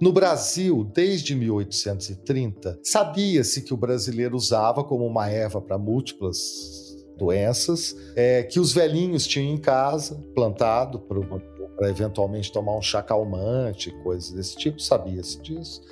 No 0.00 0.12
Brasil, 0.12 0.84
desde 0.84 1.34
1830, 1.34 2.80
sabia-se 2.82 3.62
que 3.62 3.72
o 3.72 3.76
brasileiro 3.76 4.36
usava 4.36 4.84
como 4.84 5.06
uma 5.06 5.28
erva 5.28 5.60
para 5.60 5.78
múltiplas 5.78 6.86
doenças, 7.16 7.96
é, 8.14 8.42
que 8.42 8.60
os 8.60 8.72
velhinhos 8.72 9.26
tinham 9.26 9.54
em 9.54 9.56
casa, 9.56 10.22
plantado 10.34 11.00
para 11.00 11.88
eventualmente 11.88 12.52
tomar 12.52 12.76
um 12.76 12.82
chá 12.82 13.02
calmante, 13.02 13.90
coisas 14.02 14.32
desse 14.32 14.56
tipo, 14.56 14.80
sabia-se 14.80 15.40
disso. 15.40 15.82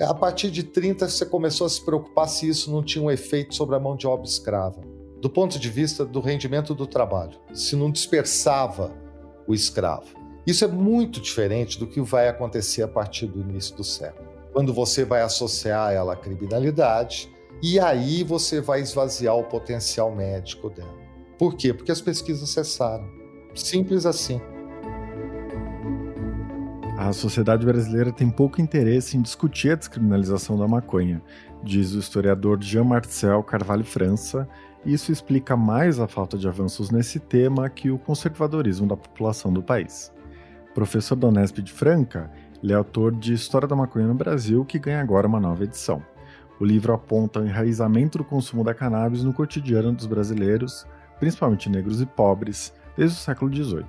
A 0.00 0.12
partir 0.12 0.50
de 0.50 0.62
30, 0.62 1.08
você 1.08 1.24
começou 1.24 1.66
a 1.66 1.70
se 1.70 1.82
preocupar 1.82 2.28
se 2.28 2.46
isso 2.46 2.70
não 2.70 2.82
tinha 2.82 3.02
um 3.02 3.10
efeito 3.10 3.54
sobre 3.54 3.74
a 3.74 3.80
mão 3.80 3.96
de 3.96 4.06
obra 4.06 4.26
escrava, 4.26 4.82
do 5.22 5.30
ponto 5.30 5.58
de 5.58 5.70
vista 5.70 6.04
do 6.04 6.20
rendimento 6.20 6.74
do 6.74 6.86
trabalho, 6.86 7.38
se 7.54 7.74
não 7.74 7.90
dispersava 7.90 8.94
o 9.48 9.54
escravo. 9.54 10.15
Isso 10.46 10.64
é 10.64 10.68
muito 10.68 11.20
diferente 11.20 11.78
do 11.78 11.86
que 11.86 12.00
vai 12.00 12.28
acontecer 12.28 12.82
a 12.82 12.88
partir 12.88 13.26
do 13.26 13.40
início 13.40 13.74
do 13.74 13.82
século, 13.82 14.28
quando 14.52 14.72
você 14.72 15.04
vai 15.04 15.22
associar 15.22 15.92
ela 15.92 16.12
à 16.12 16.16
criminalidade 16.16 17.28
e 17.62 17.80
aí 17.80 18.22
você 18.22 18.60
vai 18.60 18.80
esvaziar 18.80 19.34
o 19.34 19.42
potencial 19.42 20.14
médico 20.14 20.70
dela. 20.70 20.94
Por 21.38 21.56
quê? 21.56 21.74
Porque 21.74 21.90
as 21.90 22.00
pesquisas 22.00 22.48
cessaram. 22.50 23.08
Simples 23.54 24.06
assim. 24.06 24.40
A 26.96 27.12
sociedade 27.12 27.66
brasileira 27.66 28.12
tem 28.12 28.30
pouco 28.30 28.60
interesse 28.60 29.16
em 29.16 29.22
discutir 29.22 29.72
a 29.72 29.74
descriminalização 29.74 30.56
da 30.56 30.66
maconha, 30.68 31.22
diz 31.62 31.92
o 31.92 31.98
historiador 31.98 32.62
Jean-Marcel 32.62 33.42
Carvalho 33.42 33.84
França, 33.84 34.48
isso 34.84 35.10
explica 35.10 35.56
mais 35.56 35.98
a 35.98 36.06
falta 36.06 36.38
de 36.38 36.46
avanços 36.46 36.90
nesse 36.90 37.18
tema 37.18 37.68
que 37.68 37.90
o 37.90 37.98
conservadorismo 37.98 38.86
da 38.86 38.96
população 38.96 39.52
do 39.52 39.62
país. 39.62 40.12
Professor 40.76 41.16
da 41.16 41.28
Unesp 41.28 41.62
de 41.62 41.72
Franca, 41.72 42.30
ele 42.62 42.70
é 42.70 42.76
autor 42.76 43.10
de 43.10 43.32
História 43.32 43.66
da 43.66 43.74
Maconha 43.74 44.06
no 44.06 44.12
Brasil, 44.12 44.62
que 44.62 44.78
ganha 44.78 45.00
agora 45.00 45.26
uma 45.26 45.40
nova 45.40 45.64
edição. 45.64 46.04
O 46.60 46.66
livro 46.66 46.92
aponta 46.92 47.40
o 47.40 47.46
enraizamento 47.46 48.18
do 48.18 48.24
consumo 48.24 48.62
da 48.62 48.74
cannabis 48.74 49.24
no 49.24 49.32
cotidiano 49.32 49.90
dos 49.90 50.04
brasileiros, 50.04 50.86
principalmente 51.18 51.70
negros 51.70 52.02
e 52.02 52.04
pobres, 52.04 52.74
desde 52.94 53.16
o 53.16 53.20
século 53.20 53.50
XVIII. 53.50 53.86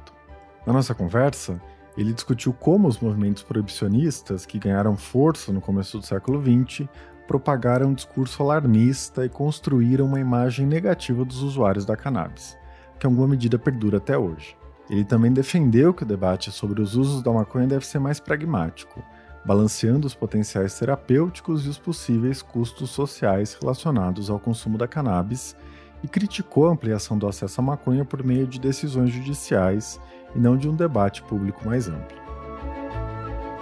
Na 0.65 0.71
nossa 0.71 0.95
conversa, 0.95 1.61
ele 1.97 2.13
discutiu 2.13 2.53
como 2.53 2.87
os 2.87 3.01
movimentos 3.01 3.43
proibicionistas, 3.43 4.45
que 4.45 4.57
ganharam 4.57 4.95
força 4.95 5.51
no 5.51 5.59
começo 5.59 5.99
do 5.99 6.05
século 6.05 6.41
XX, 6.41 6.87
propagaram 7.27 7.89
um 7.89 7.93
discurso 7.93 8.41
alarmista 8.41 9.25
e 9.25 9.29
construíram 9.29 10.05
uma 10.05 10.21
imagem 10.21 10.65
negativa 10.65 11.25
dos 11.25 11.41
usuários 11.41 11.85
da 11.85 11.97
cannabis, 11.97 12.57
que 12.97 13.05
em 13.05 13.09
alguma 13.09 13.27
medida 13.27 13.59
perdura 13.59 13.97
até 13.97 14.17
hoje. 14.17 14.55
Ele 14.89 15.03
também 15.03 15.31
defendeu 15.31 15.93
que 15.93 16.03
o 16.03 16.05
debate 16.05 16.51
sobre 16.51 16.81
os 16.81 16.95
usos 16.95 17.21
da 17.21 17.31
maconha 17.31 17.67
deve 17.67 17.85
ser 17.85 17.99
mais 17.99 18.19
pragmático, 18.19 19.03
balanceando 19.45 20.07
os 20.07 20.15
potenciais 20.15 20.77
terapêuticos 20.77 21.65
e 21.65 21.69
os 21.69 21.77
possíveis 21.77 22.41
custos 22.41 22.89
sociais 22.89 23.57
relacionados 23.59 24.29
ao 24.29 24.39
consumo 24.39 24.77
da 24.77 24.87
cannabis, 24.87 25.55
e 26.03 26.07
criticou 26.07 26.67
a 26.67 26.71
ampliação 26.71 27.17
do 27.17 27.27
acesso 27.27 27.59
à 27.59 27.63
maconha 27.63 28.05
por 28.05 28.23
meio 28.23 28.45
de 28.45 28.59
decisões 28.59 29.09
judiciais 29.09 29.99
e 30.35 30.39
não 30.39 30.55
de 30.55 30.69
um 30.69 30.75
debate 30.75 31.23
público 31.23 31.65
mais 31.65 31.87
amplo. 31.87 32.17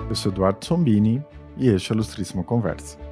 Eu 0.09 0.15
sou 0.15 0.31
Eduardo 0.31 0.63
Sombini 0.65 1.23
e 1.57 1.69
este 1.69 1.91
é 1.91 1.93
a 1.93 1.95
Ilustríssima 1.95 2.43
Conversa. 2.43 3.04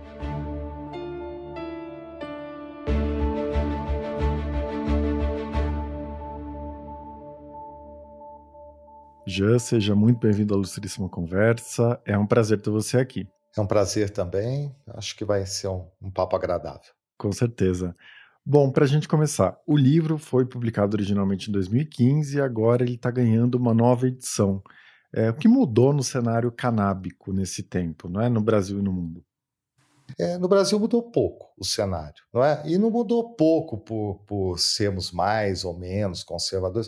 Jean, 9.33 9.57
seja 9.57 9.95
muito 9.95 10.19
bem-vindo 10.19 10.53
à 10.53 10.57
Ilustríssima 10.57 11.09
Conversa. 11.09 11.99
É 12.05 12.15
um 12.15 12.27
prazer 12.27 12.61
ter 12.61 12.69
você 12.69 12.99
aqui. 12.99 13.27
É 13.57 13.59
um 13.59 13.65
prazer 13.65 14.11
também. 14.11 14.71
Acho 14.93 15.15
que 15.15 15.25
vai 15.25 15.43
ser 15.47 15.69
um, 15.69 15.87
um 15.99 16.11
papo 16.11 16.35
agradável. 16.35 16.91
Com 17.17 17.31
certeza. 17.31 17.95
Bom, 18.45 18.71
para 18.71 18.83
a 18.85 18.87
gente 18.87 19.07
começar, 19.07 19.57
o 19.65 19.75
livro 19.75 20.19
foi 20.19 20.45
publicado 20.45 20.95
originalmente 20.95 21.49
em 21.49 21.51
2015 21.51 22.37
e 22.37 22.41
agora 22.41 22.83
ele 22.83 22.93
está 22.93 23.09
ganhando 23.09 23.55
uma 23.55 23.73
nova 23.73 24.07
edição. 24.07 24.61
É, 25.11 25.31
o 25.31 25.33
que 25.33 25.47
mudou 25.47 25.91
no 25.91 26.03
cenário 26.03 26.51
canábico 26.51 27.33
nesse 27.33 27.63
tempo, 27.63 28.07
não 28.07 28.21
é? 28.21 28.29
No 28.29 28.39
Brasil 28.39 28.77
e 28.77 28.83
no 28.83 28.93
mundo? 28.93 29.25
É, 30.19 30.37
no 30.37 30.47
Brasil 30.47 30.79
mudou 30.79 31.09
pouco 31.09 31.51
o 31.57 31.65
cenário, 31.65 32.21
não 32.31 32.43
é? 32.45 32.61
E 32.67 32.77
não 32.77 32.91
mudou 32.91 33.35
pouco 33.35 33.79
por, 33.79 34.19
por 34.27 34.59
sermos 34.59 35.11
mais 35.11 35.65
ou 35.65 35.75
menos 35.75 36.23
conservadores. 36.23 36.87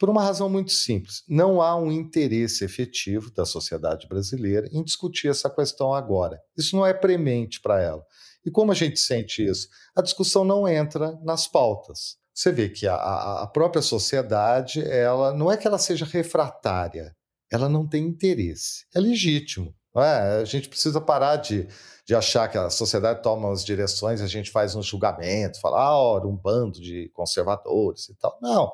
Por 0.00 0.08
uma 0.08 0.22
razão 0.22 0.48
muito 0.48 0.72
simples: 0.72 1.22
não 1.28 1.60
há 1.60 1.76
um 1.76 1.92
interesse 1.92 2.64
efetivo 2.64 3.30
da 3.30 3.44
sociedade 3.44 4.08
brasileira 4.08 4.66
em 4.72 4.82
discutir 4.82 5.28
essa 5.28 5.50
questão 5.50 5.92
agora. 5.92 6.40
Isso 6.56 6.74
não 6.74 6.86
é 6.86 6.94
premente 6.94 7.60
para 7.60 7.82
ela. 7.82 8.02
E 8.42 8.50
como 8.50 8.72
a 8.72 8.74
gente 8.74 8.98
sente 8.98 9.44
isso? 9.44 9.68
A 9.94 10.00
discussão 10.00 10.42
não 10.42 10.66
entra 10.66 11.18
nas 11.22 11.46
pautas. 11.46 12.16
Você 12.32 12.50
vê 12.50 12.70
que 12.70 12.86
a, 12.86 12.94
a 12.94 13.46
própria 13.46 13.82
sociedade, 13.82 14.82
ela 14.90 15.34
não 15.34 15.52
é 15.52 15.58
que 15.58 15.66
ela 15.66 15.76
seja 15.76 16.06
refratária, 16.06 17.14
ela 17.52 17.68
não 17.68 17.86
tem 17.86 18.06
interesse. 18.06 18.86
É 18.94 19.00
legítimo. 19.00 19.74
É? 19.94 20.40
A 20.40 20.44
gente 20.44 20.70
precisa 20.70 21.00
parar 21.00 21.36
de, 21.36 21.68
de 22.06 22.14
achar 22.14 22.48
que 22.48 22.56
a 22.56 22.70
sociedade 22.70 23.22
toma 23.22 23.52
as 23.52 23.62
direções, 23.62 24.22
a 24.22 24.26
gente 24.26 24.50
faz 24.50 24.74
um 24.74 24.82
julgamento, 24.82 25.60
fala, 25.60 25.82
ah, 25.82 25.98
ora, 25.98 26.26
um 26.26 26.36
bando 26.36 26.80
de 26.80 27.10
conservadores 27.12 28.08
e 28.08 28.14
tal. 28.14 28.38
Não 28.40 28.72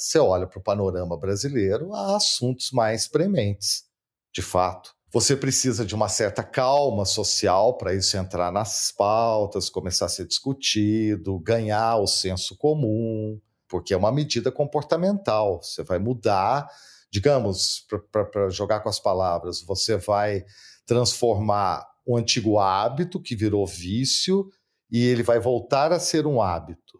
você 0.00 0.18
olha 0.18 0.46
para 0.46 0.58
o 0.58 0.62
panorama 0.62 1.16
brasileiro, 1.18 1.92
há 1.94 2.16
assuntos 2.16 2.70
mais 2.70 3.06
prementes, 3.06 3.84
de 4.32 4.40
fato. 4.40 4.94
Você 5.12 5.36
precisa 5.36 5.84
de 5.84 5.94
uma 5.94 6.08
certa 6.08 6.42
calma 6.42 7.04
social 7.04 7.76
para 7.76 7.92
isso 7.92 8.16
entrar 8.16 8.50
nas 8.50 8.92
pautas, 8.96 9.68
começar 9.68 10.06
a 10.06 10.08
ser 10.08 10.26
discutido, 10.26 11.38
ganhar 11.40 11.96
o 11.96 12.06
senso 12.06 12.56
comum, 12.56 13.38
porque 13.68 13.92
é 13.92 13.96
uma 13.96 14.10
medida 14.10 14.50
comportamental. 14.50 15.62
Você 15.62 15.82
vai 15.82 15.98
mudar, 15.98 16.66
digamos, 17.10 17.84
para 18.10 18.48
jogar 18.48 18.80
com 18.80 18.88
as 18.88 19.00
palavras, 19.00 19.60
você 19.62 19.96
vai 19.96 20.44
transformar 20.86 21.86
um 22.06 22.16
antigo 22.16 22.58
hábito 22.58 23.20
que 23.20 23.36
virou 23.36 23.66
vício 23.66 24.48
e 24.90 25.04
ele 25.04 25.22
vai 25.22 25.38
voltar 25.38 25.92
a 25.92 26.00
ser 26.00 26.26
um 26.26 26.40
hábito. 26.40 26.99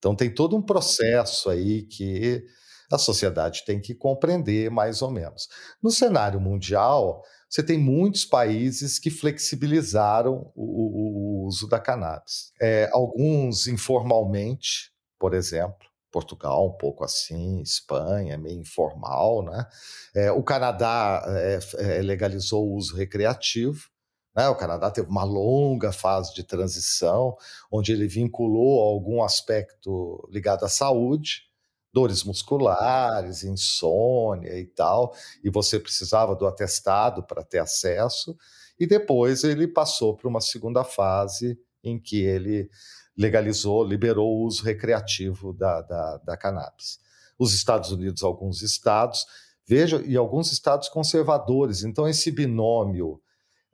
Então 0.00 0.16
tem 0.16 0.34
todo 0.34 0.56
um 0.56 0.62
processo 0.62 1.48
aí 1.48 1.82
que 1.82 2.42
a 2.90 2.98
sociedade 2.98 3.64
tem 3.64 3.80
que 3.80 3.94
compreender 3.94 4.70
mais 4.70 5.00
ou 5.02 5.10
menos. 5.10 5.48
No 5.80 5.90
cenário 5.90 6.40
mundial, 6.40 7.22
você 7.48 7.62
tem 7.62 7.78
muitos 7.78 8.24
países 8.24 8.98
que 8.98 9.10
flexibilizaram 9.10 10.50
o, 10.56 10.64
o, 10.64 11.42
o 11.42 11.46
uso 11.46 11.68
da 11.68 11.78
cannabis. 11.78 12.52
É, 12.60 12.88
alguns 12.92 13.68
informalmente, 13.68 14.90
por 15.18 15.34
exemplo, 15.34 15.86
Portugal 16.10 16.66
um 16.66 16.76
pouco 16.76 17.04
assim, 17.04 17.60
Espanha 17.60 18.36
meio 18.36 18.60
informal, 18.60 19.44
né? 19.44 19.66
É, 20.14 20.32
o 20.32 20.42
Canadá 20.42 21.22
é, 21.28 21.58
é 21.78 22.02
legalizou 22.02 22.66
o 22.66 22.74
uso 22.74 22.96
recreativo. 22.96 23.89
Né? 24.34 24.48
O 24.48 24.56
Canadá 24.56 24.90
teve 24.90 25.08
uma 25.08 25.24
longa 25.24 25.92
fase 25.92 26.34
de 26.34 26.44
transição, 26.44 27.36
onde 27.70 27.92
ele 27.92 28.06
vinculou 28.06 28.80
algum 28.80 29.22
aspecto 29.22 30.26
ligado 30.30 30.64
à 30.64 30.68
saúde, 30.68 31.50
dores 31.92 32.22
musculares, 32.22 33.42
insônia 33.42 34.58
e 34.58 34.66
tal, 34.66 35.12
e 35.42 35.50
você 35.50 35.78
precisava 35.78 36.36
do 36.36 36.46
atestado 36.46 37.22
para 37.22 37.42
ter 37.42 37.58
acesso, 37.58 38.36
e 38.78 38.86
depois 38.86 39.44
ele 39.44 39.66
passou 39.66 40.16
para 40.16 40.28
uma 40.28 40.40
segunda 40.40 40.84
fase 40.84 41.58
em 41.82 41.98
que 41.98 42.22
ele 42.22 42.70
legalizou, 43.16 43.84
liberou 43.84 44.28
o 44.28 44.46
uso 44.46 44.62
recreativo 44.62 45.52
da, 45.52 45.82
da, 45.82 46.16
da 46.18 46.36
cannabis. 46.36 46.98
Os 47.38 47.52
Estados 47.54 47.90
Unidos, 47.90 48.22
alguns 48.22 48.62
estados, 48.62 49.26
veja, 49.66 50.02
e 50.06 50.16
alguns 50.16 50.52
estados 50.52 50.88
conservadores, 50.88 51.82
então 51.82 52.08
esse 52.08 52.30
binômio 52.30 53.20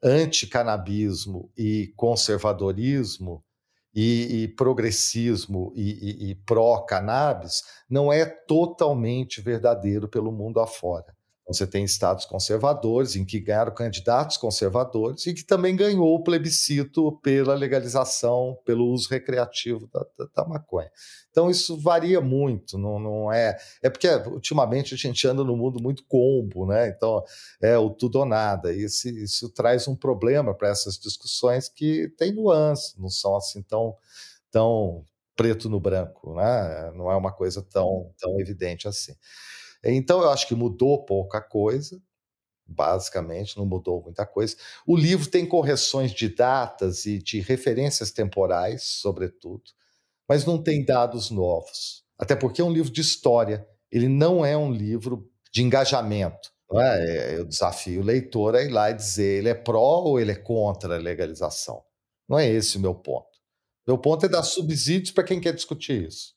anticanabismo 0.02 1.50
e 1.56 1.92
conservadorismo 1.96 3.42
e, 3.94 4.42
e 4.42 4.48
progressismo 4.48 5.72
e, 5.74 6.28
e, 6.28 6.30
e 6.30 6.34
pró-cannabis 6.34 7.62
não 7.88 8.12
é 8.12 8.26
totalmente 8.26 9.40
verdadeiro 9.40 10.06
pelo 10.06 10.30
mundo 10.30 10.60
afora. 10.60 11.15
Você 11.48 11.64
tem 11.64 11.84
estados 11.84 12.24
conservadores, 12.24 13.14
em 13.14 13.24
que 13.24 13.38
ganharam 13.38 13.72
candidatos 13.72 14.36
conservadores, 14.36 15.26
e 15.26 15.32
que 15.32 15.44
também 15.44 15.76
ganhou 15.76 16.14
o 16.14 16.22
plebiscito 16.24 17.12
pela 17.22 17.54
legalização, 17.54 18.58
pelo 18.64 18.86
uso 18.88 19.08
recreativo 19.08 19.88
da, 19.92 20.04
da, 20.18 20.26
da 20.34 20.44
maconha. 20.44 20.90
Então, 21.30 21.48
isso 21.48 21.78
varia 21.78 22.20
muito, 22.20 22.76
não, 22.76 22.98
não 22.98 23.32
é. 23.32 23.56
É 23.80 23.88
porque 23.88 24.08
ultimamente 24.26 24.94
a 24.94 24.96
gente 24.96 25.26
anda 25.28 25.44
no 25.44 25.56
mundo 25.56 25.80
muito 25.80 26.04
combo, 26.08 26.66
né? 26.66 26.88
Então, 26.88 27.22
é 27.62 27.78
o 27.78 27.90
tudo 27.90 28.20
ou 28.20 28.26
nada. 28.26 28.72
E 28.72 28.84
isso, 28.84 29.08
isso 29.08 29.48
traz 29.50 29.86
um 29.86 29.94
problema 29.94 30.52
para 30.52 30.68
essas 30.70 30.98
discussões 30.98 31.68
que 31.68 32.08
tem 32.18 32.32
nuances, 32.32 32.96
não 32.98 33.08
são 33.08 33.36
assim 33.36 33.62
tão, 33.62 33.94
tão 34.50 35.04
preto 35.36 35.68
no 35.68 35.78
branco, 35.78 36.34
né? 36.34 36.90
Não 36.96 37.10
é 37.10 37.14
uma 37.14 37.30
coisa 37.32 37.62
tão, 37.62 38.10
tão 38.18 38.40
evidente 38.40 38.88
assim. 38.88 39.14
Então, 39.84 40.22
eu 40.22 40.30
acho 40.30 40.46
que 40.46 40.54
mudou 40.54 41.04
pouca 41.04 41.40
coisa, 41.40 42.00
basicamente, 42.66 43.56
não 43.56 43.64
mudou 43.64 44.02
muita 44.02 44.26
coisa. 44.26 44.56
O 44.86 44.96
livro 44.96 45.28
tem 45.28 45.46
correções 45.46 46.12
de 46.12 46.28
datas 46.28 47.06
e 47.06 47.18
de 47.18 47.40
referências 47.40 48.10
temporais, 48.10 48.82
sobretudo, 48.82 49.62
mas 50.28 50.44
não 50.44 50.62
tem 50.62 50.84
dados 50.84 51.30
novos. 51.30 52.04
Até 52.18 52.34
porque 52.34 52.60
é 52.60 52.64
um 52.64 52.72
livro 52.72 52.90
de 52.90 53.00
história, 53.00 53.66
ele 53.90 54.08
não 54.08 54.44
é 54.44 54.56
um 54.56 54.72
livro 54.72 55.30
de 55.52 55.62
engajamento. 55.62 56.50
É? 56.72 57.34
é 57.34 57.38
eu 57.38 57.44
desafio 57.44 58.00
o 58.00 58.04
leitor 58.04 58.56
a 58.56 58.62
ir 58.62 58.70
lá 58.70 58.90
e 58.90 58.94
dizer 58.94 59.38
ele 59.38 59.48
é 59.48 59.54
pró 59.54 60.02
ou 60.02 60.18
ele 60.18 60.32
é 60.32 60.36
contra 60.36 60.96
a 60.96 60.98
legalização. 60.98 61.82
Não 62.28 62.38
é 62.38 62.48
esse 62.48 62.76
o 62.76 62.80
meu 62.80 62.94
ponto. 62.94 63.36
Meu 63.86 63.96
ponto 63.96 64.26
é 64.26 64.28
dar 64.28 64.42
subsídios 64.42 65.12
para 65.12 65.22
quem 65.22 65.40
quer 65.40 65.54
discutir 65.54 66.08
isso. 66.08 66.34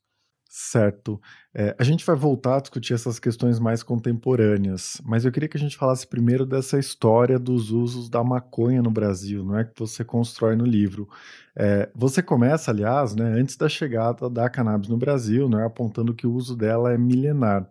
Certo. 0.52 1.22
É, 1.54 1.76
a 1.78 1.84
gente 1.84 2.04
vai 2.04 2.16
voltar 2.16 2.58
a 2.58 2.60
discutir 2.60 2.96
essas 2.96 3.20
questões 3.20 3.60
mais 3.60 3.84
contemporâneas, 3.84 5.00
mas 5.06 5.24
eu 5.24 5.32
queria 5.32 5.48
que 5.48 5.56
a 5.58 5.60
gente 5.60 5.78
falasse 5.78 6.08
primeiro 6.08 6.44
dessa 6.44 6.80
história 6.80 7.38
dos 7.38 7.70
usos 7.70 8.10
da 8.10 8.24
maconha 8.24 8.82
no 8.82 8.90
Brasil, 8.90 9.46
não 9.46 9.60
é 9.60 9.64
que 9.64 9.74
você 9.78 10.04
constrói 10.04 10.56
no 10.56 10.66
livro. 10.66 11.08
É, 11.56 11.88
você 11.94 12.24
começa, 12.24 12.72
aliás, 12.72 13.14
né, 13.16 13.26
antes 13.40 13.56
da 13.58 13.70
chegada 13.70 14.28
da 14.28 14.50
cannabis 14.50 14.90
no 14.90 14.98
Brasil, 14.98 15.48
né, 15.48 15.64
apontando 15.64 16.16
que 16.16 16.26
o 16.26 16.34
uso 16.34 16.56
dela 16.58 16.92
é 16.92 16.98
milenar. 16.98 17.68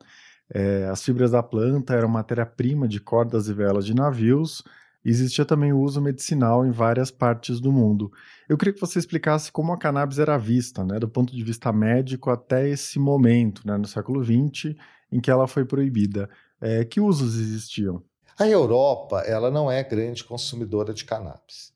É, 0.55 0.87
as 0.87 1.03
fibras 1.05 1.33
da 1.33 1.43
planta 1.43 1.95
eram 1.95 2.09
matéria-prima 2.09 2.87
de 2.87 3.01
cordas 3.01 3.49
e 3.49 3.53
velas 3.53 3.85
de 3.85 3.93
navios, 3.95 4.63
existia 5.11 5.45
também 5.45 5.73
o 5.73 5.81
uso 5.81 6.01
medicinal 6.01 6.67
em 6.67 6.71
várias 6.71 7.11
partes 7.11 7.61
do 7.61 7.73
mundo. 7.73 8.11
Eu 8.49 8.57
queria 8.59 8.75
que 8.75 8.81
você 8.81 8.99
explicasse 8.99 9.51
como 9.51 9.73
a 9.73 9.79
cannabis 9.79 10.19
era 10.19 10.37
vista, 10.37 10.85
né, 10.85 10.99
do 10.99 11.09
ponto 11.09 11.35
de 11.35 11.43
vista 11.43 11.73
médico 11.73 12.31
até 12.31 12.69
esse 12.69 12.99
momento, 12.99 13.67
né, 13.67 13.77
no 13.77 13.87
século 13.87 14.25
XX, 14.25 14.75
em 15.11 15.21
que 15.21 15.31
ela 15.31 15.47
foi 15.47 15.65
proibida. 15.65 16.29
É, 16.61 16.85
que 16.85 17.01
usos 17.01 17.37
existiam? 17.37 18.03
A 18.39 18.47
Europa, 18.47 19.21
ela 19.23 19.51
não 19.51 19.71
é 19.71 19.83
grande 19.83 20.25
consumidora 20.25 20.93
de 20.93 21.05
cannabis, 21.05 21.73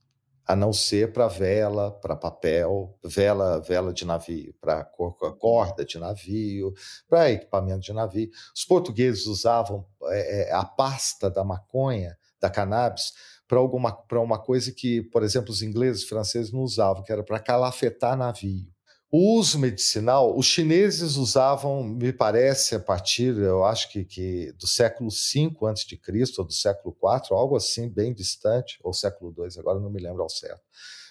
a 0.47 0.55
não 0.55 0.73
ser 0.73 1.13
para 1.13 1.29
vela, 1.29 1.91
para 1.91 2.15
papel, 2.15 2.97
vela, 3.05 3.61
vela 3.61 3.93
de 3.93 4.05
navio, 4.05 4.55
para 4.61 4.85
corda 4.85 5.85
de 5.85 5.99
navio, 5.99 6.73
para 7.09 7.31
equipamento 7.31 7.81
de 7.81 7.93
navio. 7.93 8.31
Os 8.55 8.65
portugueses 8.65 9.27
usavam 9.27 9.87
é, 10.07 10.53
a 10.53 10.65
pasta 10.65 11.31
da 11.31 11.43
maconha 11.45 12.17
da 12.43 12.51
cannabis 12.51 13.13
para 13.49 13.59
alguma 13.59 13.93
para 13.93 14.21
uma 14.21 14.39
coisa 14.39 14.73
que, 14.73 15.03
por 15.03 15.23
exemplo, 15.23 15.51
os 15.51 15.63
ingleses 15.63 16.03
e 16.03 16.09
franceses 16.09 16.53
não 16.53 16.61
usavam, 16.61 17.03
que 17.03 17.13
era 17.13 17.23
para 17.23 17.39
calafetar 17.39 18.17
navio. 18.17 18.67
O 19.15 19.39
uso 19.39 19.59
medicinal, 19.59 20.35
os 20.35 20.47
chineses 20.47 21.17
usavam, 21.17 21.85
me 21.85 22.15
parece, 22.15 22.75
a 22.75 22.81
partir, 22.81 23.37
eu 23.37 23.63
acho 23.63 23.91
que, 23.91 24.07
que 24.07 24.53
do 24.53 24.67
século 24.67 25.11
V 25.11 25.51
a.C., 25.67 26.33
ou 26.39 26.47
do 26.47 26.53
século 26.55 26.97
IV, 26.97 27.37
algo 27.37 27.55
assim, 27.55 27.91
bem 27.91 28.15
distante, 28.15 28.79
ou 28.83 28.95
século 28.95 29.35
II, 29.37 29.49
agora 29.59 29.79
não 29.79 29.91
me 29.91 30.01
lembro 30.01 30.23
ao 30.23 30.31
certo, 30.31 30.63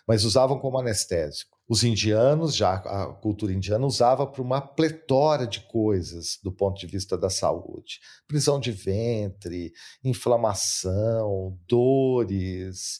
mas 0.08 0.26
usavam 0.26 0.58
como 0.58 0.80
anestésico. 0.80 1.60
Os 1.72 1.86
indianos, 1.86 2.54
já 2.54 2.74
a 2.74 3.14
cultura 3.14 3.54
indiana, 3.54 3.86
usava 3.86 4.28
para 4.28 4.42
uma 4.42 4.60
pletora 4.60 5.48
de 5.48 5.62
coisas 5.62 6.38
do 6.44 6.52
ponto 6.52 6.78
de 6.78 6.86
vista 6.86 7.18
da 7.18 7.30
saúde: 7.30 8.02
prisão 8.28 8.60
de 8.60 8.74
ventre, 8.74 9.72
inflamação, 10.04 11.58
dores, 11.70 13.00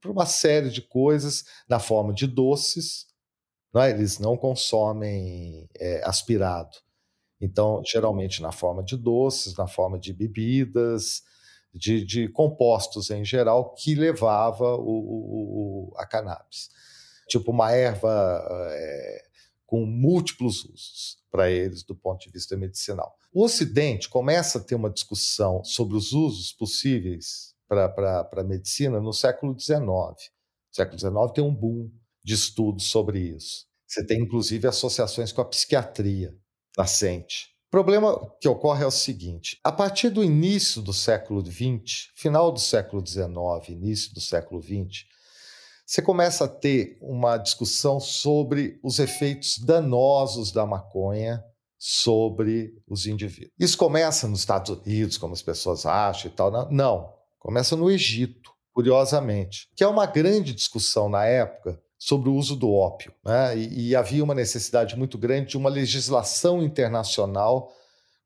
para 0.00 0.12
uma 0.12 0.24
série 0.24 0.70
de 0.70 0.82
coisas 0.82 1.42
na 1.68 1.80
forma 1.80 2.14
de 2.14 2.28
doces. 2.28 3.06
Não 3.74 3.82
é? 3.82 3.90
Eles 3.90 4.20
não 4.20 4.36
consomem 4.36 5.68
é, 5.76 6.00
aspirado. 6.04 6.76
Então, 7.40 7.82
geralmente 7.84 8.40
na 8.40 8.52
forma 8.52 8.84
de 8.84 8.96
doces, 8.96 9.56
na 9.56 9.66
forma 9.66 9.98
de 9.98 10.12
bebidas, 10.12 11.22
de, 11.74 12.04
de 12.04 12.28
compostos 12.28 13.10
em 13.10 13.24
geral, 13.24 13.74
que 13.74 13.96
levava 13.96 14.76
o, 14.76 15.90
o, 15.90 15.94
a 15.96 16.06
cannabis 16.06 16.70
tipo 17.28 17.50
uma 17.50 17.72
erva 17.72 18.44
é, 18.70 19.22
com 19.66 19.84
múltiplos 19.84 20.64
usos 20.64 21.18
para 21.30 21.50
eles 21.50 21.82
do 21.82 21.94
ponto 21.94 22.20
de 22.20 22.30
vista 22.30 22.56
medicinal. 22.56 23.16
O 23.32 23.44
Ocidente 23.44 24.08
começa 24.08 24.58
a 24.58 24.62
ter 24.62 24.74
uma 24.74 24.90
discussão 24.90 25.62
sobre 25.64 25.96
os 25.96 26.12
usos 26.12 26.52
possíveis 26.52 27.54
para 27.68 28.28
a 28.32 28.44
medicina 28.44 29.00
no 29.00 29.12
século 29.12 29.58
XIX. 29.58 29.80
No 29.80 30.16
século 30.72 30.98
XIX 30.98 31.32
tem 31.34 31.44
um 31.44 31.54
boom 31.54 31.90
de 32.24 32.34
estudos 32.34 32.88
sobre 32.88 33.18
isso. 33.20 33.66
Você 33.86 34.04
tem, 34.04 34.20
inclusive, 34.20 34.66
associações 34.66 35.30
com 35.32 35.40
a 35.40 35.44
psiquiatria 35.44 36.36
nascente. 36.76 37.54
O 37.68 37.70
problema 37.70 38.34
que 38.40 38.48
ocorre 38.48 38.82
é 38.82 38.86
o 38.86 38.90
seguinte: 38.90 39.58
a 39.62 39.70
partir 39.70 40.10
do 40.10 40.24
início 40.24 40.80
do 40.80 40.92
século 40.92 41.44
XX, 41.44 42.10
final 42.14 42.50
do 42.50 42.60
século 42.60 43.04
XIX, 43.06 43.26
início 43.68 44.14
do 44.14 44.20
século 44.20 44.62
XX, 44.62 45.04
você 45.86 46.02
começa 46.02 46.46
a 46.46 46.48
ter 46.48 46.98
uma 47.00 47.36
discussão 47.36 48.00
sobre 48.00 48.80
os 48.82 48.98
efeitos 48.98 49.56
danosos 49.58 50.50
da 50.50 50.66
maconha 50.66 51.40
sobre 51.78 52.74
os 52.88 53.06
indivíduos. 53.06 53.52
Isso 53.56 53.78
começa 53.78 54.26
nos 54.26 54.40
Estados 54.40 54.76
Unidos, 54.76 55.16
como 55.16 55.32
as 55.32 55.42
pessoas 55.42 55.86
acham 55.86 56.28
e 56.28 56.34
tal. 56.34 56.50
Não, 56.72 57.14
começa 57.38 57.76
no 57.76 57.88
Egito, 57.88 58.50
curiosamente, 58.72 59.68
que 59.76 59.84
é 59.84 59.86
uma 59.86 60.06
grande 60.06 60.52
discussão 60.52 61.08
na 61.08 61.24
época 61.24 61.80
sobre 61.96 62.28
o 62.30 62.34
uso 62.34 62.56
do 62.56 62.72
ópio. 62.72 63.14
Né? 63.24 63.56
E, 63.56 63.90
e 63.90 63.96
havia 63.96 64.24
uma 64.24 64.34
necessidade 64.34 64.96
muito 64.96 65.16
grande 65.16 65.50
de 65.50 65.56
uma 65.56 65.70
legislação 65.70 66.64
internacional 66.64 67.72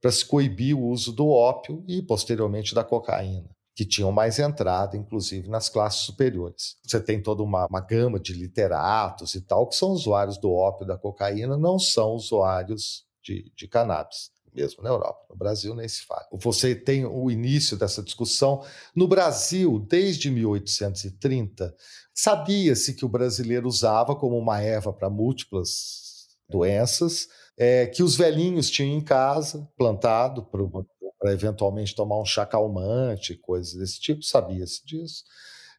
para 0.00 0.10
se 0.10 0.24
coibir 0.24 0.74
o 0.74 0.86
uso 0.86 1.12
do 1.12 1.28
ópio 1.28 1.84
e, 1.86 2.00
posteriormente, 2.00 2.74
da 2.74 2.82
cocaína 2.82 3.50
que 3.80 3.86
tinham 3.86 4.12
mais 4.12 4.38
entrada, 4.38 4.94
inclusive 4.94 5.48
nas 5.48 5.70
classes 5.70 6.02
superiores. 6.02 6.76
Você 6.86 7.00
tem 7.00 7.22
toda 7.22 7.42
uma, 7.42 7.66
uma 7.66 7.80
gama 7.80 8.20
de 8.20 8.34
literatos 8.34 9.34
e 9.34 9.40
tal 9.40 9.66
que 9.66 9.74
são 9.74 9.88
usuários 9.92 10.36
do 10.36 10.52
ópio 10.52 10.86
da 10.86 10.98
cocaína, 10.98 11.56
não 11.56 11.78
são 11.78 12.10
usuários 12.10 13.06
de, 13.24 13.50
de 13.56 13.66
cannabis 13.66 14.30
mesmo 14.54 14.82
na 14.82 14.90
Europa. 14.90 15.24
No 15.30 15.36
Brasil 15.36 15.74
nem 15.74 15.88
se 15.88 16.02
fala. 16.02 16.26
Você 16.30 16.74
tem 16.74 17.06
o 17.06 17.30
início 17.30 17.74
dessa 17.74 18.02
discussão. 18.02 18.62
No 18.94 19.08
Brasil, 19.08 19.78
desde 19.88 20.30
1830, 20.30 21.74
sabia-se 22.12 22.92
que 22.92 23.06
o 23.06 23.08
brasileiro 23.08 23.66
usava 23.66 24.14
como 24.14 24.36
uma 24.36 24.60
erva 24.60 24.92
para 24.92 25.08
múltiplas 25.08 26.28
doenças, 26.50 27.28
é, 27.56 27.86
que 27.86 28.02
os 28.02 28.14
velhinhos 28.14 28.68
tinham 28.68 28.98
em 28.98 29.00
casa, 29.00 29.66
plantado 29.74 30.44
por 30.44 30.60
uma 30.60 30.84
para 31.20 31.32
eventualmente 31.32 31.94
tomar 31.94 32.18
um 32.18 32.24
chá 32.24 32.46
calmante, 32.46 33.36
coisas 33.36 33.74
desse 33.74 34.00
tipo, 34.00 34.22
sabia-se 34.22 34.84
disso. 34.84 35.22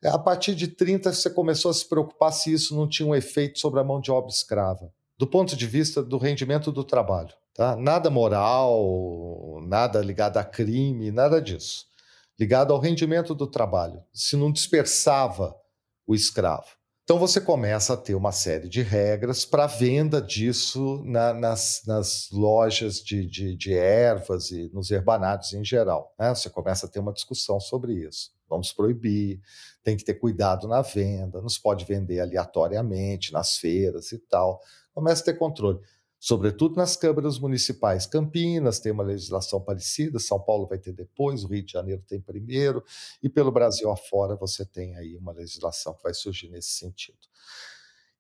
É, 0.04 0.10
a 0.10 0.20
partir 0.20 0.54
de 0.54 0.68
30, 0.68 1.12
você 1.12 1.30
começou 1.30 1.72
a 1.72 1.74
se 1.74 1.88
preocupar 1.88 2.32
se 2.32 2.54
isso 2.54 2.76
não 2.76 2.88
tinha 2.88 3.08
um 3.08 3.16
efeito 3.16 3.60
sobre 3.60 3.80
a 3.80 3.84
mão 3.84 4.00
de 4.00 4.12
obra 4.12 4.32
escrava, 4.32 4.94
do 5.18 5.26
ponto 5.26 5.56
de 5.56 5.66
vista 5.66 6.04
do 6.04 6.18
rendimento 6.18 6.72
do 6.72 6.84
trabalho. 6.84 7.34
Tá? 7.56 7.76
Nada 7.76 8.10
moral, 8.10 9.60
nada 9.68 10.00
ligado 10.00 10.38
a 10.38 10.44
crime, 10.44 11.12
nada 11.12 11.42
disso. 11.42 11.86
Ligado 12.40 12.72
ao 12.72 12.80
rendimento 12.80 13.36
do 13.36 13.46
trabalho. 13.46 14.04
Se 14.14 14.38
não 14.38 14.52
dispersava 14.52 15.56
o 16.08 16.16
escravo. 16.16 16.81
Então 17.12 17.20
você 17.20 17.42
começa 17.42 17.94
a 17.94 17.98
ter 17.98 18.16
uma 18.16 18.32
série 18.32 18.70
de 18.70 18.82
regras 18.82 19.44
para 19.44 19.68
venda 19.68 20.22
disso 20.22 21.04
na, 21.04 21.34
nas, 21.34 21.82
nas, 21.86 22.30
lojas 22.32 23.04
de, 23.04 23.26
de, 23.26 23.54
de, 23.54 23.74
ervas 23.74 24.50
e 24.50 24.72
nos 24.74 24.90
herbanatos 24.92 25.52
em 25.52 25.62
geral. 25.62 26.16
Né? 26.18 26.34
Você 26.34 26.50
começa 26.50 26.86
a 26.86 26.90
ter 26.90 27.00
uma 27.00 27.12
discussão 27.12 27.60
sobre 27.60 27.96
isso. 28.08 28.32
Vamos 28.50 28.72
proibir, 28.72 29.42
tem 29.84 29.98
que 29.98 30.06
ter 30.06 30.14
cuidado 30.14 30.70
na 30.70 30.82
venda, 30.82 31.42
não 31.42 31.50
se 31.50 31.62
pode 31.62 31.84
vender 31.84 32.22
aleatoriamente 32.22 33.34
nas 33.34 33.58
feiras 33.58 34.14
e 34.14 34.18
tal. 34.18 34.62
Começa 34.94 35.22
a 35.22 35.26
ter 35.26 35.34
controle 35.34 35.82
sobretudo 36.22 36.76
nas 36.76 36.96
câmaras 36.96 37.40
municipais. 37.40 38.06
Campinas 38.06 38.80
tem 38.80 38.92
uma 38.92 39.02
legislação 39.02 39.60
parecida, 39.60 40.20
São 40.20 40.40
Paulo 40.40 40.68
vai 40.68 40.78
ter 40.78 40.94
depois, 40.94 41.44
o 41.44 41.48
Rio 41.48 41.66
de 41.66 41.72
Janeiro 41.72 42.04
tem 42.08 42.22
primeiro, 42.22 42.84
e 43.24 43.28
pelo 43.28 43.52
Brasil 43.52 43.90
afora 43.90 44.36
você 44.36 44.64
tem 44.64 44.96
aí 44.96 45.18
uma 45.18 45.32
legislação 45.32 45.96
que 45.96 46.04
vai 46.04 46.14
surgir 46.14 46.48
nesse 46.50 46.70
sentido. 46.70 47.18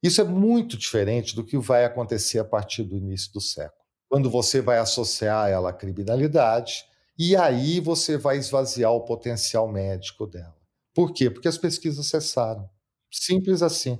Isso 0.01 0.20
é 0.20 0.24
muito 0.24 0.75
diferente 0.75 1.36
do 1.36 1.46
que 1.46 1.60
vai 1.60 1.86
acontecer 1.86 2.39
a 2.39 2.43
partir 2.43 2.84
do 2.84 2.98
início 2.98 3.31
do 3.34 3.39
século, 3.39 3.86
quando 4.10 4.31
você 4.31 4.62
vai 4.62 4.79
associar 4.79 5.51
ela 5.51 5.70
à 5.70 5.74
criminalidade 5.74 6.84
e 7.20 7.36
aí 7.36 7.79
você 7.79 8.17
vai 8.17 8.38
esvaziar 8.38 8.91
o 8.91 9.05
potencial 9.05 9.72
médico 9.72 10.25
dela. 10.25 10.58
Por 10.91 11.13
quê? 11.13 11.29
Porque 11.29 11.48
as 11.48 11.58
pesquisas 11.58 12.08
cessaram. 12.08 12.67
Simples 13.12 13.62
assim. 13.62 14.00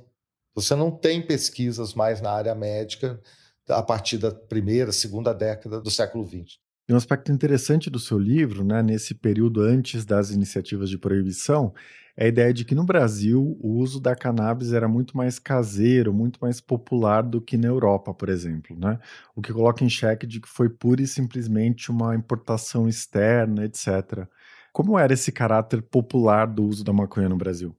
Você 0.56 0.76
não 0.76 0.90
tem 0.90 1.22
pesquisas 1.22 1.94
mais 1.94 2.20
na 2.20 2.32
área 2.32 2.56
médica 2.56 3.22
a 3.72 3.84
partir 3.84 4.18
da 4.18 4.32
primeira, 4.32 4.92
segunda 4.92 5.34
década 5.34 5.82
do 5.82 5.90
século 5.90 6.26
XX. 6.26 6.60
E 6.90 6.94
um 6.94 6.98
aspecto 6.98 7.32
interessante 7.32 7.90
do 7.90 8.00
seu 8.00 8.18
livro, 8.18 8.64
né, 8.64 8.82
nesse 8.82 9.14
período 9.16 9.62
antes 9.62 10.06
das 10.06 10.32
iniciativas 10.32 10.90
de 10.90 10.98
proibição, 10.98 11.74
é 12.18 12.26
a 12.26 12.28
ideia 12.28 12.54
de 12.54 12.66
que 12.66 12.76
no 12.76 12.84
Brasil 12.84 13.58
o 13.62 13.80
uso 13.80 14.00
da 14.00 14.16
cannabis 14.16 14.74
era 14.74 14.88
muito 14.88 15.16
mais 15.16 15.40
caseiro, 15.40 16.14
muito 16.14 16.40
mais 16.42 16.60
popular 16.60 17.22
do 17.24 17.42
que 17.42 17.58
na 17.58 17.68
Europa, 17.68 18.14
por 18.14 18.30
exemplo, 18.30 18.78
né? 18.78 19.00
O 19.36 19.42
que 19.42 19.54
coloca 19.54 19.84
em 19.84 19.90
xeque 19.90 20.28
de 20.28 20.42
que 20.42 20.50
foi 20.50 20.70
pura 20.70 21.02
e 21.02 21.08
simplesmente 21.08 21.90
uma 21.90 22.14
importação 22.16 22.88
externa, 22.90 23.64
etc. 23.66 24.28
Como 24.74 25.00
era 25.00 25.14
esse 25.14 25.32
caráter 25.32 25.82
popular 25.82 26.46
do 26.48 26.64
uso 26.64 26.84
da 26.84 26.92
maconha 26.94 27.30
no 27.30 27.38
Brasil? 27.38 27.76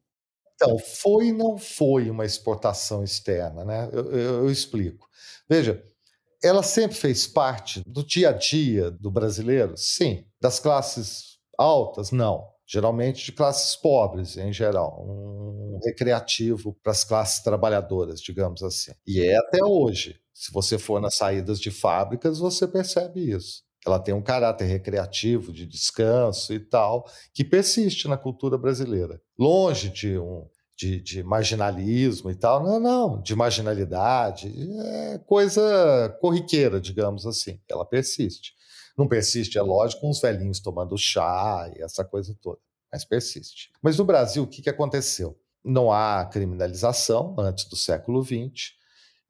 Então, 0.62 0.78
foi 0.78 1.26
e 1.26 1.32
não 1.32 1.58
foi 1.58 2.08
uma 2.08 2.24
exportação 2.24 3.02
externa, 3.02 3.64
né? 3.64 3.88
Eu, 3.92 4.12
eu, 4.12 4.34
eu 4.44 4.50
explico. 4.50 5.08
Veja, 5.48 5.82
ela 6.42 6.62
sempre 6.62 6.96
fez 6.96 7.26
parte 7.26 7.82
do 7.86 8.04
dia 8.04 8.30
a 8.30 8.32
dia 8.32 8.90
do 8.90 9.10
brasileiro? 9.10 9.74
Sim. 9.76 10.24
Das 10.40 10.60
classes 10.60 11.38
altas? 11.58 12.10
Não. 12.10 12.48
Geralmente 12.66 13.24
de 13.24 13.32
classes 13.32 13.76
pobres, 13.76 14.36
em 14.36 14.52
geral. 14.52 15.04
Um 15.06 15.80
recreativo 15.84 16.76
para 16.82 16.92
as 16.92 17.04
classes 17.04 17.42
trabalhadoras, 17.42 18.20
digamos 18.20 18.62
assim. 18.62 18.92
E 19.06 19.20
é 19.20 19.36
até 19.36 19.64
hoje. 19.64 20.20
Se 20.32 20.52
você 20.52 20.78
for 20.78 21.00
nas 21.00 21.14
saídas 21.14 21.60
de 21.60 21.70
fábricas, 21.70 22.38
você 22.38 22.66
percebe 22.66 23.30
isso. 23.30 23.62
Ela 23.84 23.98
tem 23.98 24.14
um 24.14 24.22
caráter 24.22 24.64
recreativo, 24.64 25.52
de 25.52 25.66
descanso 25.66 26.52
e 26.52 26.60
tal, 26.60 27.04
que 27.34 27.44
persiste 27.44 28.06
na 28.06 28.16
cultura 28.16 28.56
brasileira. 28.56 29.20
Longe 29.38 29.88
de 29.88 30.18
um 30.18 30.48
de, 30.82 31.00
de, 31.00 31.22
marginalismo 31.22 32.30
e 32.30 32.34
tal. 32.34 32.62
Não, 32.62 32.80
não, 32.80 33.22
de 33.22 33.36
marginalidade. 33.36 34.52
É 34.80 35.18
coisa 35.18 36.16
corriqueira, 36.20 36.80
digamos 36.80 37.24
assim. 37.24 37.60
Ela 37.68 37.84
persiste. 37.84 38.52
Não 38.98 39.06
persiste, 39.06 39.56
é 39.56 39.62
lógico, 39.62 40.08
os 40.10 40.20
velhinhos 40.20 40.60
tomando 40.60 40.98
chá 40.98 41.70
e 41.74 41.82
essa 41.82 42.04
coisa 42.04 42.36
toda, 42.42 42.58
mas 42.92 43.06
persiste. 43.06 43.70
Mas 43.80 43.96
no 43.96 44.04
Brasil, 44.04 44.42
o 44.42 44.46
que, 44.46 44.60
que 44.60 44.68
aconteceu? 44.68 45.38
Não 45.64 45.90
há 45.90 46.26
criminalização 46.26 47.34
antes 47.38 47.64
do 47.66 47.76
século 47.76 48.22
XX 48.22 48.72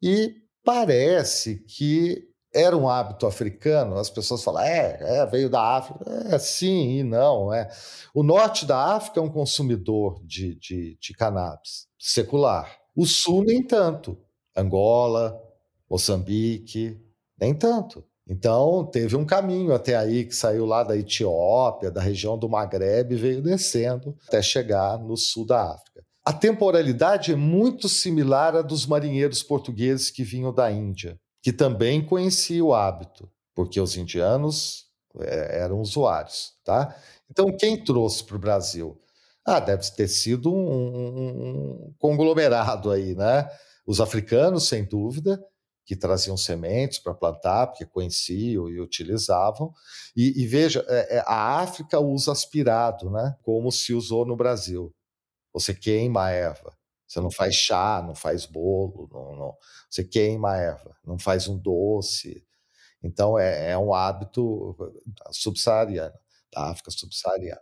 e 0.02 0.35
parece 0.64 1.62
que 1.64 2.28
era 2.54 2.76
um 2.76 2.88
hábito 2.88 3.26
africano, 3.26 3.97
as 3.97 4.11
pessoas 4.11 4.44
falam, 4.44 4.62
é, 4.62 4.99
é, 5.00 5.26
veio 5.26 5.49
da 5.49 5.76
África. 5.76 6.04
É, 6.30 6.38
sim 6.38 6.99
e 6.99 7.02
não. 7.02 7.52
É. 7.52 7.71
O 8.14 8.23
norte 8.23 8.66
da 8.66 8.94
África 8.94 9.21
é 9.21 9.23
um 9.23 9.30
consumidor 9.30 10.21
de, 10.25 10.54
de, 10.56 10.99
de 11.00 11.14
cannabis 11.14 11.87
secular. 11.99 12.71
O 12.94 13.06
sul, 13.06 13.42
nem 13.44 13.62
tanto. 13.62 14.18
Angola, 14.54 15.40
Moçambique, 15.88 17.00
nem 17.40 17.54
tanto. 17.54 18.04
Então, 18.28 18.85
teve 18.85 19.16
um 19.16 19.25
caminho 19.25 19.75
até 19.75 19.97
aí 19.97 20.25
que 20.25 20.35
saiu 20.35 20.66
lá 20.66 20.85
da 20.85 20.97
Etiópia, 20.97 21.90
da 21.90 22.00
região 22.00 22.38
do 22.38 22.49
Maghreb, 22.49 23.12
e 23.12 23.16
veio 23.16 23.42
descendo 23.42 24.16
até 24.28 24.42
chegar 24.42 24.99
no 24.99 25.16
sul 25.16 25.47
da 25.47 25.73
África. 25.73 26.04
A 26.25 26.32
temporalidade 26.32 27.32
é 27.32 27.37
muito 27.37 27.88
similar 27.88 28.54
à 28.54 28.62
dos 28.62 28.87
marinheiros 28.87 29.42
portugueses 29.42 30.09
que 30.09 30.23
vinham 30.23 30.52
da 30.52 30.71
Índia 30.71 31.18
que 31.43 31.53
também 31.53 32.05
conhecia 32.05 32.65
o 32.65 32.73
hábito, 32.73 33.29
porque 33.55 33.81
os 33.81 33.97
indianos 33.97 34.87
é, 35.21 35.61
eram 35.61 35.81
usuários, 35.81 36.55
tá? 36.65 36.97
Então, 37.29 37.55
quem 37.57 37.83
trouxe 37.83 38.25
para 38.25 38.37
o 38.37 38.39
Brasil? 38.39 38.99
Ah, 39.45 39.59
deve 39.59 39.83
ter 39.91 40.07
sido 40.07 40.55
um, 40.55 41.89
um, 41.89 41.95
conglomerado 41.99 42.91
aí, 42.91 43.15
né? 43.17 43.49
Os 43.85 44.01
africanos, 44.01 44.69
sem 44.69 44.85
dúvida, 44.85 45.45
que 45.85 45.97
traziam 45.97 46.37
sementes 46.37 47.01
para 47.01 47.13
plantar, 47.13 47.67
porque 47.67 47.85
conheciam 47.85 48.69
e 48.69 48.81
utilizavam. 48.81 49.75
E, 50.17 50.43
e 50.43 50.47
veja, 50.47 50.85
é, 50.87 51.17
é, 51.17 51.25
a 51.27 51.61
África 51.61 51.99
usa 51.99 52.31
aspirado, 52.31 53.11
né? 53.11 53.35
Como 53.43 53.73
se 53.73 53.93
usou 53.93 54.25
no 54.25 54.37
Brasil. 54.37 54.95
Você 55.53 55.75
queima 55.75 56.27
a 56.27 56.31
erva. 56.31 56.73
Você 57.12 57.21
não 57.21 57.31
faz 57.31 57.54
chá, 57.54 58.02
não 58.07 58.14
faz 58.14 58.47
bolo, 58.47 59.07
não, 59.12 59.37
não, 59.37 59.57
você 59.90 60.02
queima 60.02 60.52
a 60.52 60.57
erva, 60.57 60.97
não 61.04 61.19
faz 61.19 61.47
um 61.47 61.59
doce. 61.59 62.42
Então, 63.04 63.38
é, 63.38 63.73
é 63.73 63.76
um 63.78 63.92
hábito 63.92 64.75
subsaariano, 65.31 66.14
da 66.50 66.71
África 66.71 66.90
subsaariana. 66.90 67.61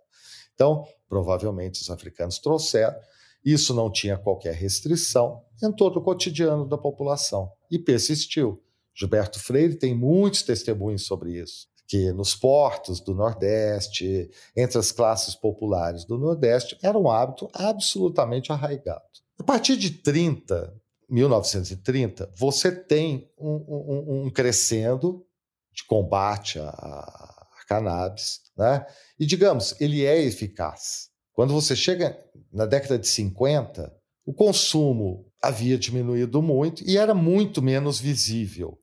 Então, 0.55 0.87
provavelmente 1.09 1.83
os 1.83 1.91
africanos 1.91 2.39
trouxeram. 2.39 2.97
Isso 3.45 3.75
não 3.75 3.91
tinha 3.91 4.17
qualquer 4.17 4.55
restrição, 4.55 5.45
entrou 5.61 5.93
no 5.93 6.01
cotidiano 6.01 6.69
da 6.69 6.79
população 6.79 7.51
e 7.69 7.77
persistiu. 7.77 8.63
Gilberto 8.95 9.41
Freire 9.41 9.75
tem 9.75 9.97
muitos 9.97 10.45
testemunhos 10.45 11.07
sobre 11.07 11.33
isso 11.33 11.69
que 11.89 12.13
nos 12.13 12.37
portos 12.37 13.01
do 13.01 13.13
Nordeste, 13.13 14.31
entre 14.57 14.79
as 14.79 14.93
classes 14.93 15.35
populares 15.35 16.05
do 16.05 16.17
Nordeste, 16.17 16.79
era 16.81 16.97
um 16.97 17.11
hábito 17.11 17.51
absolutamente 17.53 18.53
arraigado. 18.53 19.03
A 19.41 19.43
partir 19.43 19.79
de 19.79 19.91
30, 19.91 20.71
1930, 21.09 22.31
você 22.37 22.71
tem 22.71 23.27
um, 23.39 23.49
um, 23.49 24.25
um 24.27 24.31
crescendo 24.31 25.25
de 25.73 25.83
combate 25.87 26.59
à, 26.59 26.69
à 26.69 27.47
cannabis, 27.67 28.41
né? 28.55 28.85
E 29.19 29.25
digamos, 29.25 29.75
ele 29.81 30.05
é 30.05 30.23
eficaz. 30.23 31.09
Quando 31.33 31.55
você 31.55 31.75
chega 31.75 32.23
na 32.53 32.67
década 32.67 32.99
de 32.99 33.09
50, 33.09 33.91
o 34.27 34.35
consumo 34.35 35.27
havia 35.43 35.79
diminuído 35.79 36.43
muito 36.43 36.85
e 36.87 36.99
era 36.99 37.15
muito 37.15 37.63
menos 37.63 37.99
visível. 37.99 38.79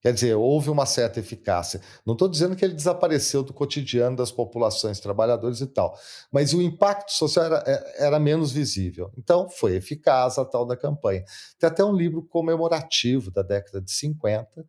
Quer 0.00 0.12
dizer, 0.12 0.34
houve 0.34 0.70
uma 0.70 0.86
certa 0.86 1.18
eficácia. 1.18 1.80
Não 2.06 2.14
estou 2.14 2.28
dizendo 2.28 2.54
que 2.54 2.64
ele 2.64 2.74
desapareceu 2.74 3.42
do 3.42 3.52
cotidiano 3.52 4.16
das 4.16 4.30
populações 4.30 5.00
trabalhadoras 5.00 5.60
e 5.60 5.66
tal, 5.66 5.98
mas 6.30 6.54
o 6.54 6.62
impacto 6.62 7.10
social 7.10 7.46
era, 7.46 7.64
é, 7.66 8.06
era, 8.06 8.20
menos 8.20 8.52
visível. 8.52 9.10
Então, 9.18 9.50
foi 9.50 9.74
eficaz 9.74 10.38
a 10.38 10.44
tal 10.44 10.64
da 10.64 10.76
campanha. 10.76 11.24
Tem 11.58 11.68
até 11.68 11.84
um 11.84 11.92
livro 11.92 12.22
comemorativo 12.22 13.32
da 13.32 13.42
década 13.42 13.80
de 13.80 13.90
50, 13.90 14.64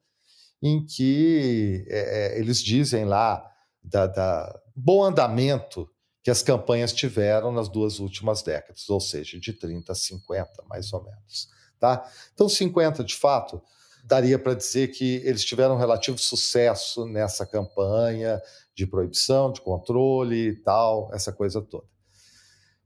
em 0.63 0.83
que 0.83 1.85
é, 1.87 2.35
é, 2.35 2.39
eles 2.39 2.59
dizem 2.61 3.05
lá 3.05 3.45
da, 3.83 4.07
da 4.07 4.59
bom 4.75 5.03
andamento 5.03 5.87
que 6.23 6.31
as 6.31 6.41
campanhas 6.41 6.91
tiveram 6.91 7.51
nas 7.51 7.69
duas 7.69 7.99
últimas 7.99 8.41
décadas, 8.41 8.89
ou 8.89 8.99
seja, 8.99 9.39
de 9.39 9.53
30 9.53 9.91
a 9.91 9.95
50, 9.95 10.63
mais 10.67 10.91
ou 10.91 11.03
menos. 11.03 11.49
Tá? 11.79 12.03
Então, 12.33 12.49
50, 12.49 13.03
de 13.03 13.15
fato 13.15 13.61
daria 14.09 14.39
para 14.39 14.55
dizer 14.55 14.87
que 14.87 15.17
eles 15.23 15.45
tiveram 15.45 15.75
um 15.75 15.77
relativo 15.77 16.17
sucesso 16.17 17.05
nessa 17.05 17.45
campanha 17.45 18.41
de 18.73 18.87
proibição, 18.87 19.51
de 19.51 19.61
controle 19.61 20.49
e 20.49 20.55
tal, 20.55 21.13
essa 21.13 21.31
coisa 21.31 21.61
toda. 21.61 21.85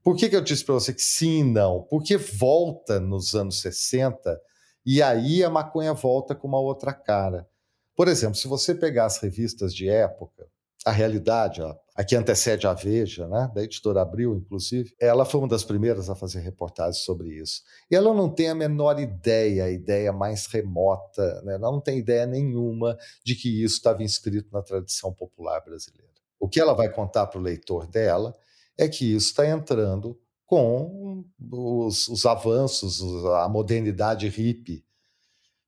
Por 0.04 0.18
que, 0.18 0.28
que 0.28 0.36
eu 0.36 0.42
disse 0.42 0.66
para 0.66 0.74
você 0.74 0.94
que 0.94 1.02
sim 1.02 1.40
e 1.40 1.44
não? 1.44 1.84
Porque 1.90 2.18
volta 2.18 3.00
nos 3.00 3.34
anos 3.34 3.62
60 3.62 4.38
e 4.86 5.02
aí 5.02 5.42
a 5.46 5.50
maconha 5.50 5.94
volta 5.94 6.36
com 6.36 6.46
uma 6.46 6.60
outra 6.60 6.92
cara. 6.92 7.48
Por 7.96 8.10
exemplo, 8.10 8.36
se 8.36 8.48
você 8.50 8.76
pegar 8.76 9.06
as 9.06 9.18
revistas 9.20 9.74
de 9.74 9.88
época, 9.88 10.46
a 10.86 10.92
realidade, 10.92 11.62
ó, 11.62 11.76
a 11.96 12.04
que 12.04 12.16
antecede 12.16 12.68
a 12.68 12.74
Veja, 12.74 13.28
né, 13.28 13.50
da 13.54 13.64
editora 13.64 14.02
Abril, 14.02 14.36
inclusive, 14.36 14.94
ela 15.00 15.26
foi 15.26 15.40
uma 15.42 15.48
das 15.48 15.64
primeiras 15.64 16.10
a 16.10 16.16
fazer 16.16 16.40
reportagens 16.40 17.04
sobre 17.04 17.30
isso. 17.30 17.62
E 17.90 17.96
ela 17.96 18.14
não 18.14 18.30
tem 18.30 18.50
a 18.50 18.56
menor 18.56 19.00
ideia, 19.00 19.66
a 19.66 19.72
ideia 19.72 20.12
mais 20.12 20.48
remota, 20.48 21.42
né, 21.44 21.54
ela 21.54 21.72
não 21.72 21.80
tem 21.80 22.00
ideia 22.00 22.26
nenhuma 22.26 22.98
de 23.24 23.36
que 23.36 23.64
isso 23.64 23.76
estava 23.76 24.04
inscrito 24.04 24.50
na 24.52 24.62
tradição 24.62 25.14
popular 25.14 25.62
brasileira. 25.64 26.12
O 26.40 26.50
que 26.50 26.60
ela 26.60 26.74
vai 26.74 26.90
contar 26.90 27.28
para 27.28 27.40
o 27.40 27.44
leitor 27.44 27.88
dela 27.88 28.36
é 28.78 28.88
que 28.88 29.16
isso 29.16 29.28
está 29.28 29.48
entrando 29.48 30.20
com 30.46 31.24
os, 31.52 32.08
os 32.08 32.26
avanços, 32.26 33.02
a 33.26 33.48
modernidade 33.48 34.28
hippie 34.28 34.84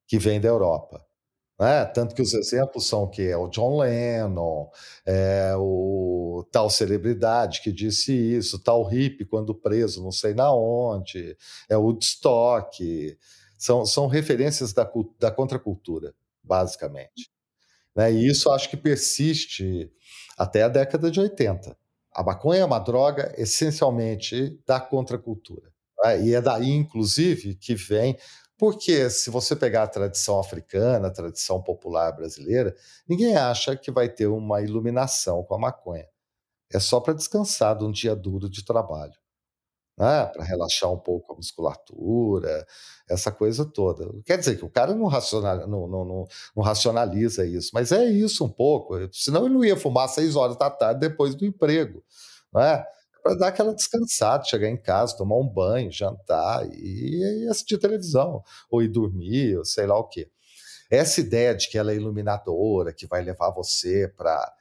que 0.08 0.20
vem 0.20 0.42
da 0.42 0.48
Europa. 0.48 1.05
Né? 1.60 1.86
Tanto 1.86 2.14
que 2.14 2.22
os 2.22 2.34
exemplos 2.34 2.86
são 2.88 3.10
que 3.10 3.22
é 3.22 3.38
o 3.38 3.48
John 3.48 3.80
Lennon, 3.80 4.70
é 5.06 5.54
o 5.58 6.46
tal 6.52 6.70
celebridade 6.70 7.62
que 7.62 7.72
disse 7.72 8.14
isso, 8.14 8.60
tal 8.60 8.84
hippie 8.84 9.26
quando 9.26 9.56
preso, 9.56 10.04
não 10.04 10.12
sei 10.12 10.34
na 10.34 10.54
onde, 10.54 11.38
é 11.70 11.78
o 11.78 11.84
Woodstock, 11.84 13.18
são, 13.58 13.86
são 13.86 14.08
referências 14.08 14.74
da, 14.74 14.90
da 15.18 15.32
contracultura, 15.32 16.14
basicamente. 16.44 17.32
Né? 17.96 18.12
E 18.12 18.28
isso 18.28 18.52
acho 18.52 18.70
que 18.70 18.76
persiste 18.76 19.90
até 20.38 20.64
a 20.64 20.68
década 20.68 21.10
de 21.10 21.20
80. 21.20 21.76
A 22.12 22.24
maconha 22.24 22.62
é 22.62 22.66
uma 22.66 22.80
droga 22.80 23.34
essencialmente 23.38 24.60
da 24.68 24.80
contracultura. 24.80 25.72
Né? 26.04 26.22
E 26.24 26.34
é 26.34 26.42
daí, 26.42 26.70
inclusive, 26.70 27.56
que 27.56 27.76
vem 27.76 28.18
porque 28.58 29.10
se 29.10 29.30
você 29.30 29.56
pegar 29.56 29.84
a 29.84 29.88
tradição 29.88 30.40
africana, 30.40 31.08
a 31.08 31.12
tradição 31.12 31.62
popular 31.62 32.12
brasileira, 32.14 32.76
ninguém 33.08 33.36
acha 33.38 33.76
que 33.76 33.92
vai 33.92 34.10
ter 34.10 34.28
uma 34.28 34.62
iluminação 34.62 35.44
com 35.44 35.56
a 35.56 35.60
maconha. 35.60 36.08
É 36.74 36.80
só 36.80 37.00
para 37.00 37.14
descansar 37.14 37.78
de 37.78 37.86
um 37.86 37.92
dia 37.92 38.16
duro 38.16 38.50
de 38.50 38.64
trabalho. 38.66 39.14
né, 39.98 40.26
para 40.28 40.44
relaxar 40.44 40.92
um 40.92 40.98
pouco 41.00 41.34
a 41.34 41.36
musculatura, 41.38 42.66
essa 43.10 43.32
coisa 43.32 43.66
toda. 43.66 44.06
Quer 44.26 44.38
dizer 44.38 44.58
que 44.58 44.66
o 44.66 44.70
cara 44.70 44.94
não, 44.94 45.08
racional, 45.08 45.68
não, 45.68 45.88
não, 45.88 46.28
não, 46.56 46.64
racionaliza 46.64 47.46
isso, 47.46 47.72
mas 47.74 47.92
é 47.92 48.04
isso 48.06 48.44
um 48.46 48.50
pouco, 48.50 48.96
senão 49.14 49.46
ele 49.46 49.54
não 49.54 49.64
ia 49.64 49.78
fumar 49.78 50.10
seis 50.10 50.36
horas 50.36 50.58
da 50.58 50.70
tarde 50.70 51.00
depois 51.00 51.34
do 51.36 51.46
emprego, 51.46 52.04
não 52.54 52.62
é? 52.62 52.86
Para 53.26 53.40
dar 53.40 53.48
aquela 53.48 53.74
descansada, 53.74 54.44
chegar 54.44 54.70
em 54.70 54.78
casa, 54.78 55.18
tomar 55.18 55.40
um 55.40 55.48
banho, 55.48 55.92
jantar 55.92 56.64
e, 56.72 57.42
e 57.42 57.50
assistir 57.50 57.80
televisão, 57.80 58.44
ou 58.70 58.84
ir 58.84 58.88
dormir, 58.88 59.58
ou 59.58 59.66
sei 59.66 59.88
lá 59.88 59.98
o 59.98 60.08
quê. 60.08 60.30
Essa 60.92 61.22
ideia 61.22 61.56
de 61.56 61.68
que 61.68 61.76
ela 61.76 61.92
é 61.92 61.96
iluminadora, 61.96 62.94
que 62.94 63.08
vai 63.08 63.24
levar 63.24 63.50
você 63.50 64.08
para 64.16 64.54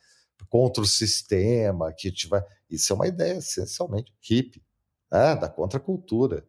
contra 0.49 0.83
o 0.83 0.87
sistema, 0.87 1.93
que 1.93 2.11
te 2.11 2.27
vai... 2.27 2.43
isso 2.71 2.91
é 2.91 2.97
uma 2.97 3.07
ideia 3.07 3.37
essencialmente 3.37 4.11
hippie 4.23 4.63
é, 5.13 5.37
da 5.37 5.51
contracultura. 5.51 6.43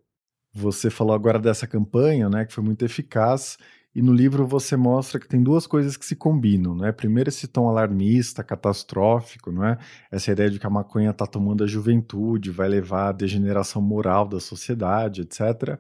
Você 0.53 0.89
falou 0.89 1.13
agora 1.13 1.37
dessa 1.37 1.67
campanha, 1.67 2.29
né, 2.29 2.45
que 2.45 2.53
foi 2.53 2.63
muito 2.63 2.85
eficaz, 2.85 3.57
e 3.95 4.01
no 4.01 4.11
livro 4.11 4.45
você 4.45 4.75
mostra 4.75 5.17
que 5.17 5.27
tem 5.27 5.41
duas 5.41 5.65
coisas 5.65 5.95
que 5.95 6.05
se 6.05 6.17
combinam, 6.17 6.75
né? 6.75 6.91
Primeiro 6.91 7.29
esse 7.29 7.47
tom 7.47 7.69
alarmista, 7.69 8.43
catastrófico, 8.43 9.53
não 9.53 9.63
é? 9.63 9.77
Essa 10.11 10.33
ideia 10.33 10.49
de 10.49 10.59
que 10.59 10.67
a 10.67 10.69
maconha 10.69 11.11
está 11.11 11.25
tomando 11.25 11.63
a 11.63 11.67
juventude, 11.67 12.51
vai 12.51 12.67
levar 12.67 13.07
à 13.07 13.11
degeneração 13.13 13.81
moral 13.81 14.27
da 14.27 14.41
sociedade, 14.41 15.21
etc. 15.21 15.79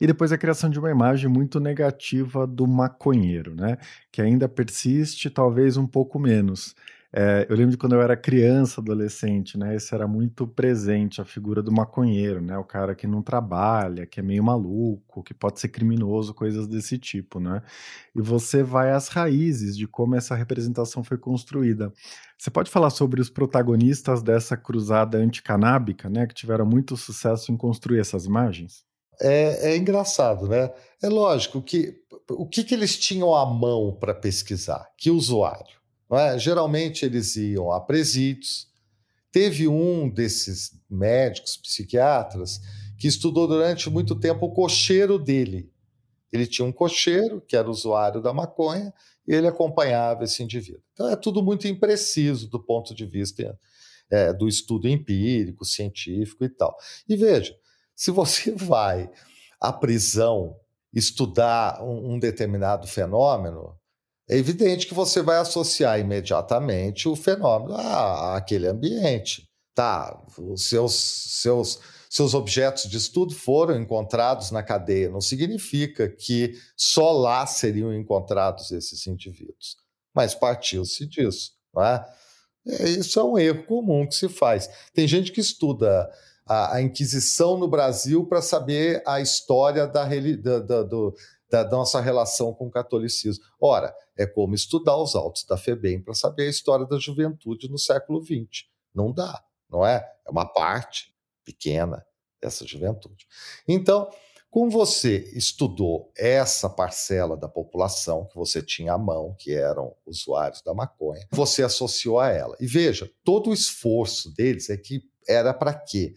E 0.00 0.06
depois 0.06 0.30
a 0.30 0.38
criação 0.38 0.70
de 0.70 0.78
uma 0.78 0.92
imagem 0.92 1.28
muito 1.28 1.58
negativa 1.58 2.46
do 2.46 2.68
maconheiro, 2.68 3.52
né? 3.52 3.78
Que 4.12 4.22
ainda 4.22 4.48
persiste, 4.48 5.28
talvez 5.28 5.76
um 5.76 5.88
pouco 5.88 6.20
menos. 6.20 6.72
É, 7.12 7.46
eu 7.48 7.56
lembro 7.56 7.70
de 7.70 7.78
quando 7.78 7.94
eu 7.94 8.02
era 8.02 8.16
criança, 8.16 8.80
adolescente, 8.80 9.56
né? 9.56 9.76
Isso 9.76 9.94
era 9.94 10.06
muito 10.06 10.46
presente, 10.46 11.20
a 11.20 11.24
figura 11.24 11.62
do 11.62 11.72
maconheiro, 11.72 12.40
né? 12.40 12.58
O 12.58 12.64
cara 12.64 12.94
que 12.94 13.06
não 13.06 13.22
trabalha, 13.22 14.06
que 14.06 14.20
é 14.20 14.22
meio 14.22 14.42
maluco, 14.42 15.22
que 15.22 15.32
pode 15.32 15.60
ser 15.60 15.68
criminoso, 15.68 16.34
coisas 16.34 16.66
desse 16.66 16.98
tipo, 16.98 17.40
né? 17.40 17.62
E 18.14 18.20
você 18.20 18.62
vai 18.62 18.92
às 18.92 19.08
raízes 19.08 19.76
de 19.76 19.86
como 19.86 20.14
essa 20.14 20.34
representação 20.34 21.02
foi 21.02 21.16
construída. 21.16 21.92
Você 22.38 22.50
pode 22.50 22.70
falar 22.70 22.90
sobre 22.90 23.20
os 23.20 23.30
protagonistas 23.30 24.22
dessa 24.22 24.56
cruzada 24.56 25.18
anticanábica, 25.18 26.10
né? 26.10 26.26
Que 26.26 26.34
tiveram 26.34 26.66
muito 26.66 26.96
sucesso 26.96 27.50
em 27.50 27.56
construir 27.56 28.00
essas 28.00 28.26
imagens? 28.26 28.84
É, 29.20 29.72
é 29.72 29.76
engraçado, 29.76 30.46
né? 30.48 30.70
É 31.02 31.08
lógico 31.08 31.62
que 31.62 31.94
o 32.30 32.46
que, 32.46 32.64
que 32.64 32.74
eles 32.74 32.98
tinham 32.98 33.34
à 33.34 33.46
mão 33.46 33.96
para 33.98 34.14
pesquisar? 34.14 34.90
Que 34.98 35.10
usuário? 35.10 35.75
É? 36.10 36.38
Geralmente 36.38 37.04
eles 37.04 37.36
iam 37.36 37.72
a 37.72 37.80
presídios. 37.80 38.68
Teve 39.32 39.68
um 39.68 40.08
desses 40.08 40.72
médicos, 40.88 41.56
psiquiatras, 41.56 42.60
que 42.98 43.06
estudou 43.06 43.46
durante 43.46 43.90
muito 43.90 44.14
tempo 44.14 44.46
o 44.46 44.52
cocheiro 44.52 45.18
dele. 45.18 45.70
Ele 46.32 46.46
tinha 46.46 46.66
um 46.66 46.72
cocheiro, 46.72 47.40
que 47.40 47.56
era 47.56 47.68
usuário 47.68 48.20
da 48.20 48.32
maconha, 48.32 48.92
e 49.26 49.34
ele 49.34 49.46
acompanhava 49.46 50.24
esse 50.24 50.42
indivíduo. 50.42 50.82
Então 50.92 51.10
é 51.10 51.16
tudo 51.16 51.42
muito 51.42 51.66
impreciso 51.66 52.48
do 52.48 52.62
ponto 52.62 52.94
de 52.94 53.04
vista 53.04 53.58
é, 54.10 54.32
do 54.32 54.48
estudo 54.48 54.88
empírico, 54.88 55.64
científico 55.64 56.44
e 56.44 56.48
tal. 56.48 56.76
E 57.08 57.16
veja, 57.16 57.56
se 57.94 58.10
você 58.10 58.52
vai 58.56 59.10
à 59.60 59.72
prisão 59.72 60.56
estudar 60.92 61.82
um, 61.82 62.14
um 62.14 62.18
determinado 62.18 62.86
fenômeno, 62.86 63.76
é 64.28 64.36
evidente 64.36 64.86
que 64.86 64.94
você 64.94 65.22
vai 65.22 65.38
associar 65.38 66.00
imediatamente 66.00 67.08
o 67.08 67.14
fenômeno 67.14 67.76
àquele 67.76 68.66
ambiente. 68.66 69.48
Tá, 69.74 70.24
os 70.38 70.68
seus, 70.68 70.94
seus, 70.94 71.78
seus 72.08 72.32
objetos 72.34 72.88
de 72.88 72.96
estudo 72.96 73.34
foram 73.34 73.78
encontrados 73.78 74.50
na 74.50 74.62
cadeia, 74.62 75.10
não 75.10 75.20
significa 75.20 76.08
que 76.08 76.54
só 76.74 77.12
lá 77.12 77.46
seriam 77.46 77.94
encontrados 77.94 78.70
esses 78.72 79.06
indivíduos, 79.06 79.76
mas 80.14 80.34
partiu-se 80.34 81.06
disso. 81.06 81.52
Não 81.74 81.84
é? 81.84 82.06
é? 82.66 82.88
Isso 82.88 83.20
é 83.20 83.24
um 83.24 83.38
erro 83.38 83.64
comum 83.64 84.08
que 84.08 84.14
se 84.14 84.30
faz. 84.30 84.68
Tem 84.94 85.06
gente 85.06 85.30
que 85.30 85.42
estuda 85.42 86.10
a, 86.46 86.76
a 86.76 86.82
Inquisição 86.82 87.58
no 87.58 87.68
Brasil 87.68 88.24
para 88.24 88.40
saber 88.40 89.02
a 89.06 89.20
história 89.20 89.86
da, 89.86 90.04
da, 90.06 90.58
da, 90.60 90.82
do, 90.82 91.14
da 91.48 91.68
nossa 91.68 92.00
relação 92.00 92.52
com 92.52 92.66
o 92.66 92.70
catolicismo. 92.70 93.44
Ora, 93.60 93.94
é 94.16 94.26
como 94.26 94.54
estudar 94.54 94.96
os 94.96 95.14
autos 95.14 95.44
da 95.44 95.56
FEBEM 95.56 96.02
para 96.02 96.14
saber 96.14 96.46
a 96.46 96.50
história 96.50 96.86
da 96.86 96.98
juventude 96.98 97.68
no 97.70 97.78
século 97.78 98.22
XX. 98.22 98.64
Não 98.94 99.12
dá, 99.12 99.44
não 99.70 99.86
é? 99.86 100.04
É 100.26 100.30
uma 100.30 100.44
parte 100.44 101.14
pequena 101.44 102.04
dessa 102.40 102.66
juventude. 102.66 103.26
Então, 103.68 104.10
como 104.50 104.70
você 104.70 105.18
estudou 105.34 106.10
essa 106.16 106.68
parcela 106.70 107.36
da 107.36 107.48
população 107.48 108.24
que 108.24 108.36
você 108.36 108.62
tinha 108.62 108.94
à 108.94 108.98
mão, 108.98 109.34
que 109.38 109.52
eram 109.52 109.94
usuários 110.06 110.62
da 110.62 110.72
maconha, 110.72 111.26
você 111.30 111.62
associou 111.62 112.18
a 112.18 112.30
ela. 112.30 112.56
E 112.58 112.66
veja, 112.66 113.10
todo 113.22 113.50
o 113.50 113.52
esforço 113.52 114.34
deles 114.34 114.70
é 114.70 114.76
que 114.76 115.02
era 115.28 115.52
para 115.52 115.74
quê? 115.74 116.14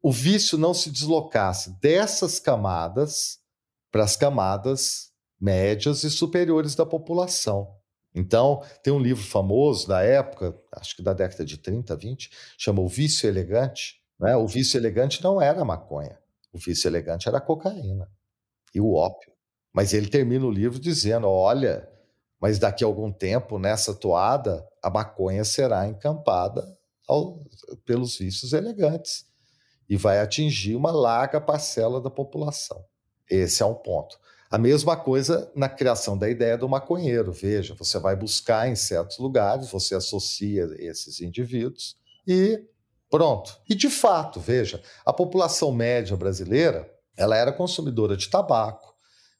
O 0.00 0.10
vício 0.10 0.56
não 0.56 0.72
se 0.72 0.90
deslocasse 0.90 1.78
dessas 1.80 2.38
camadas 2.38 3.40
para 3.90 4.04
as 4.04 4.16
camadas 4.16 5.10
médias 5.40 6.02
e 6.04 6.10
superiores 6.10 6.74
da 6.74 6.86
população. 6.86 7.74
Então, 8.14 8.62
tem 8.82 8.92
um 8.92 8.98
livro 8.98 9.22
famoso 9.22 9.86
da 9.86 10.02
época, 10.02 10.58
acho 10.72 10.96
que 10.96 11.02
da 11.02 11.12
década 11.12 11.44
de 11.44 11.58
30, 11.58 11.94
20, 11.94 12.30
chama 12.56 12.80
O 12.80 12.88
Vício 12.88 13.28
Elegante. 13.28 14.00
Né? 14.18 14.34
O 14.36 14.46
vício 14.46 14.78
elegante 14.78 15.22
não 15.22 15.40
era 15.40 15.64
maconha, 15.64 16.18
o 16.52 16.58
vício 16.58 16.88
elegante 16.88 17.28
era 17.28 17.38
a 17.38 17.40
cocaína 17.40 18.10
e 18.74 18.80
o 18.80 18.94
ópio. 18.94 19.32
Mas 19.72 19.92
ele 19.92 20.08
termina 20.08 20.46
o 20.46 20.50
livro 20.50 20.78
dizendo: 20.78 21.28
olha, 21.28 21.86
mas 22.40 22.58
daqui 22.58 22.82
a 22.82 22.86
algum 22.86 23.12
tempo, 23.12 23.58
nessa 23.58 23.94
toada, 23.94 24.66
a 24.82 24.88
maconha 24.88 25.44
será 25.44 25.86
encampada 25.86 26.66
ao, 27.06 27.44
pelos 27.84 28.16
vícios 28.18 28.52
elegantes 28.52 29.26
e 29.88 29.96
vai 29.96 30.20
atingir 30.20 30.74
uma 30.74 30.90
larga 30.90 31.40
parcela 31.40 32.00
da 32.00 32.10
população. 32.10 32.84
Esse 33.30 33.62
é 33.62 33.66
um 33.66 33.74
ponto. 33.74 34.18
A 34.50 34.58
mesma 34.58 34.96
coisa 34.96 35.50
na 35.54 35.68
criação 35.68 36.16
da 36.16 36.30
ideia 36.30 36.56
do 36.56 36.68
maconheiro. 36.68 37.32
Veja, 37.32 37.74
você 37.74 37.98
vai 37.98 38.14
buscar 38.14 38.68
em 38.68 38.76
certos 38.76 39.18
lugares, 39.18 39.70
você 39.70 39.94
associa 39.94 40.68
esses 40.78 41.20
indivíduos 41.20 41.96
e 42.26 42.64
pronto. 43.10 43.58
E 43.68 43.74
de 43.74 43.90
fato, 43.90 44.38
veja, 44.38 44.80
a 45.04 45.12
população 45.12 45.72
média 45.72 46.16
brasileira, 46.16 46.88
ela 47.16 47.36
era 47.36 47.52
consumidora 47.52 48.16
de 48.16 48.28
tabaco, 48.28 48.94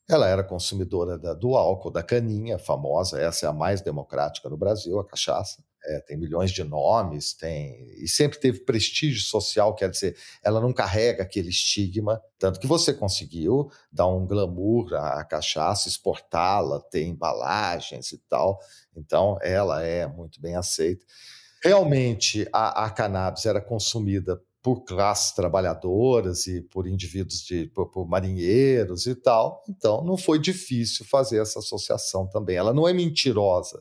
ela 0.08 0.28
era 0.28 0.42
consumidora 0.42 1.18
da, 1.18 1.34
do 1.34 1.56
álcool, 1.56 1.90
da 1.90 2.02
caninha 2.02 2.58
famosa, 2.58 3.20
essa 3.20 3.46
é 3.46 3.48
a 3.48 3.52
mais 3.52 3.80
democrática 3.80 4.48
no 4.48 4.56
Brasil, 4.56 4.98
a 4.98 5.06
cachaça 5.06 5.62
é, 5.86 6.00
tem 6.00 6.16
milhões 6.16 6.50
de 6.50 6.64
nomes, 6.64 7.32
tem 7.32 7.86
e 8.02 8.08
sempre 8.08 8.38
teve 8.38 8.60
prestígio 8.60 9.22
social, 9.22 9.74
quer 9.74 9.90
dizer, 9.90 10.16
ela 10.42 10.60
não 10.60 10.72
carrega 10.72 11.22
aquele 11.22 11.48
estigma, 11.48 12.20
tanto 12.38 12.60
que 12.60 12.66
você 12.66 12.92
conseguiu 12.92 13.70
dar 13.90 14.06
um 14.08 14.26
glamour 14.26 14.94
à 14.94 15.24
cachaça, 15.24 15.88
exportá-la, 15.88 16.80
ter 16.80 17.04
embalagens 17.04 18.12
e 18.12 18.18
tal, 18.28 18.58
então 18.96 19.38
ela 19.42 19.82
é 19.82 20.06
muito 20.06 20.40
bem 20.40 20.56
aceita. 20.56 21.04
Realmente, 21.62 22.46
a, 22.52 22.84
a 22.84 22.90
cannabis 22.90 23.46
era 23.46 23.60
consumida 23.60 24.40
por 24.66 24.82
classes 24.82 25.32
trabalhadoras 25.32 26.48
e 26.48 26.60
por 26.60 26.88
indivíduos 26.88 27.38
de 27.44 27.66
por, 27.68 27.88
por, 27.88 28.08
marinheiros 28.08 29.06
e 29.06 29.14
tal. 29.14 29.62
Então 29.68 30.04
não 30.04 30.16
foi 30.16 30.40
difícil 30.40 31.06
fazer 31.06 31.40
essa 31.40 31.60
associação 31.60 32.26
também. 32.26 32.56
Ela 32.56 32.74
não 32.74 32.88
é 32.88 32.92
mentirosa, 32.92 33.80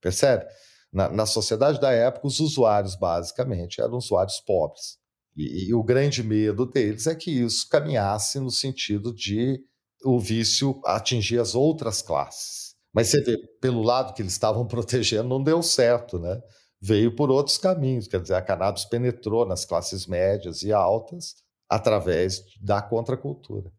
percebe? 0.00 0.46
Na, 0.92 1.08
na 1.08 1.26
sociedade 1.26 1.80
da 1.80 1.90
época, 1.90 2.26
os 2.26 2.38
usuários, 2.38 2.94
basicamente, 2.94 3.80
eram 3.80 3.96
usuários 3.96 4.40
pobres. 4.40 4.98
E, 5.36 5.68
e, 5.68 5.74
o 5.74 5.82
grande 5.82 6.22
medo 6.22 6.66
deles 6.66 7.06
é 7.06 7.14
que 7.14 7.30
isso 7.30 7.66
caminhasse 7.68 8.38
no 8.38 8.50
sentido 8.50 9.14
de 9.14 9.58
o 10.04 10.20
vício 10.20 10.80
atingir 10.84 11.38
as 11.38 11.54
outras 11.54 12.02
classes. 12.02 12.74
Mas 12.92 13.08
você 13.08 13.22
vê, 13.22 13.38
pelo 13.60 13.82
lado 13.82 14.12
que 14.12 14.20
eles 14.20 14.32
estavam 14.32 14.66
protegendo, 14.68 15.28
não 15.28 15.42
deu 15.42 15.62
certo, 15.62 16.18
né? 16.18 16.38
Veio 16.80 17.14
por 17.14 17.30
outros 17.30 17.56
caminhos, 17.56 18.08
quer 18.08 18.20
dizer, 18.20 18.34
a 18.34 18.42
cannabis 18.42 18.84
penetrou 18.84 19.46
nas 19.46 19.64
classes 19.64 20.06
médias 20.06 20.62
e 20.62 20.72
altas 20.72 21.36
através 21.68 22.42
da 22.60 22.82
contracultura. 22.82 23.70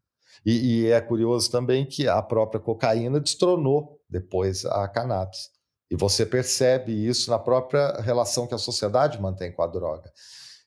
E, 0.45 0.85
e 0.85 0.87
é 0.87 0.99
curioso 0.99 1.51
também 1.51 1.85
que 1.85 2.07
a 2.07 2.21
própria 2.21 2.59
cocaína 2.59 3.19
destronou 3.19 3.99
depois 4.09 4.65
a 4.65 4.87
cannabis. 4.87 5.49
E 5.93 5.95
você 5.95 6.25
percebe 6.25 6.91
isso 6.91 7.29
na 7.29 7.37
própria 7.37 8.01
relação 8.01 8.47
que 8.47 8.55
a 8.55 8.57
sociedade 8.57 9.21
mantém 9.21 9.51
com 9.51 9.61
a 9.61 9.67
droga. 9.67 10.11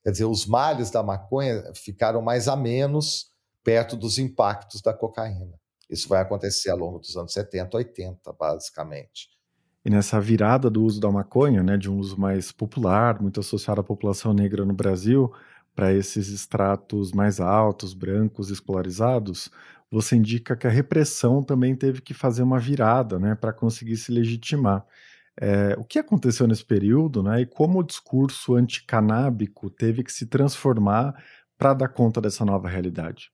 Quer 0.05 0.13
dizer, 0.13 0.25
os 0.25 0.47
males 0.47 0.89
da 0.89 1.03
maconha 1.03 1.65
ficaram 1.75 2.23
mais 2.23 2.47
a 2.47 2.55
menos 2.55 3.33
perto 3.65 3.97
dos 3.97 4.21
impactos 4.21 4.81
da 4.81 4.95
cocaína. 4.95 5.59
Isso 5.91 6.09
vai 6.09 6.23
acontecer 6.23 6.71
ao 6.71 6.79
longo 6.79 7.01
dos 7.01 7.17
anos 7.17 7.33
70, 7.33 7.77
80, 7.77 8.33
basicamente. 8.35 9.29
E 9.85 9.91
nessa 9.91 10.21
virada 10.21 10.71
do 10.71 10.85
uso 10.85 11.01
da 11.01 11.11
maconha, 11.11 11.61
né, 11.61 11.77
de 11.77 11.91
um 11.91 11.99
uso 11.99 12.17
mais 12.17 12.53
popular, 12.53 13.21
muito 13.21 13.41
associado 13.41 13.81
à 13.81 13.85
população 13.85 14.33
negra 14.33 14.65
no 14.65 14.75
Brasil, 14.75 15.33
para 15.75 15.93
esses 15.93 16.29
estratos 16.29 17.11
mais 17.11 17.41
altos, 17.41 17.95
brancos, 17.95 18.49
escolarizados, 18.49 19.51
você 19.91 20.15
indica 20.15 20.57
que 20.57 20.69
a 20.69 20.71
repressão 20.71 21.43
também 21.43 21.75
teve 21.75 22.01
que 22.01 22.15
fazer 22.15 22.45
uma 22.45 22.61
virada 22.61 23.19
né, 23.19 23.35
para 23.35 23.53
conseguir 23.53 23.97
se 23.97 24.13
legitimar. 24.13 24.87
É, 25.39 25.75
o 25.79 25.85
que 25.85 25.99
aconteceu 25.99 26.47
nesse 26.47 26.65
período 26.65 27.23
né, 27.23 27.43
e 27.43 27.47
como 27.47 27.81
o 27.81 27.85
discurso 27.85 28.55
anticanábico 28.55 29.69
teve 29.69 30.03
que 30.03 30.13
se 30.13 30.27
transformar 30.27 31.15
para 31.59 31.75
dar 31.75 31.89
conta 31.89 32.21
dessa 32.21 32.45
nova 32.45 32.69
realidade? 32.69 33.31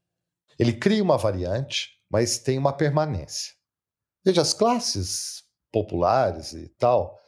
Ele 0.58 0.72
cria 0.72 1.02
uma 1.02 1.16
variante, 1.16 1.90
mas 2.10 2.38
tem 2.38 2.58
uma 2.58 2.72
permanência. 2.72 3.54
Veja, 4.24 4.42
as 4.42 4.52
classes 4.52 5.42
populares 5.72 6.52
e 6.52 6.68
tal, 6.78 7.18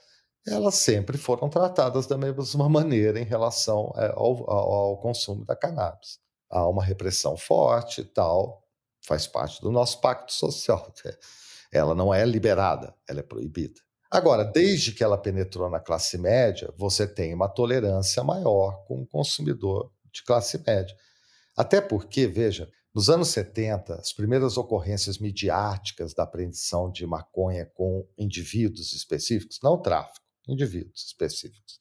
elas 0.47 0.75
sempre 0.75 1.17
foram 1.17 1.49
tratadas 1.49 2.07
da 2.07 2.19
mesma 2.19 2.69
maneira 2.69 3.19
em 3.19 3.25
relação 3.25 3.93
é, 3.97 4.09
ao, 4.09 4.51
ao, 4.51 4.73
ao 4.73 4.99
consumo 4.99 5.45
da 5.45 5.57
cannabis. 5.57 6.19
Há 6.51 6.69
uma 6.69 6.85
repressão 6.85 7.37
forte 7.37 8.03
e 8.03 8.05
tal, 8.05 8.63
faz 9.07 9.27
parte 9.27 9.61
do 9.61 9.71
nosso 9.71 10.01
pacto 10.01 10.33
social. 10.33 10.93
Ela 11.73 11.95
não 11.95 12.15
é 12.15 12.25
liberada, 12.25 12.95
ela 13.09 13.19
é 13.19 13.23
proibida. 13.25 13.81
Agora, 14.15 14.45
desde 14.45 14.93
que 14.93 15.03
ela 15.03 15.19
penetrou 15.19 15.69
na 15.69 15.81
classe 15.81 16.17
média, 16.17 16.73
você 16.79 17.05
tem 17.05 17.35
uma 17.35 17.49
tolerância 17.49 18.23
maior 18.23 18.85
com 18.87 19.03
o 19.03 19.07
consumidor 19.09 19.91
de 20.13 20.23
classe 20.23 20.57
média. 20.65 20.97
Até 21.57 21.81
porque, 21.81 22.29
veja, 22.29 22.71
nos 22.95 23.11
anos 23.11 23.31
70, 23.31 23.97
as 23.97 24.13
primeiras 24.13 24.57
ocorrências 24.57 25.19
midiáticas 25.19 26.15
da 26.15 26.23
apreensão 26.23 26.93
de 26.93 27.05
maconha 27.05 27.67
com 27.75 28.07
indivíduos 28.17 28.93
específicos, 28.93 29.59
não 29.61 29.83
tráfico, 29.83 30.25
indivíduos 30.47 31.07
específicos, 31.07 31.81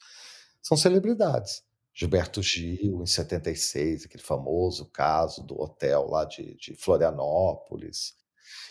são 0.60 0.76
celebridades. 0.76 1.62
Gilberto 1.94 2.42
Gil, 2.42 3.04
em 3.04 3.06
76, 3.06 4.06
aquele 4.06 4.24
famoso 4.24 4.90
caso 4.90 5.44
do 5.44 5.62
hotel 5.62 6.08
lá 6.08 6.26
de, 6.26 6.56
de 6.56 6.74
Florianópolis. 6.74 8.16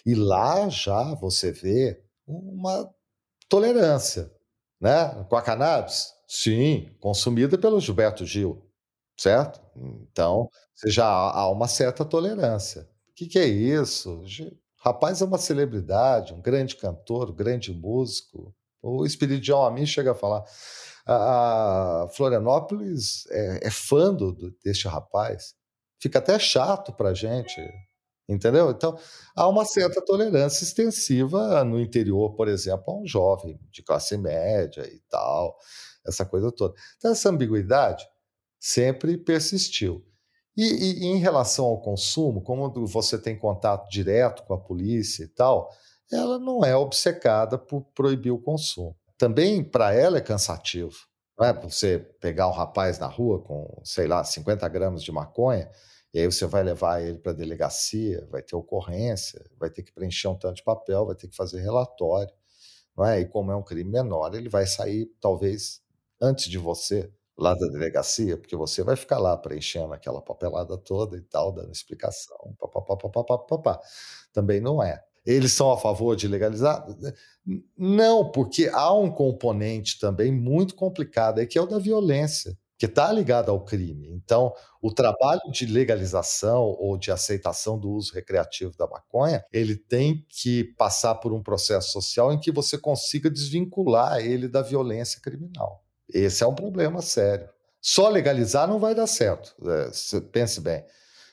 E 0.05 0.17
lá 0.17 0.69
já 0.69 1.15
você 1.15 1.53
vê 1.53 2.03
uma 2.27 2.93
tolerância, 3.53 4.33
né? 4.81 5.27
Com 5.29 5.37
a 5.37 5.43
cannabis? 5.43 6.15
Sim, 6.27 6.91
consumida 6.99 7.59
pelo 7.59 7.79
Gilberto 7.79 8.25
Gil, 8.25 8.67
certo? 9.15 9.61
Então, 9.77 10.49
já 10.87 11.07
há 11.07 11.51
uma 11.51 11.69
certa 11.69 12.03
tolerância. 12.03 12.89
O 13.11 13.15
que, 13.15 13.27
que 13.27 13.39
é 13.39 13.47
isso? 13.47 14.23
Rapaz 14.79 15.21
é 15.21 15.27
uma 15.27 15.37
celebridade, 15.37 16.33
um 16.33 16.41
grande 16.41 16.77
cantor, 16.77 17.29
um 17.29 17.35
grande 17.35 17.75
músico. 17.75 18.55
O 18.81 19.05
Espiridião 19.05 19.63
a 19.63 19.71
mim 19.71 19.85
chega 19.85 20.13
a 20.13 20.15
falar. 20.15 20.43
A 21.07 22.09
Florianópolis 22.15 23.27
é, 23.31 23.67
é 23.67 23.71
fã 23.71 24.15
do, 24.15 24.33
deste 24.65 24.89
rapaz. 24.89 25.55
Fica 26.01 26.21
até 26.21 26.39
chato 26.39 26.91
para 26.91 27.13
gente 27.13 27.61
Entendeu? 28.33 28.71
Então, 28.71 28.99
há 29.35 29.49
uma 29.49 29.65
certa 29.65 30.01
tolerância 30.01 30.65
extensiva 30.65 31.63
no 31.65 31.81
interior, 31.81 32.35
por 32.35 32.49
exemplo, 32.49 32.85
a 32.89 33.01
um 33.01 33.07
jovem 33.07 33.61
de 33.71 33.83
classe 33.83 34.17
média 34.17 34.83
e 34.87 35.01
tal, 35.11 35.57
essa 36.07 36.25
coisa 36.25 36.51
toda. 36.51 36.75
Então, 36.97 37.13
essa 37.13 37.29
ambiguidade 37.29 38.07
sempre 38.59 39.17
persistiu. 39.19 40.05
E, 40.57 40.65
e, 40.65 41.07
em 41.07 41.19
relação 41.19 41.65
ao 41.65 41.81
consumo, 41.81 42.43
como 42.43 42.71
você 42.87 43.19
tem 43.19 43.39
contato 43.39 43.89
direto 43.91 44.43
com 44.45 44.55
a 44.55 44.61
polícia 44.61 45.25
e 45.25 45.29
tal, 45.29 45.71
ela 46.11 46.39
não 46.39 46.65
é 46.65 46.77
obcecada 46.77 47.57
por 47.57 47.83
proibir 47.95 48.31
o 48.31 48.39
consumo. 48.39 48.97
Também, 49.17 49.65
para 49.65 49.95
ela, 49.95 50.19
é 50.19 50.21
cansativo. 50.21 50.95
Não 51.39 51.47
é? 51.47 51.53
Você 51.55 51.99
pegar 52.21 52.49
um 52.49 52.53
rapaz 52.53 52.99
na 52.99 53.07
rua 53.07 53.43
com, 53.43 53.81
sei 53.83 54.07
lá, 54.07 54.23
50 54.23 54.69
gramas 54.69 55.03
de 55.03 55.11
maconha 55.11 55.71
e 56.15 56.21
aí 56.21 56.27
você 56.27 56.47
vai 56.47 56.63
levar 56.63 57.01
ele 57.01 57.19
para 57.19 57.33
a 57.33 57.35
delegacia, 57.35 58.27
vai 58.31 58.43
ter 58.43 58.55
ocorrência, 58.55 59.45
vai 59.59 59.71
ter 59.71 59.83
que 59.83 59.93
preencher 59.93 60.29
um 60.29 60.37
tanto 60.37 60.57
de 60.57 60.63
papel, 60.63 61.07
vai 61.07 61.15
ter 61.17 61.27
que 61.29 61.37
fazer 61.37 61.61
relatório. 61.63 62.33
Não 62.97 63.07
é? 63.07 63.21
E 63.21 63.27
como 63.27 63.51
é 63.51 63.57
um 63.57 63.63
crime 63.63 63.91
menor, 63.91 64.35
ele 64.35 64.51
vai 64.51 64.67
sair 64.67 65.11
talvez 65.21 65.81
antes 66.21 66.51
de 66.51 66.59
você 66.59 67.11
lá 67.39 67.55
da 67.55 67.67
delegacia, 67.69 68.37
porque 68.37 68.55
você 68.55 68.83
vai 68.83 68.95
ficar 68.95 69.19
lá 69.19 69.37
preenchendo 69.37 69.95
aquela 69.95 70.21
papelada 70.21 70.77
toda 70.77 71.17
e 71.17 71.23
tal, 71.23 71.51
dando 71.51 71.73
explicação. 71.73 72.37
Pá, 72.59 72.69
pá, 72.69 73.59
pá, 73.59 73.81
Também 74.33 74.61
não 74.61 74.83
é. 74.83 75.03
Eles 75.25 75.53
são 75.53 75.71
a 75.71 75.79
favor 75.79 76.15
de 76.15 76.29
legalizar? 76.29 76.85
Não, 77.79 78.31
porque 78.31 78.69
há 78.73 78.93
um 78.93 79.11
componente 79.11 79.99
também 79.99 80.31
muito 80.33 80.75
complicado 80.75 81.39
aí, 81.39 81.47
que 81.47 81.57
é 81.57 81.63
o 81.63 81.67
da 81.67 81.79
violência 81.79 82.57
que 82.83 82.87
está 82.87 83.13
ligada 83.13 83.53
ao 83.53 83.65
crime. 83.65 84.09
Então, 84.11 84.53
o 84.81 84.93
trabalho 84.93 85.41
de 85.53 85.67
legalização 85.67 86.65
ou 86.81 86.99
de 86.99 87.13
aceitação 87.13 87.79
do 87.79 87.89
uso 87.89 88.13
recreativo 88.13 88.77
da 88.77 88.89
maconha, 88.89 89.45
ele 89.53 89.77
tem 89.77 90.27
que 90.29 90.65
passar 90.77 91.15
por 91.15 91.33
um 91.33 91.41
processo 91.41 91.93
social 91.93 92.33
em 92.33 92.41
que 92.41 92.51
você 92.51 92.77
consiga 92.77 93.31
desvincular 93.31 94.19
ele 94.19 94.49
da 94.49 94.63
violência 94.63 95.21
criminal. 95.21 95.85
Esse 96.13 96.43
é 96.43 96.47
um 96.49 96.57
problema 96.57 97.01
sério. 97.03 97.49
Só 97.81 98.09
legalizar 98.09 98.67
não 98.67 98.81
vai 98.81 98.97
dar 98.97 99.07
certo. 99.07 99.55
É, 99.65 100.21
pense 100.33 100.61
bem. 100.61 100.85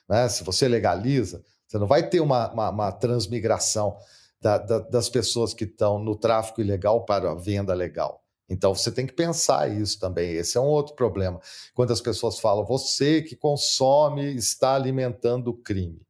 Né? 0.08 0.30
Se 0.30 0.44
você 0.44 0.68
legaliza, 0.68 1.44
você 1.68 1.80
não 1.80 1.88
vai 1.88 2.08
ter 2.08 2.20
uma, 2.20 2.54
uma, 2.54 2.70
uma 2.70 2.92
transmigração 2.92 3.98
da, 4.40 4.60
da, 4.60 4.78
das 4.78 5.10
pessoas 5.10 5.56
que 5.56 5.64
estão 5.64 5.98
no 5.98 6.16
tráfico 6.16 6.62
ilegal 6.62 7.06
para 7.06 7.32
a 7.32 7.36
venda 7.36 7.74
legal. 7.74 8.24
Então 8.50 8.74
você 8.74 8.92
tem 8.92 9.06
que 9.06 9.14
pensar 9.14 9.70
isso 9.70 10.00
também. 10.00 10.32
Esse 10.34 10.58
é 10.58 10.62
um 10.62 10.66
outro 10.66 10.96
problema. 10.96 11.40
Quando 11.74 11.94
as 11.94 12.02
pessoas 12.02 12.40
falam, 12.40 12.66
você 12.66 13.22
que 13.22 13.36
consome 13.36 14.36
está 14.36 14.76
alimentando 14.76 15.50
o 15.50 15.58
crime. 15.58 16.02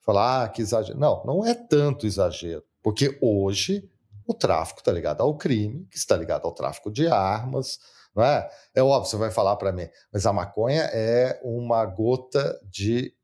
Falar, 0.00 0.44
ah, 0.44 0.48
que 0.48 0.60
exagero. 0.60 0.98
Não, 0.98 1.24
não 1.24 1.46
é 1.46 1.54
tanto 1.54 2.06
exagero. 2.06 2.62
Porque 2.82 3.16
hoje 3.22 3.88
o 4.26 4.34
tráfico 4.34 4.80
está 4.80 4.92
ligado 4.92 5.22
ao 5.22 5.36
crime, 5.36 5.86
que 5.90 5.96
está 5.96 6.16
ligado 6.16 6.44
ao 6.46 6.52
tráfico 6.52 6.90
de 6.90 7.06
armas. 7.06 7.78
Não 8.14 8.22
é? 8.22 8.48
é 8.74 8.82
óbvio, 8.82 9.10
você 9.10 9.16
vai 9.16 9.30
falar 9.30 9.56
para 9.56 9.72
mim, 9.72 9.88
mas 10.12 10.26
a 10.26 10.32
maconha 10.32 10.82
é 10.92 11.40
uma 11.42 11.84
gota 11.84 12.60
de 12.64 13.14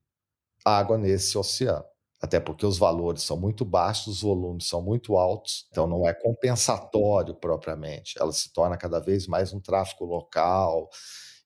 água 0.65 0.99
nesse 0.99 1.37
oceano 1.39 1.85
até 2.21 2.39
porque 2.39 2.67
os 2.67 2.77
valores 2.77 3.23
são 3.23 3.37
muito 3.37 3.65
baixos, 3.65 4.17
os 4.17 4.23
volumes 4.23 4.69
são 4.69 4.83
muito 4.83 5.17
altos, 5.17 5.67
então 5.71 5.87
não 5.87 6.07
é 6.07 6.13
compensatório 6.13 7.35
propriamente. 7.35 8.15
Ela 8.21 8.33
se 8.33 8.53
torna 8.53 8.77
cada 8.77 9.01
vez 9.01 9.27
mais 9.27 9.55
um 9.55 9.61
tráfico 9.61 10.05
local 10.05 10.91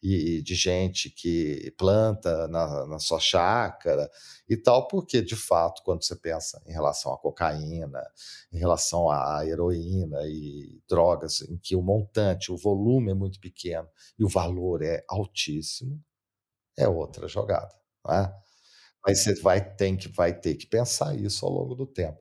e 0.03 0.43
de 0.43 0.55
gente 0.55 1.09
que 1.09 1.73
planta 1.79 2.47
na, 2.49 2.87
na 2.87 2.99
sua 2.99 3.19
chácara 3.19 4.11
e 4.49 4.57
tal, 4.57 4.87
porque 4.87 5.23
de 5.23 5.37
fato, 5.37 5.81
quando 5.83 6.05
você 6.05 6.17
pensa 6.17 6.61
em 6.67 6.73
relação 6.73 7.15
à 7.15 7.19
cocaína, 7.19 8.03
em 8.53 8.59
relação 8.59 9.09
à 9.09 9.47
heroína 9.47 10.19
e 10.27 10.83
drogas, 10.89 11.41
em 11.43 11.57
que 11.57 11.75
o 11.75 11.81
montante, 11.81 12.53
o 12.53 12.57
volume 12.57 13.13
é 13.13 13.15
muito 13.15 13.41
pequeno 13.41 13.89
e 14.19 14.25
o 14.25 14.29
valor 14.29 14.83
é 14.83 15.05
altíssimo, 15.09 15.99
é 16.77 16.87
outra 16.87 17.27
jogada. 17.29 17.75
Não 18.05 18.15
é? 18.15 18.45
Mas 19.07 19.23
você 19.23 19.35
vai, 19.40 19.62
tem 19.75 19.97
que, 19.97 20.09
vai 20.09 20.33
ter 20.33 20.55
que 20.55 20.67
pensar 20.67 21.14
isso 21.14 21.45
ao 21.45 21.53
longo 21.53 21.75
do 21.75 21.87
tempo. 21.87 22.19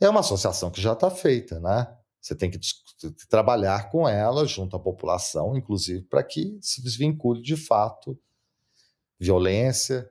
É 0.00 0.08
uma 0.08 0.20
associação 0.20 0.70
que 0.70 0.80
já 0.80 0.94
está 0.94 1.10
feita, 1.10 1.60
né? 1.60 1.86
Você 2.20 2.34
tem 2.34 2.50
que 2.50 2.58
trabalhar 3.28 3.90
com 3.90 4.08
ela 4.08 4.46
junto 4.46 4.76
à 4.76 4.80
população, 4.80 5.56
inclusive, 5.56 6.02
para 6.04 6.22
que 6.22 6.56
se 6.62 6.80
desvincule 6.80 7.42
de 7.42 7.56
fato 7.56 8.18
violência, 9.18 10.08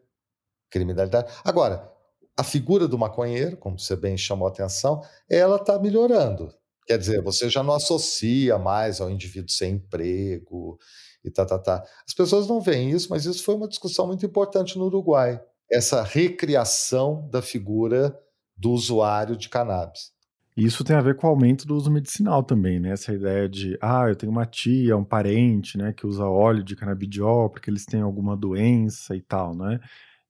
criminalidade. 0.69 1.31
Agora, 1.43 1.89
a 2.37 2.43
figura 2.43 2.87
do 2.87 2.97
maconheiro, 2.97 3.57
como 3.57 3.79
você 3.79 3.95
bem 3.95 4.17
chamou 4.17 4.47
a 4.47 4.51
atenção, 4.51 5.01
ela 5.29 5.55
está 5.57 5.79
melhorando. 5.79 6.53
Quer 6.85 6.97
dizer, 6.97 7.21
você 7.21 7.49
já 7.49 7.63
não 7.63 7.73
associa 7.73 8.57
mais 8.57 8.99
ao 8.99 9.09
indivíduo 9.09 9.49
sem 9.49 9.75
emprego 9.75 10.77
e 11.23 11.31
tá, 11.31 11.45
tá, 11.45 11.59
tá. 11.59 11.83
As 12.07 12.13
pessoas 12.13 12.47
não 12.47 12.59
veem 12.59 12.91
isso, 12.91 13.07
mas 13.09 13.25
isso 13.25 13.43
foi 13.43 13.55
uma 13.55 13.67
discussão 13.67 14.07
muito 14.07 14.25
importante 14.25 14.77
no 14.77 14.85
Uruguai 14.85 15.41
essa 15.71 16.03
recriação 16.03 17.27
da 17.31 17.41
figura 17.41 18.17
do 18.57 18.71
usuário 18.71 19.37
de 19.37 19.47
cannabis. 19.47 20.11
Isso 20.55 20.83
tem 20.83 20.95
a 20.95 21.01
ver 21.01 21.15
com 21.15 21.27
o 21.27 21.29
aumento 21.29 21.65
do 21.65 21.75
uso 21.75 21.89
medicinal 21.89 22.43
também, 22.43 22.77
né? 22.77 22.91
Essa 22.91 23.13
ideia 23.13 23.47
de, 23.47 23.77
ah, 23.81 24.09
eu 24.09 24.15
tenho 24.15 24.31
uma 24.31 24.45
tia, 24.45 24.97
um 24.97 25.03
parente, 25.03 25.77
né, 25.77 25.93
que 25.93 26.05
usa 26.05 26.25
óleo 26.25 26.61
de 26.61 26.75
canabidiol 26.75 27.49
porque 27.49 27.69
eles 27.69 27.85
têm 27.85 28.01
alguma 28.01 28.35
doença 28.35 29.15
e 29.15 29.21
tal, 29.21 29.55
né? 29.55 29.79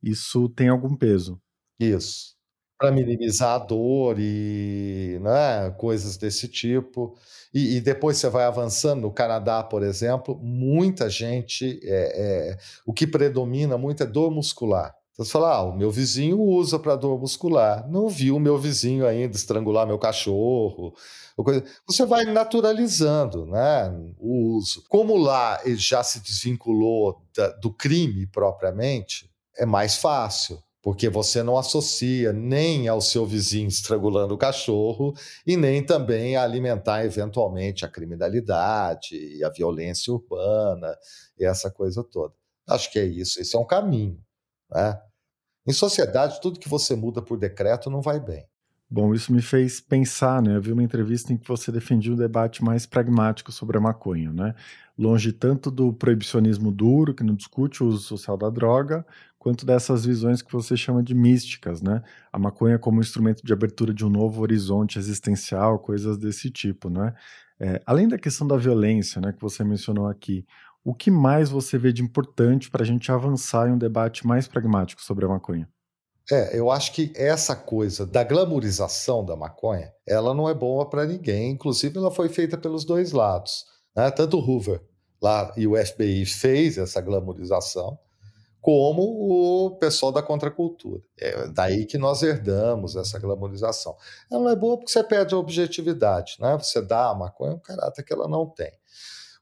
Isso 0.01 0.47
tem 0.49 0.69
algum 0.69 0.95
peso. 0.95 1.41
Isso. 1.79 2.35
Para 2.77 2.91
minimizar 2.91 3.55
a 3.55 3.63
dor 3.63 4.17
e 4.19 5.19
né, 5.21 5.71
coisas 5.77 6.17
desse 6.17 6.47
tipo. 6.47 7.15
E, 7.53 7.77
e, 7.77 7.81
depois 7.81 8.17
você 8.17 8.29
vai 8.29 8.45
avançando. 8.45 9.01
No 9.01 9.11
Canadá, 9.11 9.63
por 9.63 9.83
exemplo, 9.83 10.39
muita 10.41 11.09
gente. 11.09 11.79
É, 11.83 12.53
é, 12.53 12.57
o 12.85 12.93
que 12.93 13.05
predomina 13.05 13.77
muito 13.77 14.01
é 14.01 14.05
dor 14.05 14.31
muscular 14.31 14.95
Então 15.13 15.25
você 15.25 15.31
fala, 15.31 15.55
ah, 15.55 15.63
o 15.63 15.77
meu 15.77 15.91
vizinho 15.91 16.39
usa 16.39 16.79
para 16.79 16.95
dor 16.95 17.19
muscular. 17.19 17.87
Não 17.89 18.07
vi 18.07 18.31
o 18.31 18.39
meu 18.39 18.57
vizinho 18.57 19.05
ainda 19.05 19.35
estrangular 19.35 19.85
meu 19.85 19.99
cachorro. 19.99 20.93
Você 21.85 22.05
vai 22.05 22.25
naturalizando 22.25 23.45
né, 23.45 23.91
o 24.17 24.55
uso. 24.55 24.83
Como 24.87 25.17
lá 25.17 25.59
ele 25.65 25.75
já 25.75 26.01
se 26.03 26.21
desvinculou 26.21 27.21
da, 27.35 27.49
do 27.49 27.73
crime 27.73 28.25
propriamente, 28.27 29.29
é 29.57 29.65
mais 29.65 29.97
fácil 29.97 30.61
porque 30.81 31.09
você 31.09 31.43
não 31.43 31.57
associa 31.57 32.33
nem 32.33 32.87
ao 32.87 32.99
seu 33.01 33.25
vizinho 33.25 33.67
estrangulando 33.67 34.33
o 34.33 34.37
cachorro 34.37 35.13
e 35.45 35.55
nem 35.55 35.85
também 35.85 36.35
a 36.35 36.43
alimentar 36.43 37.05
eventualmente 37.05 37.85
a 37.85 37.87
criminalidade 37.87 39.15
e 39.15 39.43
a 39.43 39.49
violência 39.49 40.11
urbana 40.11 40.97
e 41.37 41.45
essa 41.45 41.69
coisa 41.69 42.03
toda. 42.03 42.33
Acho 42.67 42.91
que 42.91 42.97
é 42.97 43.05
isso, 43.05 43.39
esse 43.39 43.55
é 43.55 43.59
um 43.59 43.65
caminho. 43.65 44.19
Né? 44.71 44.99
Em 45.67 45.73
sociedade, 45.73 46.39
tudo 46.41 46.59
que 46.59 46.69
você 46.69 46.95
muda 46.95 47.21
por 47.21 47.37
decreto 47.37 47.89
não 47.89 48.01
vai 48.01 48.19
bem. 48.19 48.45
Bom, 48.89 49.13
isso 49.13 49.31
me 49.31 49.41
fez 49.41 49.79
pensar, 49.79 50.41
né? 50.41 50.57
Eu 50.57 50.61
vi 50.61 50.73
uma 50.73 50.83
entrevista 50.83 51.31
em 51.31 51.37
que 51.37 51.47
você 51.47 51.71
defendia 51.71 52.11
um 52.11 52.17
debate 52.17 52.61
mais 52.61 52.85
pragmático 52.85 53.49
sobre 53.49 53.77
a 53.77 53.81
maconha, 53.81 54.33
né? 54.33 54.53
Longe 54.97 55.31
tanto 55.31 55.71
do 55.71 55.93
proibicionismo 55.93 56.71
duro, 56.73 57.13
que 57.13 57.23
não 57.23 57.33
discute 57.33 57.81
o 57.81 57.87
uso 57.87 57.99
social 58.03 58.35
da 58.35 58.49
droga, 58.49 59.05
quanto 59.39 59.65
dessas 59.65 60.05
visões 60.05 60.41
que 60.41 60.51
você 60.51 60.75
chama 60.75 61.01
de 61.01 61.15
místicas, 61.15 61.81
né? 61.81 62.03
A 62.33 62.37
maconha 62.37 62.77
como 62.77 62.99
instrumento 62.99 63.45
de 63.45 63.53
abertura 63.53 63.93
de 63.93 64.05
um 64.05 64.09
novo 64.09 64.41
horizonte 64.41 64.99
existencial, 64.99 65.79
coisas 65.79 66.17
desse 66.17 66.51
tipo, 66.51 66.89
né? 66.89 67.13
É, 67.63 67.81
além 67.85 68.09
da 68.09 68.17
questão 68.17 68.45
da 68.45 68.57
violência, 68.57 69.21
né, 69.21 69.31
que 69.31 69.39
você 69.39 69.63
mencionou 69.63 70.07
aqui, 70.07 70.45
o 70.83 70.93
que 70.93 71.11
mais 71.11 71.49
você 71.49 71.77
vê 71.77 71.93
de 71.93 72.01
importante 72.01 72.69
para 72.69 72.83
a 72.83 72.85
gente 72.85 73.11
avançar 73.11 73.69
em 73.69 73.73
um 73.73 73.77
debate 73.77 74.25
mais 74.25 74.47
pragmático 74.47 75.01
sobre 75.01 75.25
a 75.25 75.29
maconha? 75.29 75.69
É, 76.31 76.57
eu 76.57 76.71
acho 76.71 76.93
que 76.93 77.11
essa 77.15 77.55
coisa 77.55 78.05
da 78.05 78.23
glamorização 78.23 79.25
da 79.25 79.35
maconha, 79.35 79.93
ela 80.07 80.33
não 80.33 80.47
é 80.47 80.53
boa 80.53 80.89
para 80.89 81.05
ninguém. 81.05 81.51
Inclusive, 81.51 81.97
ela 81.97 82.11
foi 82.11 82.29
feita 82.29 82.57
pelos 82.57 82.85
dois 82.85 83.11
lados. 83.11 83.65
Né? 83.95 84.09
Tanto 84.11 84.37
o 84.37 84.39
Hoover 84.39 84.81
lá 85.21 85.53
e 85.55 85.67
o 85.67 85.75
FBI 85.75 86.25
fez 86.25 86.77
essa 86.77 87.01
glamorização, 87.01 87.99
como 88.59 89.01
o 89.01 89.77
pessoal 89.77 90.11
da 90.11 90.21
contracultura. 90.21 91.01
É 91.19 91.47
daí 91.47 91.85
que 91.85 91.97
nós 91.97 92.23
herdamos 92.23 92.95
essa 92.95 93.19
glamorização. 93.19 93.95
Ela 94.31 94.41
não 94.41 94.49
é 94.49 94.55
boa 94.55 94.77
porque 94.77 94.91
você 94.91 95.03
perde 95.03 95.33
a 95.33 95.37
objetividade, 95.37 96.37
né? 96.39 96.57
Você 96.57 96.81
dá 96.81 97.09
a 97.09 97.15
maconha 97.15 97.53
um 97.53 97.59
caráter 97.59 98.03
que 98.03 98.13
ela 98.13 98.27
não 98.27 98.47
tem. 98.47 98.71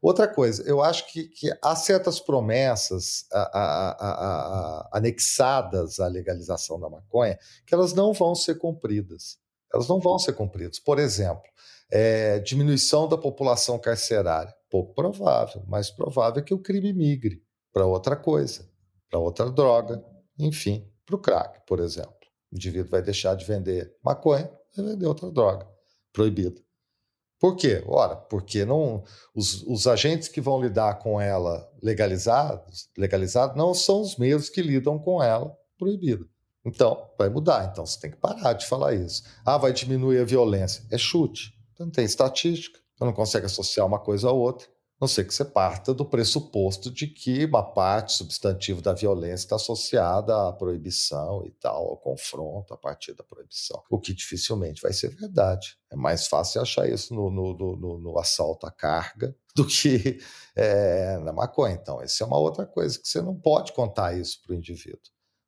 Outra 0.01 0.27
coisa, 0.27 0.63
eu 0.63 0.81
acho 0.81 1.11
que, 1.11 1.27
que 1.27 1.51
há 1.61 1.75
certas 1.75 2.19
promessas 2.19 3.25
a, 3.33 3.41
a, 3.41 3.89
a, 3.91 4.89
anexadas 4.97 5.99
à 5.99 6.07
legalização 6.07 6.79
da 6.79 6.89
maconha 6.89 7.37
que 7.67 7.73
elas 7.73 7.93
não 7.93 8.13
vão 8.13 8.33
ser 8.33 8.55
cumpridas. 8.55 9.37
Elas 9.73 9.87
não 9.89 9.99
vão 9.99 10.17
ser 10.17 10.33
cumpridas. 10.33 10.79
Por 10.79 10.99
exemplo, 10.99 11.43
é, 11.91 12.39
diminuição 12.39 13.09
da 13.09 13.17
população 13.17 13.77
carcerária. 13.77 14.53
Pouco 14.69 14.93
provável, 14.93 15.63
mais 15.67 15.91
provável 15.91 16.41
é 16.41 16.45
que 16.45 16.53
o 16.53 16.61
crime 16.61 16.93
migre 16.93 17.43
para 17.73 17.85
outra 17.85 18.15
coisa, 18.15 18.69
para 19.09 19.19
outra 19.19 19.49
droga, 19.49 20.03
enfim, 20.37 20.87
para 21.05 21.15
o 21.15 21.19
crack, 21.19 21.61
por 21.67 21.79
exemplo. 21.79 22.13
O 22.51 22.55
indivíduo 22.55 22.89
vai 22.89 23.01
deixar 23.01 23.35
de 23.35 23.45
vender 23.45 23.93
maconha, 24.03 24.49
vai 24.75 24.85
vender 24.85 25.07
outra 25.07 25.29
droga 25.29 25.67
proibida. 26.13 26.61
Por 27.39 27.55
quê? 27.55 27.81
Ora, 27.87 28.15
porque 28.15 28.65
não, 28.65 29.03
os, 29.33 29.63
os 29.63 29.87
agentes 29.87 30.27
que 30.27 30.41
vão 30.41 30.61
lidar 30.61 30.99
com 30.99 31.19
ela 31.21 31.69
legalizados, 31.81 32.89
legalizado 32.97 33.57
não 33.57 33.73
são 33.73 34.01
os 34.01 34.17
mesmos 34.17 34.49
que 34.49 34.61
lidam 34.61 34.99
com 34.99 35.23
ela 35.23 35.55
proibida. 35.77 36.25
Então, 36.65 37.09
vai 37.17 37.29
mudar. 37.29 37.69
Então, 37.71 37.85
você 37.85 37.99
tem 37.99 38.11
que 38.11 38.17
parar 38.17 38.53
de 38.53 38.65
falar 38.65 38.93
isso. 38.93 39.23
Ah, 39.45 39.57
vai 39.57 39.71
diminuir 39.71 40.19
a 40.19 40.25
violência. 40.25 40.83
É 40.91 40.97
chute. 40.97 41.53
Então, 41.73 41.85
não 41.85 41.91
tem 41.93 42.03
estatística. 42.03 42.77
Você 42.97 43.05
não 43.05 43.13
consegue 43.13 43.45
associar 43.45 43.87
uma 43.87 43.99
coisa 43.99 44.27
a 44.27 44.33
outra 44.33 44.67
não 44.99 45.07
sei 45.07 45.23
que 45.23 45.33
você 45.33 45.45
parta 45.45 45.93
do 45.93 46.05
pressuposto 46.05 46.91
de 46.91 47.07
que 47.07 47.45
uma 47.45 47.63
parte 47.63 48.11
substantiva 48.11 48.81
da 48.81 48.91
violência 48.91 49.45
está 49.45 49.55
associada 49.55 50.49
à 50.49 50.51
proibição 50.51 51.45
e 51.45 51.51
tal, 51.51 51.87
ao 51.87 51.97
confronto 51.97 52.73
a 52.73 52.77
partir 52.77 53.13
da 53.13 53.23
proibição, 53.23 53.81
o 53.89 53.97
que 53.97 54.13
dificilmente 54.13 54.81
vai 54.81 54.91
ser 54.91 55.15
verdade. 55.15 55.77
É 55.89 55.95
mais 55.95 56.27
fácil 56.27 56.61
achar 56.61 56.89
isso 56.89 57.13
no, 57.13 57.31
no, 57.31 57.53
no, 57.55 57.97
no 57.97 58.19
assalto 58.19 58.67
à 58.67 58.71
carga 58.71 59.33
do 59.55 59.65
que 59.65 60.19
é, 60.53 61.17
na 61.19 61.31
maconha. 61.31 61.75
Então, 61.75 62.01
essa 62.01 62.25
é 62.25 62.27
uma 62.27 62.37
outra 62.37 62.65
coisa 62.65 62.99
que 62.99 63.07
você 63.07 63.21
não 63.21 63.35
pode 63.35 63.71
contar 63.71 64.17
isso 64.17 64.41
para 64.41 64.53
o 64.53 64.57
indivíduo. 64.57 64.99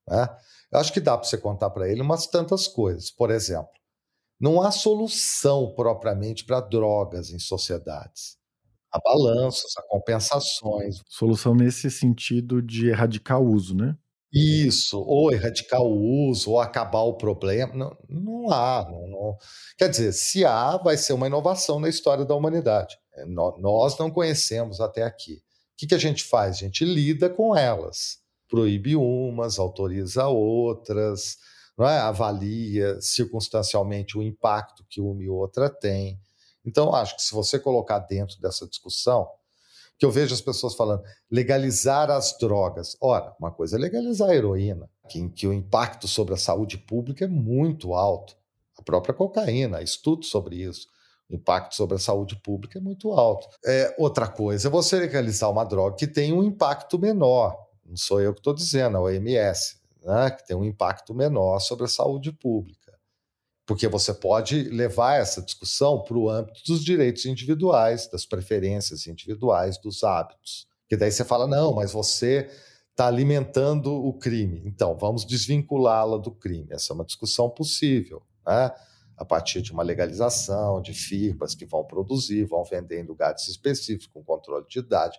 Né? 0.07 0.29
Eu 0.71 0.79
acho 0.79 0.93
que 0.93 1.01
dá 1.01 1.17
para 1.17 1.27
você 1.27 1.37
contar 1.37 1.69
para 1.71 1.89
ele 1.89 2.01
umas 2.01 2.25
tantas 2.25 2.69
coisas. 2.69 3.11
Por 3.11 3.29
exemplo, 3.29 3.73
não 4.39 4.61
há 4.61 4.71
solução 4.71 5.73
propriamente 5.75 6.45
para 6.45 6.61
drogas 6.61 7.31
em 7.31 7.37
sociedades 7.37 8.40
a 8.91 8.99
balanços, 8.99 9.77
a 9.77 9.81
compensações. 9.83 11.01
Solução 11.07 11.55
nesse 11.55 11.89
sentido 11.89 12.61
de 12.61 12.89
erradicar 12.89 13.41
o 13.41 13.51
uso, 13.51 13.75
né? 13.75 13.95
Isso, 14.33 14.97
ou 15.01 15.31
erradicar 15.31 15.81
o 15.81 16.29
uso, 16.29 16.51
ou 16.51 16.59
acabar 16.59 17.01
o 17.01 17.15
problema. 17.15 17.73
Não, 17.73 17.97
não 18.09 18.51
há. 18.51 18.87
Não, 18.89 19.07
não. 19.07 19.37
Quer 19.77 19.89
dizer, 19.89 20.13
se 20.13 20.45
há, 20.45 20.77
vai 20.77 20.95
ser 20.95 21.13
uma 21.13 21.27
inovação 21.27 21.79
na 21.79 21.89
história 21.89 22.23
da 22.25 22.33
humanidade. 22.33 22.97
É, 23.13 23.25
nós 23.25 23.97
não 23.99 24.09
conhecemos 24.09 24.79
até 24.79 25.03
aqui. 25.03 25.33
O 25.33 25.87
que, 25.87 25.95
a 25.95 25.97
gente 25.97 26.23
faz? 26.23 26.57
A 26.57 26.59
gente 26.59 26.85
lida 26.85 27.29
com 27.29 27.55
elas. 27.55 28.19
Proíbe 28.47 28.95
umas, 28.95 29.59
autoriza 29.59 30.27
outras, 30.27 31.37
é? 31.79 31.97
avalia 31.97 33.01
circunstancialmente 33.01 34.17
o 34.17 34.21
impacto 34.21 34.85
que 34.89 35.01
uma 35.01 35.23
e 35.23 35.29
outra 35.29 35.69
tem. 35.69 36.19
Então, 36.65 36.93
acho 36.93 37.15
que 37.15 37.21
se 37.21 37.33
você 37.33 37.59
colocar 37.59 37.99
dentro 37.99 38.39
dessa 38.39 38.67
discussão, 38.67 39.27
que 40.01 40.05
eu 40.05 40.09
vejo 40.09 40.33
as 40.33 40.41
pessoas 40.41 40.73
falando 40.73 41.03
legalizar 41.29 42.09
as 42.09 42.35
drogas. 42.39 42.97
Ora, 42.99 43.35
uma 43.39 43.51
coisa 43.51 43.77
é 43.77 43.79
legalizar 43.79 44.29
a 44.29 44.35
heroína, 44.35 44.89
que, 45.07 45.29
que 45.29 45.47
o 45.47 45.53
impacto 45.53 46.07
sobre 46.07 46.33
a 46.33 46.37
saúde 46.37 46.75
pública 46.75 47.25
é 47.25 47.27
muito 47.27 47.93
alto. 47.93 48.35
A 48.79 48.81
própria 48.81 49.13
cocaína, 49.13 49.79
estudo 49.79 50.25
sobre 50.25 50.55
isso. 50.55 50.87
O 51.29 51.35
impacto 51.35 51.75
sobre 51.75 51.97
a 51.97 51.99
saúde 51.99 52.35
pública 52.41 52.79
é 52.79 52.81
muito 52.81 53.11
alto. 53.11 53.47
É, 53.63 53.95
outra 53.99 54.27
coisa 54.27 54.67
é 54.67 54.71
você 54.71 54.97
legalizar 54.97 55.51
uma 55.51 55.63
droga 55.63 55.95
que 55.95 56.07
tem 56.07 56.33
um 56.33 56.43
impacto 56.43 56.97
menor. 56.97 57.55
Não 57.85 57.95
sou 57.95 58.19
eu 58.19 58.33
que 58.33 58.39
estou 58.39 58.55
dizendo, 58.55 58.97
é 58.97 58.99
o 58.99 59.03
OMS, 59.03 59.75
né, 60.01 60.31
que 60.31 60.47
tem 60.47 60.57
um 60.57 60.65
impacto 60.65 61.13
menor 61.13 61.59
sobre 61.59 61.85
a 61.85 61.87
saúde 61.87 62.31
pública 62.31 62.80
porque 63.65 63.87
você 63.87 64.13
pode 64.13 64.63
levar 64.63 65.15
essa 65.15 65.41
discussão 65.41 66.03
para 66.03 66.17
o 66.17 66.29
âmbito 66.29 66.61
dos 66.67 66.83
direitos 66.83 67.25
individuais, 67.25 68.07
das 68.07 68.25
preferências 68.25 69.07
individuais, 69.07 69.77
dos 69.77 70.03
hábitos. 70.03 70.67
Que 70.89 70.97
daí 70.97 71.11
você 71.11 71.23
fala, 71.23 71.47
não, 71.47 71.73
mas 71.73 71.91
você 71.91 72.49
está 72.89 73.07
alimentando 73.07 73.93
o 73.93 74.13
crime. 74.13 74.61
Então, 74.65 74.97
vamos 74.97 75.25
desvinculá-la 75.25 76.17
do 76.17 76.31
crime. 76.31 76.67
Essa 76.69 76.91
é 76.91 76.95
uma 76.95 77.05
discussão 77.05 77.49
possível, 77.49 78.21
né? 78.45 78.71
a 79.21 79.25
partir 79.25 79.61
de 79.61 79.71
uma 79.71 79.83
legalização 79.83 80.81
de 80.81 80.93
firmas 80.93 81.53
que 81.53 81.65
vão 81.65 81.83
produzir, 81.83 82.43
vão 82.43 82.63
vender 82.63 82.99
em 82.99 83.05
lugares 83.05 83.47
específicos, 83.47 84.07
com 84.07 84.23
controle 84.23 84.65
de 84.67 84.79
idade. 84.79 85.17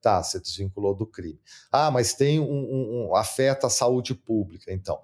Tá, 0.00 0.22
você 0.22 0.40
desvinculou 0.40 0.94
do 0.94 1.06
crime. 1.06 1.38
Ah, 1.70 1.90
mas 1.90 2.14
tem 2.14 2.40
um, 2.40 2.44
um, 2.44 3.08
um 3.10 3.14
afeta 3.14 3.66
a 3.66 3.70
saúde 3.70 4.14
pública. 4.14 4.72
Então, 4.72 4.98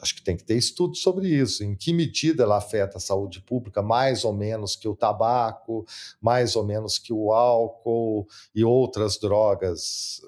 acho 0.00 0.14
que 0.14 0.22
tem 0.22 0.36
que 0.36 0.44
ter 0.44 0.56
estudo 0.56 0.96
sobre 0.96 1.28
isso, 1.28 1.64
em 1.64 1.74
que 1.74 1.92
medida 1.92 2.42
ela 2.42 2.58
afeta 2.58 2.98
a 2.98 3.00
saúde 3.00 3.40
pública, 3.40 3.82
mais 3.82 4.24
ou 4.24 4.32
menos 4.32 4.76
que 4.76 4.88
o 4.88 4.94
tabaco, 4.94 5.86
mais 6.20 6.56
ou 6.56 6.64
menos 6.64 6.98
que 6.98 7.12
o 7.12 7.32
álcool 7.32 8.26
e 8.54 8.64
outras 8.64 9.18
drogas 9.18 10.20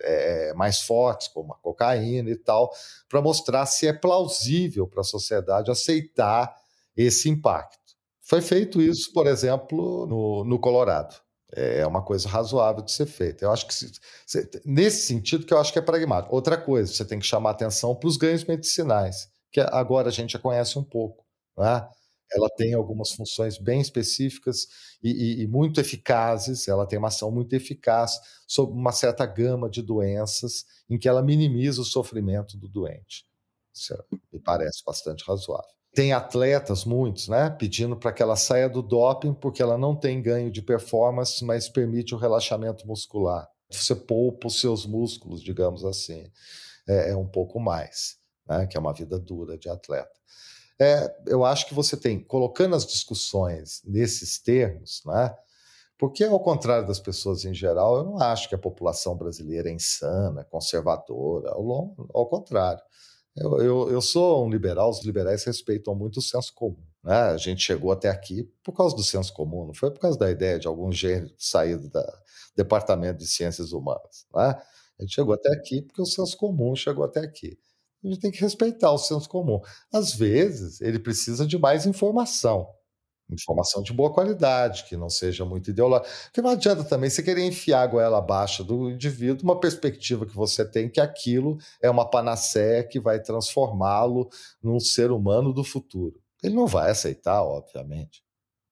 é, 0.00 0.52
mais 0.54 0.80
fortes, 0.80 1.28
como 1.28 1.52
a 1.52 1.56
cocaína 1.56 2.30
e 2.30 2.36
tal, 2.36 2.70
para 3.08 3.20
mostrar 3.20 3.66
se 3.66 3.86
é 3.86 3.92
plausível 3.92 4.86
para 4.86 5.00
a 5.00 5.04
sociedade 5.04 5.70
aceitar 5.70 6.56
esse 6.96 7.28
impacto. 7.28 7.78
Foi 8.20 8.40
feito 8.40 8.80
isso, 8.80 9.12
por 9.12 9.26
exemplo, 9.26 10.06
no, 10.06 10.44
no 10.44 10.58
Colorado 10.58 11.27
é 11.52 11.86
uma 11.86 12.02
coisa 12.02 12.28
razoável 12.28 12.82
de 12.82 12.92
ser 12.92 13.06
feita. 13.06 13.44
Eu 13.44 13.52
acho 13.52 13.66
que, 13.66 13.74
se, 13.74 13.90
se, 14.26 14.50
nesse 14.64 15.06
sentido, 15.06 15.46
que 15.46 15.52
eu 15.52 15.58
acho 15.58 15.72
que 15.72 15.78
é 15.78 15.82
pragmático. 15.82 16.34
Outra 16.34 16.56
coisa, 16.56 16.92
você 16.92 17.04
tem 17.04 17.18
que 17.18 17.26
chamar 17.26 17.50
atenção 17.50 17.94
para 17.94 18.08
os 18.08 18.16
ganhos 18.16 18.44
medicinais, 18.44 19.30
que 19.50 19.60
agora 19.60 20.08
a 20.08 20.12
gente 20.12 20.32
já 20.32 20.38
conhece 20.38 20.78
um 20.78 20.84
pouco. 20.84 21.24
Né? 21.56 21.88
Ela 22.32 22.50
tem 22.56 22.74
algumas 22.74 23.12
funções 23.12 23.56
bem 23.56 23.80
específicas 23.80 24.66
e, 25.02 25.10
e, 25.10 25.42
e, 25.42 25.46
muito 25.46 25.80
eficazes, 25.80 26.68
ela 26.68 26.86
tem 26.86 26.98
uma 26.98 27.08
ação 27.08 27.30
muito 27.30 27.54
eficaz 27.54 28.20
sobre 28.46 28.74
uma 28.74 28.92
certa 28.92 29.24
gama 29.24 29.70
de 29.70 29.80
doenças 29.80 30.66
em 30.90 30.98
que 30.98 31.08
ela 31.08 31.22
minimiza 31.22 31.80
o 31.80 31.84
sofrimento 31.84 32.58
do 32.58 32.68
doente. 32.68 33.24
Isso 33.74 33.94
é, 33.94 33.98
me 34.32 34.40
parece 34.40 34.82
bastante 34.84 35.24
razoável. 35.26 35.77
Tem 35.94 36.12
atletas, 36.12 36.84
muitos, 36.84 37.28
né, 37.28 37.50
pedindo 37.50 37.96
para 37.96 38.12
que 38.12 38.22
ela 38.22 38.36
saia 38.36 38.68
do 38.68 38.82
doping 38.82 39.34
porque 39.34 39.62
ela 39.62 39.76
não 39.76 39.96
tem 39.96 40.22
ganho 40.22 40.50
de 40.50 40.62
performance, 40.62 41.44
mas 41.44 41.68
permite 41.68 42.14
o 42.14 42.18
relaxamento 42.18 42.86
muscular. 42.86 43.48
Você 43.70 43.94
poupa 43.94 44.46
os 44.46 44.60
seus 44.60 44.86
músculos, 44.86 45.42
digamos 45.42 45.84
assim, 45.84 46.30
é, 46.86 47.10
é 47.10 47.16
um 47.16 47.26
pouco 47.26 47.58
mais, 47.58 48.16
né? 48.48 48.66
que 48.66 48.76
é 48.76 48.80
uma 48.80 48.92
vida 48.92 49.18
dura 49.18 49.58
de 49.58 49.68
atleta. 49.68 50.18
É, 50.80 51.12
eu 51.26 51.44
acho 51.44 51.66
que 51.66 51.74
você 51.74 51.96
tem, 51.96 52.22
colocando 52.22 52.76
as 52.76 52.86
discussões 52.86 53.82
nesses 53.84 54.38
termos, 54.38 55.02
né? 55.04 55.34
Porque, 55.98 56.22
ao 56.22 56.38
contrário 56.38 56.86
das 56.86 57.00
pessoas 57.00 57.44
em 57.44 57.52
geral, 57.52 57.96
eu 57.96 58.04
não 58.04 58.18
acho 58.20 58.48
que 58.48 58.54
a 58.54 58.58
população 58.58 59.16
brasileira 59.16 59.68
é 59.68 59.72
insana, 59.72 60.44
conservadora, 60.44 61.50
ao, 61.50 61.96
ao 62.14 62.26
contrário. 62.26 62.80
Eu, 63.40 63.58
eu, 63.58 63.90
eu, 63.90 64.00
sou 64.00 64.46
um 64.46 64.50
liberal, 64.50 64.90
os 64.90 65.04
liberais 65.04 65.44
respeitam 65.44 65.94
muito 65.94 66.18
o 66.18 66.22
senso 66.22 66.52
comum. 66.54 66.82
Né? 67.02 67.14
A 67.14 67.36
gente 67.36 67.62
chegou 67.62 67.92
até 67.92 68.08
aqui 68.08 68.44
por 68.62 68.72
causa 68.72 68.94
do 68.96 69.02
senso 69.02 69.32
comum, 69.32 69.66
não 69.66 69.74
foi 69.74 69.90
por 69.90 70.00
causa 70.00 70.18
da 70.18 70.30
ideia 70.30 70.58
de 70.58 70.66
algum 70.66 70.90
gênero 70.90 71.32
saído 71.38 71.88
do 71.88 72.02
Departamento 72.56 73.18
de 73.18 73.26
Ciências 73.26 73.72
Humanas. 73.72 74.26
Né? 74.34 74.60
A 74.98 75.02
gente 75.02 75.14
chegou 75.14 75.34
até 75.34 75.52
aqui 75.52 75.82
porque 75.82 76.02
o 76.02 76.06
senso 76.06 76.36
comum 76.36 76.74
chegou 76.74 77.04
até 77.04 77.20
aqui. 77.20 77.58
A 78.04 78.08
gente 78.08 78.20
tem 78.20 78.30
que 78.30 78.40
respeitar 78.40 78.92
o 78.92 78.98
senso 78.98 79.28
comum. 79.28 79.60
Às 79.92 80.12
vezes, 80.14 80.80
ele 80.80 80.98
precisa 80.98 81.46
de 81.46 81.58
mais 81.58 81.86
informação 81.86 82.68
informação 83.30 83.82
de 83.82 83.92
boa 83.92 84.12
qualidade, 84.12 84.84
que 84.84 84.96
não 84.96 85.10
seja 85.10 85.44
muito 85.44 85.70
ideológica. 85.70 86.08
Porque 86.24 86.42
não 86.42 86.50
adianta 86.50 86.84
também 86.84 87.10
você 87.10 87.22
querer 87.22 87.44
enfiar 87.44 87.82
a 87.82 87.86
goela 87.86 88.18
abaixo 88.18 88.64
do 88.64 88.90
indivíduo 88.90 89.44
uma 89.44 89.60
perspectiva 89.60 90.26
que 90.26 90.34
você 90.34 90.64
tem 90.64 90.88
que 90.88 91.00
aquilo 91.00 91.58
é 91.82 91.90
uma 91.90 92.08
panaceia 92.08 92.82
que 92.84 92.98
vai 92.98 93.20
transformá-lo 93.20 94.28
num 94.62 94.80
ser 94.80 95.10
humano 95.10 95.52
do 95.52 95.62
futuro. 95.62 96.20
Ele 96.42 96.54
não 96.54 96.66
vai 96.66 96.90
aceitar, 96.90 97.42
obviamente, 97.42 98.22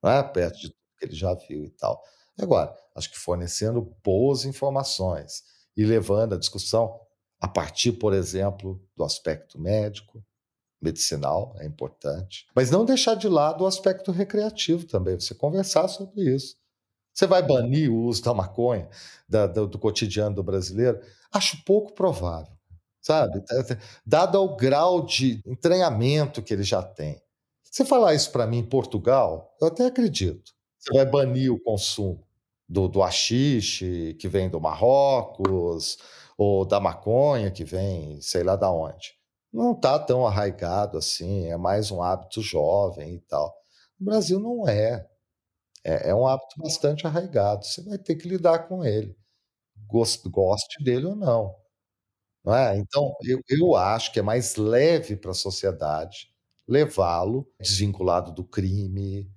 não 0.02 0.10
é? 0.10 0.22
perto 0.22 0.58
de 0.58 0.68
tudo 0.68 0.76
que 0.98 1.04
ele 1.04 1.14
já 1.14 1.34
viu 1.34 1.64
e 1.64 1.70
tal. 1.70 2.02
Agora, 2.38 2.74
acho 2.94 3.10
que 3.10 3.18
fornecendo 3.18 3.94
boas 4.04 4.44
informações 4.44 5.42
e 5.76 5.84
levando 5.84 6.34
a 6.34 6.38
discussão 6.38 6.98
a 7.40 7.48
partir, 7.48 7.92
por 7.92 8.14
exemplo, 8.14 8.80
do 8.96 9.04
aspecto 9.04 9.60
médico, 9.60 10.24
medicinal, 10.80 11.54
é 11.58 11.66
importante. 11.66 12.46
Mas 12.54 12.70
não 12.70 12.84
deixar 12.84 13.14
de 13.14 13.28
lado 13.28 13.64
o 13.64 13.66
aspecto 13.66 14.10
recreativo 14.12 14.86
também, 14.86 15.18
você 15.18 15.34
conversar 15.34 15.88
sobre 15.88 16.22
isso. 16.22 16.56
Você 17.12 17.26
vai 17.26 17.42
banir 17.42 17.90
o 17.90 18.04
uso 18.04 18.22
da 18.22 18.34
maconha 18.34 18.88
da, 19.28 19.46
do, 19.46 19.66
do 19.66 19.78
cotidiano 19.78 20.36
do 20.36 20.42
brasileiro? 20.42 21.00
Acho 21.32 21.62
pouco 21.64 21.94
provável, 21.94 22.52
sabe? 23.00 23.42
Dado 24.04 24.36
ao 24.36 24.54
grau 24.54 25.04
de 25.04 25.40
entranhamento 25.46 26.42
que 26.42 26.52
ele 26.52 26.62
já 26.62 26.82
tem. 26.82 27.20
Você 27.64 27.84
falar 27.84 28.14
isso 28.14 28.30
para 28.30 28.46
mim 28.46 28.58
em 28.58 28.68
Portugal, 28.68 29.54
eu 29.60 29.68
até 29.68 29.86
acredito. 29.86 30.52
Você 30.78 30.92
vai 30.92 31.06
banir 31.06 31.52
o 31.52 31.60
consumo 31.62 32.22
do, 32.68 32.86
do 32.86 33.00
que 34.18 34.28
vem 34.28 34.50
do 34.50 34.60
Marrocos, 34.60 35.98
ou 36.36 36.66
da 36.66 36.78
maconha, 36.78 37.50
que 37.50 37.64
vem 37.64 38.20
sei 38.20 38.42
lá 38.42 38.56
da 38.56 38.70
onde 38.70 39.16
não 39.56 39.72
está 39.72 39.98
tão 39.98 40.26
arraigado 40.26 40.98
assim, 40.98 41.46
é 41.46 41.56
mais 41.56 41.90
um 41.90 42.02
hábito 42.02 42.42
jovem 42.42 43.14
e 43.14 43.20
tal. 43.20 43.56
No 43.98 44.04
Brasil 44.04 44.38
não 44.38 44.68
é. 44.68 45.08
é. 45.82 46.10
É, 46.10 46.14
um 46.14 46.26
hábito 46.26 46.56
bastante 46.58 47.06
arraigado. 47.06 47.64
Você 47.64 47.82
vai 47.82 47.96
ter 47.96 48.16
que 48.16 48.28
lidar 48.28 48.68
com 48.68 48.84
ele, 48.84 49.16
goste, 49.86 50.28
goste 50.28 50.84
dele 50.84 51.06
ou 51.06 51.16
não. 51.16 51.56
não 52.44 52.54
é? 52.54 52.76
Então, 52.76 53.14
eu, 53.22 53.40
eu 53.48 53.74
acho 53.74 54.12
que 54.12 54.18
é 54.18 54.22
mais 54.22 54.56
leve 54.56 55.16
para 55.16 55.30
a 55.30 55.34
sociedade 55.34 56.28
levá-lo 56.68 57.48
desvinculado 57.58 58.32
do 58.32 58.44
crime, 58.44 59.30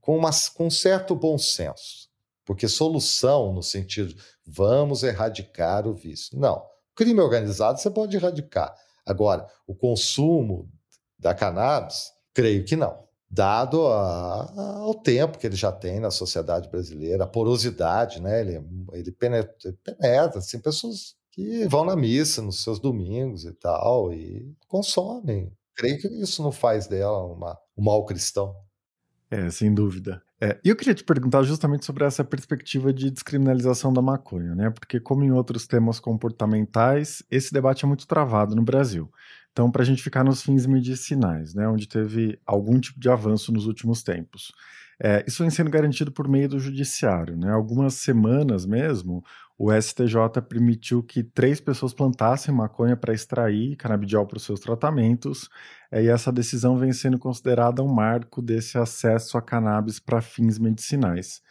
com, 0.00 0.18
uma, 0.18 0.30
com 0.54 0.68
certo 0.68 1.14
bom 1.14 1.38
senso. 1.38 2.10
Porque 2.44 2.68
solução, 2.68 3.52
no 3.52 3.62
sentido, 3.62 4.14
vamos 4.44 5.02
erradicar 5.02 5.86
o 5.86 5.94
vício. 5.94 6.38
Não. 6.38 6.62
Crime 6.94 7.20
organizado 7.20 7.80
você 7.80 7.90
pode 7.90 8.16
erradicar 8.16 8.76
Agora, 9.06 9.46
o 9.66 9.74
consumo 9.74 10.70
da 11.18 11.34
cannabis, 11.34 12.12
creio 12.34 12.64
que 12.64 12.76
não. 12.76 13.02
Dado 13.30 13.86
a, 13.86 14.42
a, 14.44 14.78
ao 14.80 14.94
tempo 14.94 15.38
que 15.38 15.46
ele 15.46 15.56
já 15.56 15.72
tem 15.72 15.98
na 15.98 16.10
sociedade 16.10 16.68
brasileira, 16.68 17.24
a 17.24 17.26
porosidade, 17.26 18.20
né? 18.20 18.40
Ele, 18.40 18.62
ele 18.92 19.10
penetra, 19.12 19.54
penetra 19.82 20.38
assim, 20.38 20.58
pessoas 20.58 21.14
que 21.30 21.66
vão 21.66 21.84
na 21.84 21.96
missa 21.96 22.42
nos 22.42 22.62
seus 22.62 22.78
domingos 22.78 23.44
e 23.44 23.52
tal, 23.52 24.12
e 24.12 24.54
consomem. 24.68 25.50
Creio 25.74 25.98
que 25.98 26.08
isso 26.08 26.42
não 26.42 26.52
faz 26.52 26.86
dela 26.86 27.24
uma, 27.24 27.58
um 27.76 27.82
mal 27.82 28.04
cristão. 28.04 28.54
É, 29.30 29.48
sem 29.50 29.72
dúvida. 29.72 30.22
É, 30.44 30.58
eu 30.64 30.74
queria 30.74 30.92
te 30.92 31.04
perguntar 31.04 31.44
justamente 31.44 31.84
sobre 31.84 32.04
essa 32.04 32.24
perspectiva 32.24 32.92
de 32.92 33.12
descriminalização 33.12 33.92
da 33.92 34.02
maconha, 34.02 34.56
né? 34.56 34.70
Porque, 34.70 34.98
como 34.98 35.22
em 35.22 35.30
outros 35.30 35.68
temas 35.68 36.00
comportamentais, 36.00 37.22
esse 37.30 37.52
debate 37.52 37.84
é 37.84 37.88
muito 37.88 38.08
travado 38.08 38.56
no 38.56 38.62
Brasil. 38.62 39.08
Então, 39.52 39.70
para 39.70 39.82
a 39.82 39.84
gente 39.84 40.02
ficar 40.02 40.24
nos 40.24 40.42
fins 40.42 40.66
medicinais, 40.66 41.54
né, 41.54 41.68
onde 41.68 41.86
teve 41.86 42.40
algum 42.44 42.80
tipo 42.80 42.98
de 42.98 43.08
avanço 43.08 43.52
nos 43.52 43.66
últimos 43.66 44.02
tempos. 44.02 44.50
É, 45.04 45.24
isso 45.26 45.42
vem 45.42 45.50
sendo 45.50 45.68
garantido 45.68 46.12
por 46.12 46.28
meio 46.28 46.48
do 46.48 46.60
judiciário. 46.60 47.36
Né? 47.36 47.50
Algumas 47.50 47.94
semanas 47.94 48.64
mesmo, 48.64 49.24
o 49.58 49.72
STJ 49.72 50.40
permitiu 50.48 51.02
que 51.02 51.24
três 51.24 51.60
pessoas 51.60 51.92
plantassem 51.92 52.54
maconha 52.54 52.96
para 52.96 53.12
extrair 53.12 53.74
canabidiol 53.74 54.24
para 54.28 54.36
os 54.36 54.44
seus 54.44 54.60
tratamentos, 54.60 55.48
é, 55.90 56.04
e 56.04 56.08
essa 56.08 56.30
decisão 56.30 56.78
vem 56.78 56.92
sendo 56.92 57.18
considerada 57.18 57.82
um 57.82 57.92
marco 57.92 58.40
desse 58.40 58.78
acesso 58.78 59.36
a 59.36 59.42
cannabis 59.42 59.98
para 59.98 60.20
fins 60.20 60.56
medicinais. 60.56 61.42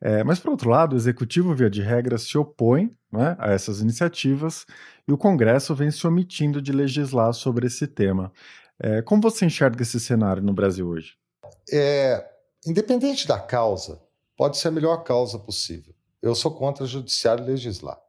É, 0.00 0.22
mas, 0.22 0.38
por 0.38 0.52
outro 0.52 0.70
lado, 0.70 0.92
o 0.92 0.96
executivo, 0.96 1.52
via 1.52 1.68
de 1.68 1.82
regra, 1.82 2.16
se 2.16 2.38
opõe 2.38 2.90
né, 3.12 3.36
a 3.40 3.50
essas 3.50 3.80
iniciativas 3.80 4.64
e 5.06 5.12
o 5.12 5.18
Congresso 5.18 5.74
vem 5.74 5.90
se 5.90 6.06
omitindo 6.06 6.62
de 6.62 6.70
legislar 6.70 7.32
sobre 7.32 7.66
esse 7.66 7.88
tema. 7.88 8.32
É, 8.78 9.02
como 9.02 9.20
você 9.20 9.44
enxerga 9.44 9.82
esse 9.82 9.98
cenário 9.98 10.42
no 10.42 10.54
Brasil 10.54 10.88
hoje? 10.88 11.16
É, 11.70 12.24
independente 12.66 13.26
da 13.26 13.38
causa, 13.38 14.00
pode 14.36 14.58
ser 14.58 14.68
a 14.68 14.72
melhor 14.72 15.02
causa 15.04 15.38
possível. 15.38 15.94
Eu 16.22 16.34
sou 16.34 16.50
contra 16.50 16.84
o 16.84 16.86
judiciário 16.86 17.44
legislar. 17.44 18.00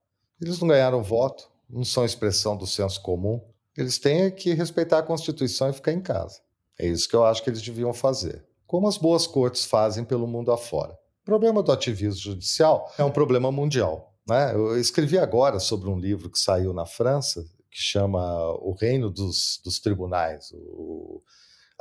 Eles 0.42 0.60
não 0.60 0.68
ganharam 0.68 1.02
voto, 1.02 1.50
não 1.70 1.84
são 1.86 2.04
expressão 2.04 2.58
do 2.58 2.68
senso 2.68 3.02
comum. 3.02 3.42
Eles 3.78 3.98
têm 3.98 4.30
que 4.32 4.54
respeitar 4.54 5.00
a 5.00 5.04
Constituição 5.04 5.70
e 5.70 5.74
ficar 5.74 5.94
em 5.94 6.02
casa. 6.02 6.42
É 6.78 6.88
isso 6.88 7.08
que 7.08 7.16
eu 7.16 7.24
acho 7.24 7.44
que 7.44 7.50
eles 7.50 7.62
deviam 7.62 7.94
fazer. 7.94 8.46
Como 8.68 8.88
as 8.88 8.98
boas 8.98 9.28
cortes 9.28 9.66
fazem 9.66 10.04
pelo 10.04 10.28
mundo 10.28 10.52
afora. 10.52 10.94
O 11.22 11.26
problema 11.26 11.62
do 11.62 11.72
ativismo 11.72 12.20
judicial 12.20 12.92
é 12.98 13.04
um 13.04 13.12
problema 13.12 13.52
mundial. 13.52 14.14
Né? 14.28 14.54
Eu 14.54 14.80
escrevi 14.80 15.18
agora 15.18 15.60
sobre 15.60 15.90
um 15.90 16.00
livro 16.00 16.30
que 16.30 16.40
saiu 16.40 16.74
na 16.74 16.86
França, 16.86 17.44
que 17.70 17.80
chama 17.80 18.52
O 18.56 18.74
Reino 18.74 19.10
dos, 19.10 19.62
dos 19.64 19.80
Tribunais, 19.80 20.52
o, 20.54 21.22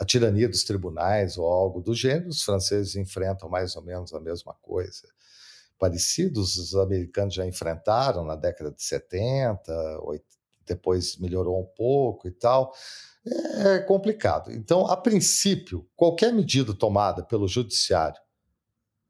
a 0.01 0.05
tirania 0.05 0.49
dos 0.49 0.65
tribunais 0.65 1.37
ou 1.37 1.47
algo 1.47 1.83
do 1.83 1.95
gênero. 1.95 2.31
Os 2.31 2.43
franceses 2.43 2.97
enfrentam 2.97 3.51
mais 3.51 3.77
ou 3.77 3.83
menos 3.83 4.15
a 4.15 4.21
mesma 4.21 4.55
coisa. 4.63 5.07
Parecidos, 5.79 6.57
os 6.57 6.75
americanos 6.75 7.35
já 7.35 7.47
enfrentaram 7.47 8.25
na 8.25 8.35
década 8.35 8.71
de 8.71 8.83
70, 8.83 10.01
80, 10.03 10.25
depois 10.67 11.19
melhorou 11.19 11.61
um 11.61 11.67
pouco 11.77 12.27
e 12.27 12.31
tal. 12.31 12.73
É 13.27 13.81
complicado. 13.81 14.51
Então, 14.51 14.87
a 14.87 14.97
princípio, 14.97 15.87
qualquer 15.95 16.33
medida 16.33 16.73
tomada 16.73 17.23
pelo 17.23 17.47
judiciário 17.47 18.21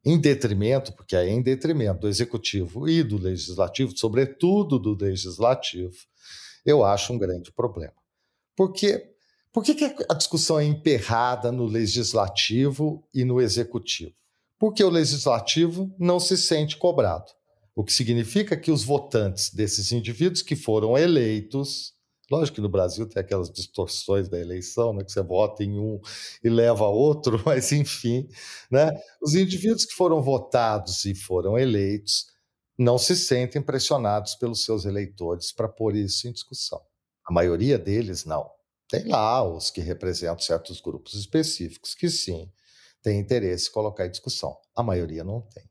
em 0.05 0.19
detrimento, 0.19 0.93
porque 0.95 1.15
é 1.15 1.29
em 1.29 1.43
detrimento 1.43 2.01
do 2.01 2.09
executivo 2.09 2.89
e 2.89 3.03
do 3.03 3.19
legislativo, 3.19 3.97
sobretudo 3.97 4.79
do 4.79 4.95
legislativo, 4.95 5.95
eu 6.65 6.85
acho 6.85 7.13
um 7.13 7.19
grande 7.19 7.53
problema. 7.53 7.95
Porque 8.57 9.10
por 9.53 9.65
que, 9.65 9.75
que 9.75 10.05
a 10.09 10.15
discussão 10.15 10.59
é 10.59 10.65
emperrada 10.65 11.51
no 11.51 11.65
legislativo 11.65 13.05
e 13.13 13.25
no 13.25 13.41
executivo? 13.41 14.15
Porque 14.59 14.85
o 14.85 14.91
legislativo 14.91 15.93
não 15.99 16.21
se 16.21 16.37
sente 16.37 16.77
cobrado, 16.77 17.33
o 17.75 17.83
que 17.83 17.93
significa 17.93 18.57
que 18.57 18.71
os 18.71 18.85
votantes 18.85 19.53
desses 19.53 19.91
indivíduos 19.93 20.43
que 20.43 20.55
foram 20.55 20.97
eleitos 20.97 21.95
Lógico 22.31 22.57
que 22.57 22.61
no 22.61 22.69
Brasil 22.69 23.09
tem 23.09 23.21
aquelas 23.21 23.51
distorções 23.51 24.29
da 24.29 24.39
eleição, 24.39 24.93
né, 24.93 25.03
que 25.03 25.11
você 25.11 25.21
vota 25.21 25.65
em 25.65 25.77
um 25.77 26.01
e 26.45 26.49
leva 26.49 26.87
outro, 26.87 27.43
mas 27.45 27.73
enfim, 27.73 28.29
né, 28.71 28.93
os 29.21 29.35
indivíduos 29.35 29.85
que 29.85 29.95
foram 29.95 30.23
votados 30.23 31.05
e 31.05 31.15
foram 31.15 31.59
eleitos 31.59 32.27
não 32.79 32.97
se 32.97 33.17
sentem 33.17 33.61
pressionados 33.61 34.37
pelos 34.37 34.65
seus 34.65 34.85
eleitores 34.85 35.53
para 35.53 35.69
pôr 35.69 35.97
isso 35.97 36.29
em 36.29 36.33
discussão. 36.33 36.81
A 37.27 37.33
maioria 37.33 37.77
deles 37.77 38.25
não. 38.25 38.49
Tem 38.91 39.07
lá 39.07 39.43
os 39.45 39.71
que 39.71 39.81
representam 39.81 40.41
certos 40.41 40.81
grupos 40.81 41.15
específicos 41.15 41.95
que 41.95 42.11
sim 42.11 42.51
têm 43.01 43.21
interesse 43.21 43.69
em 43.69 43.73
colocar 43.73 44.05
em 44.05 44.11
discussão. 44.11 44.57
A 44.75 44.83
maioria 44.83 45.23
não 45.23 45.41
tem. 45.41 45.65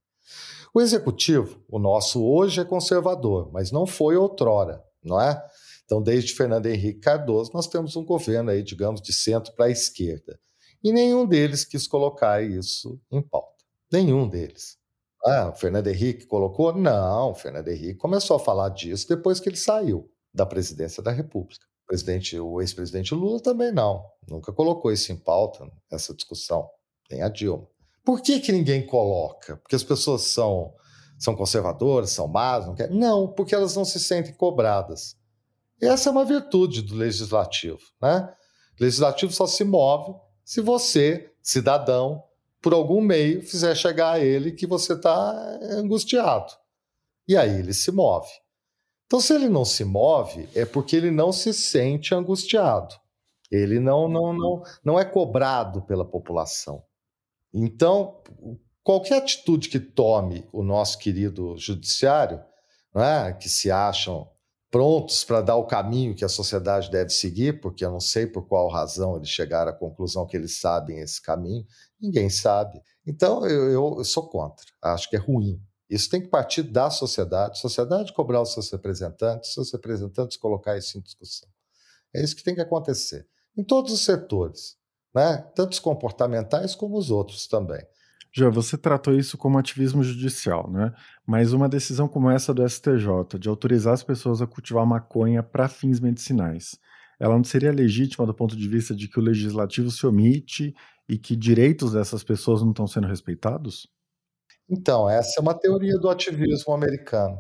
O 0.74 0.80
executivo, 0.80 1.62
o 1.68 1.80
nosso 1.80 2.24
hoje 2.24 2.62
é 2.62 2.66
conservador, 2.66 3.52
mas 3.52 3.72
não 3.72 3.86
foi 3.86 4.16
outrora, 4.16 4.82
não 5.04 5.20
é? 5.20 5.44
Então, 5.84 6.02
desde 6.02 6.34
Fernando 6.34 6.68
Henrique 6.68 7.00
Cardoso, 7.00 7.52
nós 7.54 7.68
temos 7.68 7.96
um 7.96 8.06
governo 8.06 8.52
aí, 8.52 8.64
digamos, 8.64 9.02
de 9.02 9.12
centro 9.12 9.52
para 9.54 9.66
a 9.66 9.72
esquerda. 9.72 10.40
E 10.82 10.94
nenhum 10.94 11.26
deles 11.26 11.66
quis 11.66 11.88
colocar 11.88 12.42
isso 12.42 13.02
em 13.12 13.22
pauta. 13.22 13.66
Nenhum 13.92 14.30
deles. 14.30 14.78
Ah, 15.26 15.50
o 15.50 15.56
Fernando 15.58 15.88
Henrique 15.88 16.26
colocou? 16.26 16.74
Não, 16.74 17.32
o 17.32 17.36
Fernando 17.36 17.68
Henrique 17.68 17.96
começou 17.96 18.38
a 18.38 18.40
falar 18.40 18.70
disso 18.70 19.10
depois 19.10 19.40
que 19.40 19.50
ele 19.50 19.58
saiu 19.58 20.10
da 20.34 20.46
presidência 20.46 21.04
da 21.04 21.12
República. 21.12 21.69
Presidente, 21.90 22.40
o 22.40 22.62
ex-presidente 22.62 23.16
Lula 23.16 23.42
também 23.42 23.72
não. 23.72 24.06
Nunca 24.30 24.54
colocou 24.54 24.92
isso 24.92 25.12
em 25.12 25.16
pauta, 25.16 25.68
essa 25.92 26.14
discussão. 26.14 26.70
Nem 27.10 27.24
a 27.24 27.30
Dilma. 27.30 27.68
Por 28.06 28.22
que, 28.22 28.40
que 28.40 28.52
ninguém 28.52 28.86
coloca? 28.86 29.58
Porque 29.58 29.76
as 29.76 29.84
pessoas 29.84 30.22
são, 30.22 30.72
são 31.18 31.36
conservadoras, 31.36 32.12
são 32.12 32.28
más? 32.28 32.68
Não, 32.68 32.76
quer? 32.76 32.92
não, 32.92 33.28
porque 33.28 33.56
elas 33.56 33.76
não 33.76 33.84
se 33.84 34.00
sentem 34.00 34.36
cobradas. 34.36 35.18
Essa 35.82 36.10
é 36.10 36.12
uma 36.12 36.24
virtude 36.24 36.84
do 36.84 36.94
legislativo. 36.94 37.82
Né? 38.00 38.32
O 38.80 38.84
legislativo 38.84 39.34
só 39.34 39.48
se 39.48 39.64
move 39.64 40.14
se 40.46 40.62
você, 40.62 41.34
cidadão, 41.42 42.24
por 42.62 42.72
algum 42.72 43.02
meio, 43.02 43.42
fizer 43.42 43.74
chegar 43.74 44.12
a 44.12 44.20
ele 44.20 44.52
que 44.52 44.68
você 44.68 44.94
está 44.94 45.60
angustiado. 45.72 46.54
E 47.28 47.36
aí 47.36 47.58
ele 47.58 47.74
se 47.74 47.92
move. 47.92 48.30
Então, 49.10 49.20
se 49.20 49.34
ele 49.34 49.50
não 49.50 49.66
se 49.66 49.84
move, 49.84 50.48
é 50.54 50.66
porque 50.66 50.96
ele 50.96 51.10
não 51.10 51.32
se 51.32 51.52
sente 51.52 52.14
angustiado. 52.14 52.94
Ele 53.50 53.80
não, 53.80 54.08
não, 54.08 54.32
não, 54.32 54.64
não 54.86 55.00
é 55.00 55.04
cobrado 55.04 55.82
pela 55.82 56.06
população. 56.06 56.84
Então, 57.52 58.22
qualquer 58.84 59.18
atitude 59.18 59.68
que 59.68 59.80
tome 59.80 60.48
o 60.54 60.62
nosso 60.62 61.00
querido 61.00 61.58
judiciário, 61.58 62.40
é, 62.96 63.34
que 63.34 63.50
se 63.50 63.72
acham 63.72 64.30
prontos 64.70 65.24
para 65.24 65.42
dar 65.42 65.56
o 65.56 65.66
caminho 65.66 66.14
que 66.14 66.24
a 66.24 66.30
sociedade 66.30 66.92
deve 66.92 67.10
seguir, 67.10 67.60
porque 67.60 67.84
eu 67.84 67.92
não 67.92 68.00
sei 68.00 68.28
por 68.28 68.48
qual 68.48 68.70
razão 68.70 69.16
eles 69.18 69.30
chegaram 69.30 69.72
à 69.72 69.76
conclusão 69.76 70.28
que 70.28 70.38
eles 70.38 70.60
sabem 70.60 71.00
esse 71.00 71.20
caminho, 71.20 71.66
ninguém 72.00 72.30
sabe. 72.30 72.80
Então, 73.08 73.44
eu, 73.48 73.72
eu, 73.98 74.04
sou 74.04 74.30
contra, 74.30 74.68
acho 74.84 75.10
que 75.10 75.16
é 75.16 75.20
ruim. 75.20 75.60
Isso 75.90 76.10
tem 76.10 76.22
que 76.22 76.28
partir 76.28 76.64
da 76.64 76.90
sociedade, 76.90 77.60
sociedade 77.60 78.14
cobrar 78.14 78.42
os 78.42 78.54
seus 78.54 78.70
representantes, 78.70 79.54
seus 79.54 79.72
representantes 79.72 80.38
colocar 80.38 80.78
isso 80.78 80.98
em 80.98 81.02
discussão. 81.02 81.50
É 82.14 82.24
isso 82.24 82.36
que 82.36 82.44
tem 82.44 82.56
que 82.56 82.62
acontecer, 82.62 83.28
em 83.58 83.64
todos 83.64 83.92
os 83.92 84.02
setores 84.02 84.80
né? 85.14 85.38
tanto 85.56 85.74
os 85.74 85.80
comportamentais 85.80 86.76
como 86.76 86.98
os 86.98 87.12
outros 87.12 87.48
também. 87.48 87.82
Já 88.32 88.48
você 88.50 88.78
tratou 88.78 89.16
isso 89.16 89.38
como 89.38 89.58
ativismo 89.58 90.04
judicial, 90.04 90.70
né? 90.70 90.94
Mas 91.26 91.52
uma 91.52 91.68
decisão 91.68 92.08
como 92.08 92.30
essa 92.30 92.54
do 92.54 92.68
STJ, 92.68 93.40
de 93.40 93.50
autorizar 93.50 93.94
as 93.94 94.04
pessoas 94.04 94.40
a 94.40 94.46
cultivar 94.46 94.86
maconha 94.86 95.42
para 95.42 95.68
fins 95.68 96.00
medicinais, 96.00 96.78
ela 97.20 97.36
não 97.36 97.44
seria 97.44 97.72
legítima 97.72 98.28
do 98.28 98.34
ponto 98.34 98.56
de 98.56 98.68
vista 98.68 98.96
de 98.96 99.08
que 99.08 99.18
o 99.18 99.22
legislativo 99.22 99.90
se 99.90 100.06
omite 100.06 100.76
e 101.08 101.18
que 101.18 101.36
direitos 101.36 101.94
dessas 101.94 102.24
pessoas 102.24 102.62
não 102.62 102.70
estão 102.70 102.86
sendo 102.86 103.08
respeitados? 103.08 103.88
Então, 104.70 105.10
essa 105.10 105.40
é 105.40 105.42
uma 105.42 105.54
teoria 105.54 105.98
do 105.98 106.10
ativismo 106.10 106.74
americano. 106.74 107.38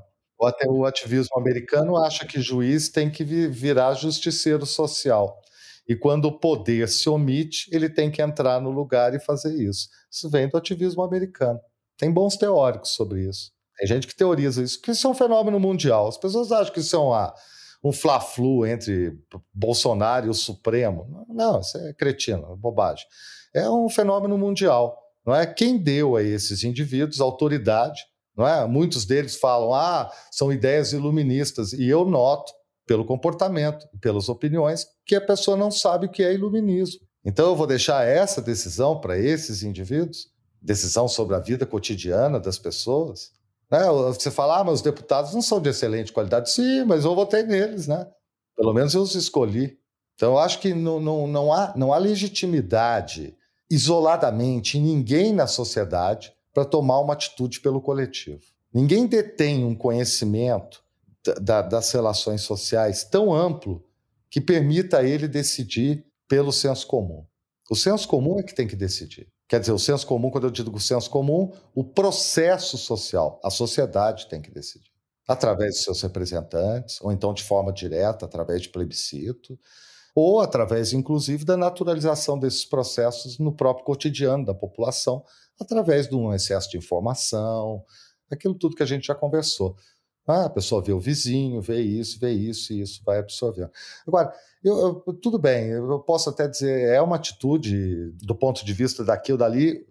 O 0.67 0.85
ativismo 0.85 1.37
americano 1.37 1.97
acha 1.97 2.25
que 2.25 2.41
juiz 2.41 2.89
tem 2.89 3.11
que 3.11 3.23
virar 3.23 3.93
justiceiro 3.93 4.65
social. 4.65 5.37
E 5.87 5.95
quando 5.95 6.25
o 6.25 6.39
poder 6.39 6.87
se 6.87 7.09
omite, 7.09 7.69
ele 7.73 7.89
tem 7.89 8.09
que 8.09 8.21
entrar 8.21 8.61
no 8.61 8.69
lugar 8.69 9.13
e 9.13 9.19
fazer 9.19 9.53
isso. 9.55 9.89
Isso 10.09 10.29
vem 10.29 10.47
do 10.47 10.55
ativismo 10.57 11.03
americano. 11.03 11.59
Tem 11.97 12.11
bons 12.11 12.37
teóricos 12.37 12.91
sobre 12.91 13.27
isso. 13.27 13.51
Tem 13.77 13.87
gente 13.87 14.07
que 14.07 14.15
teoriza 14.15 14.63
isso, 14.63 14.81
que 14.81 14.91
isso 14.91 15.07
é 15.07 15.09
um 15.09 15.15
fenômeno 15.15 15.59
mundial. 15.59 16.07
As 16.07 16.17
pessoas 16.17 16.51
acham 16.51 16.73
que 16.73 16.79
isso 16.79 16.95
é 16.95 16.99
uma, 16.99 17.33
um 17.83 17.91
fla-flu 17.91 18.65
entre 18.65 19.17
Bolsonaro 19.53 20.27
e 20.27 20.29
o 20.29 20.33
Supremo. 20.33 21.25
Não, 21.27 21.59
isso 21.59 21.77
é 21.77 21.93
cretino, 21.93 22.53
é 22.53 22.55
bobagem. 22.55 23.05
É 23.53 23.69
um 23.69 23.89
fenômeno 23.89 24.37
mundial. 24.37 24.97
Não 25.29 25.35
é 25.35 25.45
quem 25.45 25.77
deu 25.77 26.15
a 26.15 26.23
esses 26.23 26.63
indivíduos 26.63 27.21
autoridade, 27.21 28.01
não 28.35 28.47
é? 28.47 28.65
Muitos 28.65 29.05
deles 29.05 29.35
falam: 29.35 29.75
"Ah, 29.75 30.11
são 30.31 30.51
ideias 30.51 30.91
iluministas", 30.91 31.71
e 31.71 31.87
eu 31.87 32.03
noto 32.03 32.51
pelo 32.87 33.05
comportamento, 33.05 33.87
pelas 34.01 34.27
opiniões, 34.27 34.87
que 35.05 35.13
a 35.13 35.21
pessoa 35.21 35.55
não 35.55 35.69
sabe 35.69 36.07
o 36.07 36.09
que 36.09 36.23
é 36.23 36.33
iluminismo. 36.33 37.01
Então 37.23 37.47
eu 37.49 37.55
vou 37.55 37.67
deixar 37.67 38.07
essa 38.07 38.41
decisão 38.41 38.99
para 38.99 39.19
esses 39.19 39.61
indivíduos, 39.61 40.29
decisão 40.59 41.07
sobre 41.07 41.35
a 41.35 41.39
vida 41.39 41.63
cotidiana 41.63 42.39
das 42.39 42.57
pessoas. 42.57 43.29
Né? 43.69 43.81
Você 43.85 44.31
fala, 44.31 44.61
ah, 44.61 44.63
mas 44.63 44.75
os 44.75 44.81
deputados 44.81 45.31
não 45.31 45.43
são 45.43 45.61
de 45.61 45.69
excelente 45.69 46.11
qualidade. 46.11 46.49
Sim, 46.51 46.85
mas 46.85 47.05
eu 47.05 47.13
votei 47.13 47.43
neles, 47.43 47.85
né? 47.85 48.07
Pelo 48.57 48.73
menos 48.73 48.95
eu 48.95 49.01
os 49.03 49.13
escolhi. 49.13 49.77
Então 50.15 50.31
eu 50.31 50.39
acho 50.39 50.57
que 50.57 50.73
não, 50.73 50.99
não, 50.99 51.27
não, 51.27 51.53
há, 51.53 51.71
não 51.77 51.93
há 51.93 51.99
legitimidade 51.99 53.37
isoladamente 53.69 54.79
ninguém 54.79 55.33
na 55.33 55.47
sociedade 55.47 56.33
para 56.53 56.65
tomar 56.65 56.99
uma 56.99 57.13
atitude 57.13 57.59
pelo 57.61 57.81
coletivo. 57.81 58.41
Ninguém 58.73 59.07
detém 59.07 59.63
um 59.63 59.75
conhecimento 59.75 60.83
da, 61.41 61.61
das 61.61 61.91
relações 61.91 62.41
sociais 62.41 63.03
tão 63.03 63.33
amplo 63.33 63.83
que 64.29 64.39
permita 64.39 64.99
a 64.99 65.03
ele 65.03 65.27
decidir 65.27 66.05
pelo 66.27 66.51
senso 66.51 66.85
comum. 66.87 67.25
O 67.69 67.75
senso 67.75 68.07
comum 68.07 68.39
é 68.39 68.43
que 68.43 68.53
tem 68.53 68.67
que 68.67 68.75
decidir. 68.75 69.27
Quer 69.47 69.59
dizer, 69.59 69.71
o 69.71 69.79
senso 69.79 70.05
comum, 70.05 70.29
quando 70.29 70.45
eu 70.45 70.51
digo 70.51 70.79
senso 70.79 71.09
comum, 71.09 71.51
o 71.73 71.83
processo 71.83 72.77
social, 72.77 73.39
a 73.43 73.49
sociedade 73.49 74.27
tem 74.27 74.41
que 74.41 74.51
decidir. 74.51 74.91
Através 75.27 75.75
de 75.75 75.83
seus 75.83 76.01
representantes, 76.01 76.99
ou 77.01 77.11
então 77.11 77.33
de 77.33 77.43
forma 77.43 77.73
direta, 77.73 78.25
através 78.25 78.61
de 78.61 78.69
plebiscito, 78.69 79.59
ou 80.15 80.41
através, 80.41 80.93
inclusive, 80.93 81.45
da 81.45 81.55
naturalização 81.57 82.37
desses 82.37 82.65
processos 82.65 83.37
no 83.39 83.51
próprio 83.51 83.85
cotidiano 83.85 84.45
da 84.45 84.53
população, 84.53 85.23
através 85.59 86.07
de 86.07 86.15
um 86.15 86.33
excesso 86.33 86.69
de 86.69 86.77
informação, 86.77 87.83
aquilo 88.31 88.55
tudo 88.55 88.75
que 88.75 88.83
a 88.83 88.87
gente 88.87 89.07
já 89.07 89.15
conversou. 89.15 89.75
Ah, 90.27 90.45
a 90.45 90.49
pessoa 90.49 90.81
vê 90.81 90.93
o 90.93 90.99
vizinho, 90.99 91.59
vê 91.59 91.81
isso, 91.81 92.19
vê 92.19 92.31
isso, 92.31 92.71
e 92.71 92.81
isso 92.81 93.01
vai 93.03 93.17
absorvendo. 93.17 93.71
Agora, 94.07 94.31
eu, 94.63 95.03
eu, 95.07 95.13
tudo 95.13 95.39
bem, 95.39 95.69
eu 95.69 95.99
posso 95.99 96.29
até 96.29 96.47
dizer, 96.47 96.89
é 96.89 97.01
uma 97.01 97.15
atitude, 97.15 98.11
do 98.21 98.35
ponto 98.35 98.63
de 98.63 98.73
vista 98.73 99.03
daqui 99.03 99.31
ou 99.31 99.37
dali, 99.37 99.87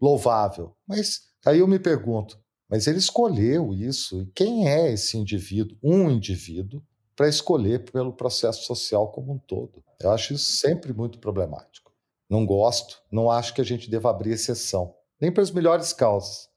louvável. 0.00 0.74
Mas 0.88 1.28
aí 1.44 1.58
eu 1.58 1.68
me 1.68 1.78
pergunto, 1.78 2.38
mas 2.68 2.86
ele 2.86 2.98
escolheu 2.98 3.74
isso, 3.74 4.22
e 4.22 4.26
quem 4.34 4.66
é 4.66 4.90
esse 4.92 5.18
indivíduo? 5.18 5.76
Um 5.82 6.10
indivíduo 6.10 6.82
para 7.14 7.28
escolher 7.28 7.90
pelo 7.90 8.12
processo 8.12 8.64
social 8.64 9.10
como 9.10 9.32
um 9.32 9.38
todo. 9.38 9.82
Eu 10.00 10.10
acho 10.10 10.34
isso 10.34 10.56
sempre 10.56 10.92
muito 10.92 11.18
problemático. 11.18 11.92
Não 12.28 12.46
gosto, 12.46 13.02
não 13.10 13.30
acho 13.30 13.54
que 13.54 13.60
a 13.60 13.64
gente 13.64 13.90
deva 13.90 14.10
abrir 14.10 14.32
exceção, 14.32 14.94
nem 15.20 15.30
para 15.30 15.42
as 15.42 15.50
melhores 15.50 15.92
causas, 15.92 16.48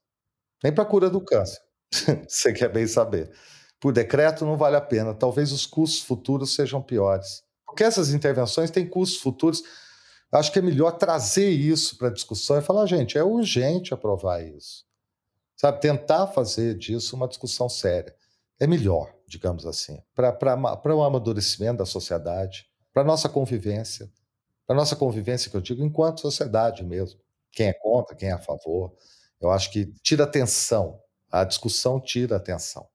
nem 0.62 0.72
para 0.72 0.84
a 0.84 0.86
cura 0.86 1.10
do 1.10 1.20
câncer. 1.20 1.60
Você 2.26 2.52
quer 2.52 2.72
bem 2.72 2.86
saber. 2.86 3.30
Por 3.78 3.92
decreto 3.92 4.44
não 4.46 4.56
vale 4.56 4.76
a 4.76 4.80
pena. 4.80 5.14
Talvez 5.14 5.52
os 5.52 5.66
custos 5.66 6.02
futuros 6.02 6.54
sejam 6.54 6.80
piores. 6.80 7.44
Porque 7.66 7.84
essas 7.84 8.12
intervenções 8.12 8.70
têm 8.70 8.88
custos 8.88 9.20
futuros. 9.20 9.62
Acho 10.32 10.50
que 10.50 10.58
é 10.58 10.62
melhor 10.62 10.92
trazer 10.92 11.50
isso 11.50 11.98
para 11.98 12.08
a 12.08 12.12
discussão 12.12 12.58
e 12.58 12.62
falar, 12.62 12.86
gente, 12.86 13.18
é 13.18 13.22
urgente 13.22 13.92
aprovar 13.92 14.42
isso. 14.42 14.86
Sabe, 15.54 15.80
tentar 15.80 16.26
fazer 16.28 16.74
disso 16.74 17.14
uma 17.14 17.28
discussão 17.28 17.68
séria. 17.68 18.15
É 18.58 18.66
melhor, 18.66 19.12
digamos 19.26 19.66
assim, 19.66 20.00
para 20.14 20.96
o 20.96 21.02
amadurecimento 21.02 21.78
da 21.78 21.86
sociedade, 21.86 22.66
para 22.92 23.02
a 23.02 23.04
nossa 23.06 23.28
convivência, 23.28 24.10
para 24.66 24.74
a 24.74 24.78
nossa 24.78 24.96
convivência, 24.96 25.50
que 25.50 25.56
eu 25.56 25.60
digo, 25.60 25.84
enquanto 25.84 26.20
sociedade 26.20 26.84
mesmo. 26.84 27.20
Quem 27.52 27.68
é 27.68 27.72
contra, 27.72 28.16
quem 28.16 28.28
é 28.30 28.32
a 28.32 28.38
favor. 28.38 28.94
Eu 29.40 29.50
acho 29.50 29.70
que 29.70 29.86
tira 30.02 30.24
atenção 30.24 31.00
a 31.30 31.44
discussão 31.44 32.00
tira 32.00 32.36
atenção. 32.36 32.86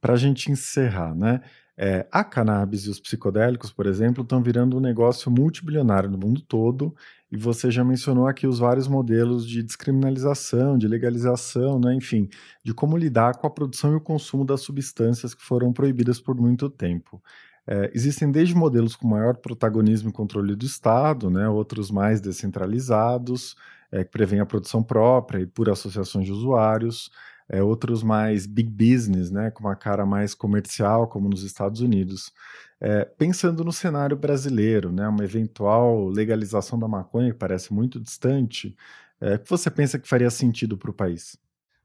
Para 0.00 0.14
a 0.14 0.16
gente 0.16 0.50
encerrar, 0.50 1.14
né? 1.14 1.40
É, 1.76 2.06
a 2.12 2.22
cannabis 2.22 2.86
e 2.86 2.90
os 2.90 3.00
psicodélicos, 3.00 3.72
por 3.72 3.86
exemplo, 3.86 4.22
estão 4.22 4.40
virando 4.40 4.76
um 4.76 4.80
negócio 4.80 5.30
multibilionário 5.30 6.08
no 6.08 6.16
mundo 6.16 6.40
todo, 6.40 6.94
e 7.32 7.36
você 7.36 7.68
já 7.68 7.82
mencionou 7.82 8.28
aqui 8.28 8.46
os 8.46 8.60
vários 8.60 8.86
modelos 8.86 9.44
de 9.44 9.60
descriminalização, 9.60 10.78
de 10.78 10.86
legalização, 10.86 11.80
né, 11.80 11.92
enfim, 11.94 12.28
de 12.62 12.72
como 12.72 12.96
lidar 12.96 13.36
com 13.38 13.46
a 13.46 13.50
produção 13.50 13.92
e 13.92 13.96
o 13.96 14.00
consumo 14.00 14.44
das 14.44 14.60
substâncias 14.60 15.34
que 15.34 15.42
foram 15.42 15.72
proibidas 15.72 16.20
por 16.20 16.36
muito 16.36 16.70
tempo. 16.70 17.20
É, 17.66 17.90
existem 17.92 18.30
desde 18.30 18.54
modelos 18.54 18.94
com 18.94 19.08
maior 19.08 19.36
protagonismo 19.38 20.10
e 20.10 20.12
controle 20.12 20.54
do 20.54 20.66
Estado, 20.66 21.28
né, 21.28 21.48
outros 21.48 21.90
mais 21.90 22.20
descentralizados, 22.20 23.56
é, 23.90 24.04
que 24.04 24.10
prevêem 24.10 24.40
a 24.40 24.46
produção 24.46 24.82
própria 24.82 25.40
e 25.40 25.46
por 25.46 25.68
associações 25.68 26.26
de 26.26 26.32
usuários, 26.32 27.10
é, 27.48 27.62
outros 27.62 28.02
mais 28.02 28.46
big 28.46 28.70
business, 28.70 29.30
né, 29.30 29.50
com 29.50 29.60
uma 29.60 29.76
cara 29.76 30.06
mais 30.06 30.34
comercial, 30.34 31.08
como 31.08 31.28
nos 31.28 31.42
Estados 31.42 31.80
Unidos. 31.80 32.32
É, 32.80 33.04
pensando 33.04 33.64
no 33.64 33.72
cenário 33.72 34.16
brasileiro, 34.16 34.92
né, 34.92 35.06
uma 35.08 35.24
eventual 35.24 36.08
legalização 36.08 36.78
da 36.78 36.88
maconha, 36.88 37.32
que 37.32 37.38
parece 37.38 37.72
muito 37.72 38.00
distante, 38.00 38.76
é, 39.20 39.38
que 39.38 39.48
você 39.48 39.70
pensa 39.70 39.98
que 39.98 40.08
faria 40.08 40.30
sentido 40.30 40.76
para 40.76 40.90
o 40.90 40.94
país? 40.94 41.36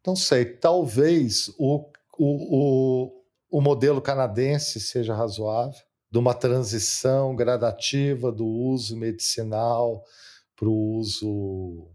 Não 0.05 0.15
sei, 0.15 0.45
talvez 0.45 1.53
o, 1.57 1.85
o, 2.17 3.07
o, 3.07 3.23
o 3.51 3.61
modelo 3.61 4.01
canadense 4.01 4.79
seja 4.79 5.13
razoável, 5.13 5.79
de 6.11 6.17
uma 6.17 6.33
transição 6.33 7.35
gradativa 7.35 8.31
do 8.31 8.45
uso 8.45 8.97
medicinal 8.97 10.03
para 10.55 10.67
o 10.67 10.97
uso 10.97 11.87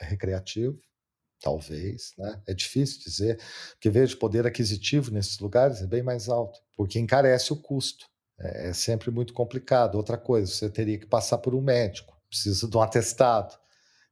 recreativo 0.00 0.78
talvez, 1.42 2.12
né? 2.16 2.40
É 2.46 2.54
difícil 2.54 3.00
dizer, 3.04 3.38
porque 3.72 3.90
veja, 3.90 4.14
o 4.14 4.18
poder 4.18 4.46
aquisitivo 4.46 5.10
nesses 5.10 5.38
lugares 5.38 5.82
é 5.82 5.86
bem 5.86 6.02
mais 6.02 6.28
alto, 6.28 6.60
porque 6.76 6.98
encarece 6.98 7.52
o 7.52 7.56
custo. 7.56 8.06
É, 8.38 8.68
é 8.68 8.72
sempre 8.72 9.10
muito 9.10 9.32
complicado. 9.32 9.96
Outra 9.96 10.16
coisa, 10.16 10.50
você 10.50 10.70
teria 10.70 10.98
que 10.98 11.06
passar 11.06 11.38
por 11.38 11.54
um 11.54 11.60
médico, 11.60 12.16
precisa 12.28 12.68
de 12.68 12.76
um 12.76 12.80
atestado. 12.80 13.54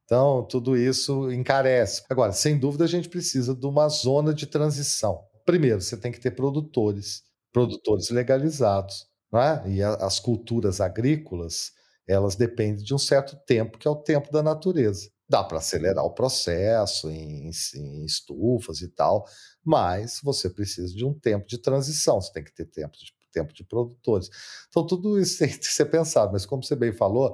Então, 0.05 0.43
tudo 0.43 0.75
isso 0.75 1.31
encarece. 1.31 2.03
Agora, 2.09 2.33
sem 2.33 2.59
dúvida, 2.59 2.83
a 2.83 2.87
gente 2.87 3.07
precisa 3.07 3.55
de 3.55 3.65
uma 3.65 3.87
zona 3.87 4.33
de 4.33 4.45
transição. 4.45 5.23
Primeiro, 5.45 5.81
você 5.81 5.95
tem 5.95 6.11
que 6.11 6.19
ter 6.19 6.31
produtores, 6.31 7.23
produtores 7.51 8.09
legalizados, 8.09 9.07
é? 9.33 9.69
e 9.69 9.81
a, 9.81 9.93
as 9.95 10.19
culturas 10.19 10.81
agrícolas, 10.81 11.71
elas 12.05 12.35
dependem 12.35 12.83
de 12.83 12.93
um 12.93 12.97
certo 12.97 13.37
tempo, 13.45 13.77
que 13.77 13.87
é 13.87 13.91
o 13.91 13.95
tempo 13.95 14.29
da 14.31 14.43
natureza. 14.43 15.09
Dá 15.31 15.41
para 15.45 15.59
acelerar 15.59 16.03
o 16.03 16.13
processo 16.13 17.09
em, 17.09 17.49
em, 17.75 18.03
estufas 18.03 18.81
e 18.81 18.89
tal, 18.89 19.25
mas 19.63 20.19
você 20.21 20.49
precisa 20.49 20.93
de 20.93 21.05
um 21.05 21.13
tempo 21.13 21.47
de 21.47 21.57
transição, 21.57 22.19
você 22.19 22.33
tem 22.33 22.43
que 22.43 22.53
ter 22.53 22.65
tempo 22.65 22.97
de, 22.97 23.13
tempo 23.31 23.53
de 23.53 23.63
produtores. 23.63 24.29
Então, 24.67 24.85
tudo 24.85 25.17
isso 25.17 25.39
tem 25.39 25.47
que 25.47 25.65
ser 25.67 25.85
pensado, 25.85 26.33
mas 26.33 26.45
como 26.45 26.61
você 26.61 26.75
bem 26.75 26.91
falou, 26.91 27.33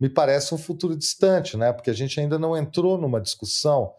me 0.00 0.10
parece 0.10 0.52
um 0.56 0.58
futuro 0.58 0.96
distante, 0.96 1.56
né? 1.56 1.72
porque 1.72 1.88
a 1.88 1.94
gente 1.94 2.18
ainda 2.18 2.36
não 2.36 2.56
entrou 2.56 2.98
numa 2.98 3.20
discussão 3.20 3.94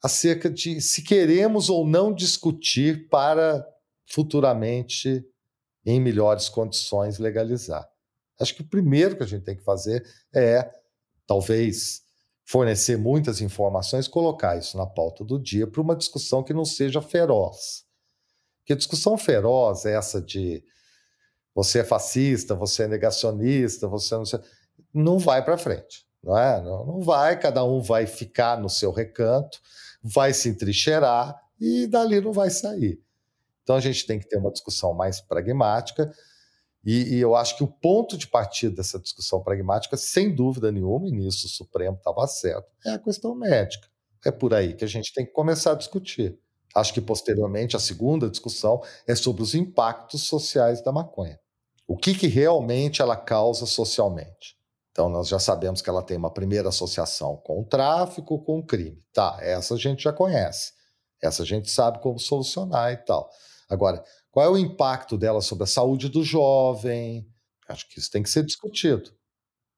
acerca 0.00 0.48
de 0.48 0.80
se 0.80 1.02
queremos 1.02 1.68
ou 1.68 1.84
não 1.84 2.14
discutir 2.14 3.08
para 3.08 3.66
futuramente, 4.06 5.24
em 5.84 6.00
melhores 6.00 6.48
condições, 6.48 7.18
legalizar. 7.18 7.84
Acho 8.40 8.54
que 8.54 8.62
o 8.62 8.68
primeiro 8.68 9.16
que 9.16 9.24
a 9.24 9.26
gente 9.26 9.44
tem 9.44 9.56
que 9.56 9.64
fazer 9.64 10.06
é, 10.32 10.70
talvez, 11.26 12.02
fornecer 12.50 12.98
muitas 12.98 13.40
informações, 13.40 14.08
colocar 14.08 14.58
isso 14.58 14.76
na 14.76 14.84
pauta 14.84 15.24
do 15.24 15.38
dia 15.38 15.68
para 15.68 15.80
uma 15.80 15.94
discussão 15.94 16.42
que 16.42 16.52
não 16.52 16.64
seja 16.64 17.00
feroz. 17.00 17.84
Porque 18.58 18.74
discussão 18.74 19.16
feroz 19.16 19.84
é 19.84 19.94
essa 19.94 20.20
de 20.20 20.60
você 21.54 21.78
é 21.78 21.84
fascista, 21.84 22.56
você 22.56 22.82
é 22.82 22.88
negacionista, 22.88 23.86
você 23.86 24.16
não 24.16 24.24
sei, 24.24 24.40
não 24.92 25.16
vai 25.16 25.44
para 25.44 25.56
frente, 25.56 26.04
não 26.24 26.36
é? 26.36 26.60
Não, 26.60 26.84
não 26.84 27.00
vai, 27.00 27.38
cada 27.38 27.62
um 27.62 27.80
vai 27.80 28.04
ficar 28.04 28.60
no 28.60 28.68
seu 28.68 28.90
recanto, 28.90 29.60
vai 30.02 30.34
se 30.34 30.48
entrincheirar 30.48 31.40
e 31.60 31.86
dali 31.86 32.20
não 32.20 32.32
vai 32.32 32.50
sair. 32.50 33.00
Então 33.62 33.76
a 33.76 33.80
gente 33.80 34.04
tem 34.04 34.18
que 34.18 34.28
ter 34.28 34.38
uma 34.38 34.50
discussão 34.50 34.92
mais 34.92 35.20
pragmática 35.20 36.12
e, 36.84 37.14
e, 37.14 37.20
eu 37.20 37.34
acho 37.36 37.56
que 37.56 37.64
o 37.64 37.68
ponto 37.68 38.16
de 38.16 38.26
partida 38.26 38.76
dessa 38.76 38.98
discussão 38.98 39.42
pragmática, 39.42 39.96
sem 39.96 40.34
dúvida 40.34 40.72
nenhuma, 40.72 41.08
e 41.08 41.12
nisso 41.12 41.46
o 41.46 41.50
Supremo 41.50 41.96
estava 41.96 42.26
certo, 42.26 42.72
é 42.86 42.90
a 42.90 42.98
questão 42.98 43.34
médica. 43.34 43.86
É 44.24 44.30
por 44.30 44.54
aí 44.54 44.74
que 44.74 44.84
a 44.84 44.88
gente 44.88 45.12
tem 45.12 45.26
que 45.26 45.32
começar 45.32 45.72
a 45.72 45.76
discutir. 45.76 46.38
Acho 46.74 46.94
que 46.94 47.00
posteriormente 47.00 47.76
a 47.76 47.80
segunda 47.80 48.30
discussão 48.30 48.82
é 49.06 49.14
sobre 49.14 49.42
os 49.42 49.54
impactos 49.54 50.22
sociais 50.22 50.82
da 50.82 50.92
maconha. 50.92 51.38
O 51.86 51.96
que, 51.96 52.14
que 52.14 52.28
realmente 52.28 53.02
ela 53.02 53.16
causa 53.16 53.66
socialmente? 53.66 54.56
Então, 54.92 55.08
nós 55.08 55.28
já 55.28 55.38
sabemos 55.38 55.82
que 55.82 55.90
ela 55.90 56.02
tem 56.02 56.16
uma 56.16 56.32
primeira 56.32 56.68
associação 56.68 57.36
com 57.36 57.60
o 57.60 57.64
tráfico, 57.64 58.42
com 58.44 58.58
o 58.58 58.66
crime. 58.66 59.02
Tá, 59.12 59.38
essa 59.40 59.74
a 59.74 59.76
gente 59.76 60.02
já 60.02 60.12
conhece. 60.12 60.72
Essa 61.22 61.42
a 61.42 61.46
gente 61.46 61.70
sabe 61.70 62.00
como 62.00 62.18
solucionar 62.18 62.92
e 62.92 62.96
tal. 62.96 63.28
Agora, 63.68 64.02
qual 64.30 64.46
é 64.46 64.48
o 64.48 64.58
impacto 64.58 65.18
dela 65.18 65.40
sobre 65.40 65.64
a 65.64 65.66
saúde 65.66 66.08
do 66.08 66.22
jovem? 66.22 67.26
Acho 67.68 67.88
que 67.88 67.98
isso 67.98 68.10
tem 68.10 68.22
que 68.22 68.30
ser 68.30 68.44
discutido. 68.44 69.10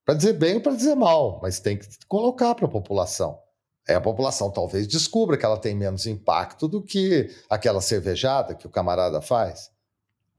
Para 0.05 0.15
dizer 0.15 0.35
bem 0.35 0.57
ou 0.57 0.61
para 0.61 0.75
dizer 0.75 0.95
mal, 0.95 1.39
mas 1.43 1.61
tem 1.61 1.79
que 1.79 1.87
colocar 2.07 2.55
para 2.55 2.67
a 2.67 2.71
população. 2.71 3.39
É, 3.87 3.95
a 3.95 4.01
população 4.01 4.51
talvez 4.51 4.87
descubra 4.87 5.37
que 5.37 5.45
ela 5.45 5.59
tem 5.59 5.75
menos 5.75 6.07
impacto 6.07 6.69
do 6.69 6.83
que 6.83 7.31
aquela 7.49 7.81
cervejada 7.81 8.55
que 8.55 8.67
o 8.67 8.71
camarada 8.71 9.21
faz. 9.21 9.71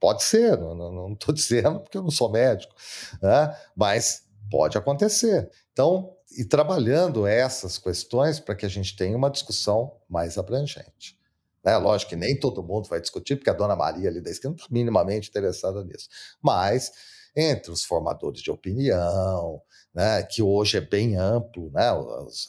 Pode 0.00 0.22
ser, 0.22 0.58
não 0.58 1.12
estou 1.12 1.32
dizendo 1.34 1.80
porque 1.80 1.96
eu 1.96 2.02
não 2.02 2.10
sou 2.10 2.30
médico, 2.30 2.74
né? 3.22 3.56
mas 3.74 4.24
pode 4.50 4.76
acontecer. 4.76 5.50
Então, 5.72 6.14
e 6.36 6.44
trabalhando 6.44 7.26
essas 7.26 7.78
questões 7.78 8.40
para 8.40 8.54
que 8.54 8.66
a 8.66 8.68
gente 8.68 8.96
tenha 8.96 9.16
uma 9.16 9.30
discussão 9.30 9.96
mais 10.08 10.36
abrangente. 10.36 11.18
Né? 11.64 11.76
Lógico 11.78 12.10
que 12.10 12.16
nem 12.16 12.38
todo 12.38 12.62
mundo 12.62 12.88
vai 12.88 13.00
discutir, 13.00 13.36
porque 13.36 13.50
a 13.50 13.54
dona 13.54 13.74
Maria 13.74 14.08
ali 14.08 14.20
da 14.20 14.30
não 14.44 14.54
está 14.54 14.66
minimamente 14.70 15.30
interessada 15.30 15.82
nisso. 15.82 16.08
Mas 16.42 16.92
entre 17.36 17.72
os 17.72 17.84
formadores 17.84 18.40
de 18.40 18.50
opinião, 18.50 19.60
né, 19.92 20.22
que 20.22 20.42
hoje 20.42 20.76
é 20.76 20.80
bem 20.80 21.16
amplo, 21.16 21.70
né, 21.72 21.90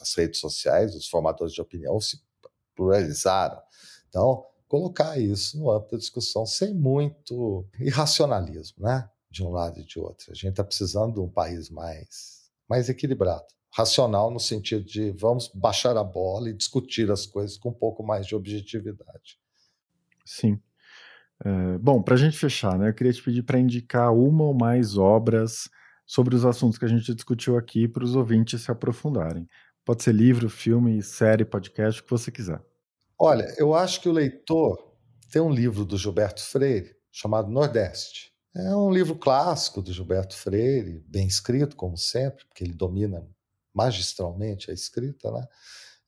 as 0.00 0.14
redes 0.16 0.38
sociais, 0.38 0.94
os 0.94 1.08
formadores 1.08 1.52
de 1.52 1.60
opinião 1.60 2.00
se 2.00 2.20
pluralizaram. 2.74 3.60
Então, 4.08 4.44
colocar 4.68 5.18
isso 5.18 5.58
no 5.58 5.70
âmbito 5.70 5.92
da 5.92 5.98
discussão 5.98 6.46
sem 6.46 6.72
muito 6.74 7.66
irracionalismo, 7.80 8.84
né, 8.84 9.08
de 9.30 9.42
um 9.42 9.50
lado 9.50 9.80
e 9.80 9.84
de 9.84 9.98
outro. 9.98 10.30
A 10.30 10.34
gente 10.34 10.50
está 10.50 10.62
precisando 10.62 11.14
de 11.14 11.20
um 11.20 11.28
país 11.28 11.68
mais, 11.68 12.50
mais 12.68 12.88
equilibrado 12.88 13.46
racional 13.76 14.30
no 14.30 14.40
sentido 14.40 14.82
de 14.82 15.10
vamos 15.10 15.50
baixar 15.54 15.98
a 15.98 16.02
bola 16.02 16.48
e 16.48 16.54
discutir 16.54 17.10
as 17.10 17.26
coisas 17.26 17.58
com 17.58 17.68
um 17.68 17.74
pouco 17.74 18.02
mais 18.02 18.26
de 18.26 18.34
objetividade. 18.34 19.38
Sim. 20.24 20.58
É, 21.44 21.76
bom, 21.76 22.00
para 22.02 22.14
a 22.14 22.16
gente 22.16 22.38
fechar, 22.38 22.78
né, 22.78 22.88
eu 22.88 22.94
queria 22.94 23.12
te 23.12 23.22
pedir 23.22 23.42
para 23.42 23.58
indicar 23.58 24.14
uma 24.14 24.44
ou 24.44 24.54
mais 24.54 24.96
obras 24.96 25.68
sobre 26.06 26.34
os 26.34 26.46
assuntos 26.46 26.78
que 26.78 26.86
a 26.86 26.88
gente 26.88 27.14
discutiu 27.14 27.58
aqui 27.58 27.86
para 27.86 28.02
os 28.02 28.16
ouvintes 28.16 28.62
se 28.62 28.70
aprofundarem. 28.70 29.46
Pode 29.84 30.02
ser 30.02 30.14
livro, 30.14 30.48
filme, 30.48 31.02
série, 31.02 31.44
podcast, 31.44 32.00
o 32.00 32.04
que 32.04 32.10
você 32.10 32.30
quiser. 32.30 32.62
Olha, 33.18 33.54
eu 33.58 33.74
acho 33.74 34.00
que 34.00 34.08
o 34.08 34.12
leitor 34.12 34.96
tem 35.30 35.42
um 35.42 35.50
livro 35.50 35.84
do 35.84 35.98
Gilberto 35.98 36.40
Freire 36.40 36.96
chamado 37.12 37.50
Nordeste. 37.50 38.32
É 38.54 38.74
um 38.74 38.90
livro 38.90 39.16
clássico 39.16 39.82
do 39.82 39.92
Gilberto 39.92 40.34
Freire, 40.34 41.04
bem 41.06 41.26
escrito, 41.26 41.76
como 41.76 41.98
sempre, 41.98 42.46
porque 42.46 42.64
ele 42.64 42.72
domina 42.72 43.26
magistralmente 43.76 44.70
a 44.70 44.74
escrita, 44.74 45.30
né? 45.30 45.46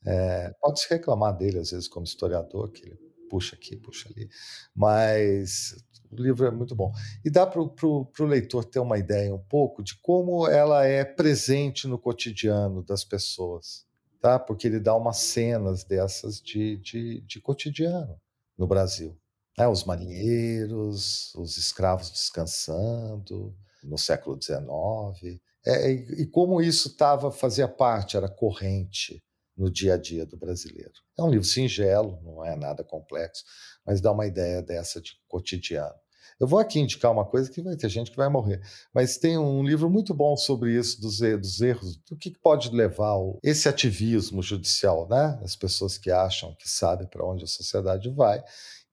É, 0.07 0.55
Pode-se 0.61 0.89
reclamar 0.89 1.37
dele, 1.37 1.59
às 1.59 1.71
vezes, 1.71 1.87
como 1.87 2.07
historiador, 2.07 2.71
que 2.73 2.87
ele 2.87 2.97
puxa 3.29 3.55
aqui, 3.55 3.77
puxa 3.77 4.09
ali, 4.09 4.27
mas 4.75 5.77
o 6.11 6.17
livro 6.17 6.47
é 6.47 6.51
muito 6.51 6.75
bom. 6.75 6.91
E 7.23 7.29
dá 7.29 7.47
para 7.47 7.61
o 7.61 8.09
leitor 8.21 8.65
ter 8.65 8.79
uma 8.79 8.97
ideia 8.97 9.35
um 9.35 9.45
pouco 9.45 9.83
de 9.83 9.95
como 10.01 10.49
ela 10.49 10.87
é 10.87 11.05
presente 11.05 11.87
no 11.87 11.99
cotidiano 11.99 12.83
das 12.83 13.05
pessoas, 13.05 13.85
tá? 14.19 14.39
porque 14.39 14.67
ele 14.67 14.81
dá 14.81 14.97
umas 14.97 15.19
cenas 15.19 15.85
dessas 15.85 16.41
de, 16.41 16.79
de, 16.79 17.21
de 17.21 17.41
cotidiano 17.41 18.19
no 18.57 18.67
Brasil. 18.67 19.15
Né? 19.59 19.69
Os 19.69 19.85
marinheiros, 19.85 21.35
os 21.35 21.59
escravos 21.59 22.11
descansando 22.11 23.55
no 23.85 23.99
século 23.99 24.39
XIX, 24.41 25.39
é, 25.67 25.93
e, 25.93 26.23
e 26.23 26.27
como 26.27 26.61
isso 26.61 26.97
tava, 26.97 27.31
fazia 27.31 27.69
parte, 27.69 28.17
era 28.17 28.29
corrente 28.29 29.23
no 29.57 29.71
dia 29.71 29.95
a 29.95 29.97
dia 29.97 30.25
do 30.25 30.37
brasileiro. 30.37 30.93
É 31.19 31.23
um 31.23 31.31
livro 31.31 31.45
singelo, 31.45 32.21
não 32.23 32.45
é 32.45 32.57
nada 32.57 32.85
complexo, 32.85 33.45
mas 33.85 34.01
dá 34.01 34.13
uma 34.13 34.27
ideia 34.27 34.63
dessa 34.63 35.01
de 35.01 35.13
cotidiano. 35.27 35.95
Eu 36.39 36.47
vou 36.47 36.61
aqui 36.61 36.79
indicar 36.79 37.11
uma 37.11 37.25
coisa 37.25 37.51
que 37.51 37.61
vai 37.61 37.75
ter 37.75 37.89
gente 37.89 38.13
que 38.13 38.17
vai 38.17 38.29
morrer, 38.29 38.61
mas 38.95 39.19
tem 39.19 39.37
um 39.37 39.65
livro 39.65 39.91
muito 39.91 40.15
bom 40.15 40.37
sobre 40.37 40.79
isso, 40.79 41.01
dos, 41.01 41.19
dos 41.19 41.61
erros, 41.61 41.97
do 42.09 42.17
que 42.17 42.31
pode 42.31 42.71
levar 42.71 43.17
esse 43.43 43.69
ativismo 43.69 44.41
judicial, 44.41 45.09
né? 45.09 45.41
As 45.43 45.57
pessoas 45.57 45.99
que 45.99 46.13
acham 46.13 46.55
que 46.55 46.69
sabem 46.69 47.09
para 47.09 47.27
onde 47.27 47.43
a 47.43 47.49
sociedade 47.49 48.09
vai, 48.11 48.41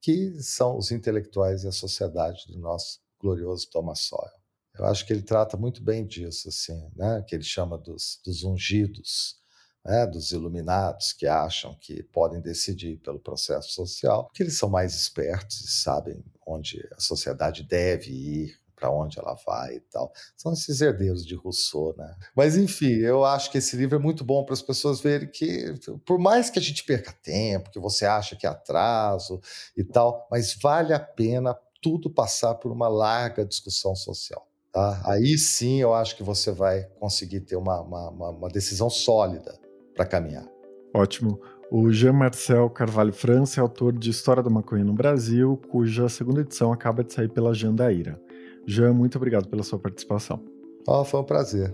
que 0.01 0.41
são 0.41 0.77
os 0.77 0.91
intelectuais 0.91 1.63
e 1.63 1.67
a 1.67 1.71
sociedade 1.71 2.45
do 2.47 2.57
nosso 2.57 2.99
glorioso 3.21 3.69
Thomas 3.69 3.99
Sowell. 3.99 4.44
Eu 4.77 4.85
acho 4.85 5.05
que 5.05 5.13
ele 5.13 5.21
trata 5.21 5.55
muito 5.55 5.81
bem 5.81 6.05
disso, 6.05 6.49
assim, 6.49 6.89
né? 6.95 7.23
que 7.27 7.35
ele 7.35 7.43
chama 7.43 7.77
dos, 7.77 8.19
dos 8.25 8.43
ungidos, 8.43 9.37
né? 9.83 10.05
dos 10.05 10.31
iluminados 10.31 11.13
que 11.13 11.27
acham 11.27 11.75
que 11.79 12.03
podem 12.03 12.41
decidir 12.41 12.97
pelo 12.97 13.19
processo 13.19 13.71
social, 13.71 14.29
que 14.33 14.43
eles 14.43 14.57
são 14.57 14.69
mais 14.69 14.93
espertos 14.93 15.61
e 15.61 15.67
sabem 15.67 16.23
onde 16.45 16.87
a 16.95 16.99
sociedade 16.99 17.63
deve 17.63 18.11
ir, 18.11 18.59
para 18.75 18.91
onde 18.91 19.17
ela 19.17 19.35
vai 19.45 19.75
e 19.75 19.79
tal. 19.79 20.11
São 20.35 20.51
esses 20.51 20.81
herdeiros 20.81 21.25
de 21.25 21.33
Rousseau, 21.33 21.95
né? 21.97 22.13
Mas 22.35 22.57
enfim, 22.57 22.91
eu 22.91 23.23
acho 23.23 23.49
que 23.49 23.57
esse 23.57 23.75
livro 23.75 23.95
é 23.95 23.99
muito 23.99 24.23
bom 24.23 24.43
para 24.43 24.53
as 24.53 24.61
pessoas 24.61 24.99
verem 24.99 25.29
que, 25.29 25.73
por 26.05 26.19
mais 26.19 26.49
que 26.49 26.59
a 26.59 26.61
gente 26.61 26.83
perca 26.83 27.13
tempo, 27.23 27.71
que 27.71 27.79
você 27.79 28.05
acha 28.05 28.35
que 28.35 28.45
é 28.45 28.49
atraso 28.49 29.39
e 29.77 29.83
tal, 29.83 30.27
mas 30.29 30.53
vale 30.61 30.93
a 30.93 30.99
pena 30.99 31.57
tudo 31.81 32.09
passar 32.09 32.55
por 32.55 32.71
uma 32.71 32.87
larga 32.87 33.45
discussão 33.45 33.95
social. 33.95 34.45
Tá? 34.75 35.01
Aí 35.05 35.37
sim 35.37 35.81
eu 35.81 35.93
acho 35.93 36.17
que 36.17 36.21
você 36.21 36.51
vai 36.51 36.83
conseguir 36.99 37.39
ter 37.39 37.55
uma, 37.55 37.79
uma, 37.79 38.09
uma 38.09 38.49
decisão 38.49 38.89
sólida 38.89 39.57
para 39.95 40.05
caminhar. 40.05 40.45
Ótimo. 40.93 41.39
O 41.71 41.89
Jean-Marcel 41.89 42.69
Carvalho 42.69 43.13
França 43.13 43.61
é 43.61 43.61
autor 43.61 43.97
de 43.97 44.09
História 44.09 44.43
da 44.43 44.49
Maconha 44.49 44.83
no 44.83 44.93
Brasil, 44.93 45.57
cuja 45.71 46.09
segunda 46.09 46.41
edição 46.41 46.73
acaba 46.73 47.05
de 47.05 47.13
sair 47.13 47.29
pela 47.29 47.53
Jandaíra. 47.53 48.21
Jean, 48.67 48.91
muito 48.91 49.17
obrigado 49.17 49.47
pela 49.47 49.63
sua 49.63 49.79
participação. 49.79 50.43
Oh, 50.85 51.05
foi 51.05 51.21
um 51.21 51.23
prazer. 51.23 51.73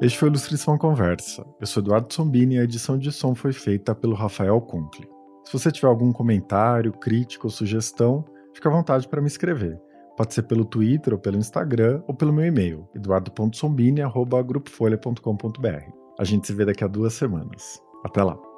Este 0.00 0.18
foi 0.18 0.28
o 0.28 0.30
Ilustração 0.30 0.78
Conversa. 0.78 1.44
Eu 1.60 1.66
sou 1.66 1.82
Eduardo 1.82 2.12
Sombini 2.12 2.54
e 2.54 2.58
a 2.58 2.64
edição 2.64 2.96
de 2.96 3.12
som 3.12 3.34
foi 3.34 3.52
feita 3.52 3.94
pelo 3.94 4.14
Rafael 4.14 4.58
Kunkel. 4.62 5.06
Se 5.44 5.52
você 5.52 5.70
tiver 5.70 5.88
algum 5.88 6.10
comentário, 6.10 6.90
crítica 6.90 7.46
ou 7.46 7.50
sugestão, 7.50 8.24
fique 8.54 8.66
à 8.66 8.70
vontade 8.70 9.06
para 9.08 9.20
me 9.20 9.26
escrever. 9.26 9.78
Pode 10.16 10.32
ser 10.34 10.42
pelo 10.42 10.64
Twitter 10.64 11.12
ou 11.14 11.18
pelo 11.18 11.38
Instagram 11.38 12.02
ou 12.06 12.14
pelo 12.14 12.32
meu 12.32 12.46
e-mail, 12.46 12.88
eduardo.sombini.grupofolha.com.br. 12.94 15.92
A 16.18 16.24
gente 16.24 16.46
se 16.46 16.52
vê 16.52 16.64
daqui 16.64 16.84
a 16.84 16.86
duas 16.86 17.14
semanas. 17.14 17.82
Até 18.04 18.22
lá! 18.22 18.51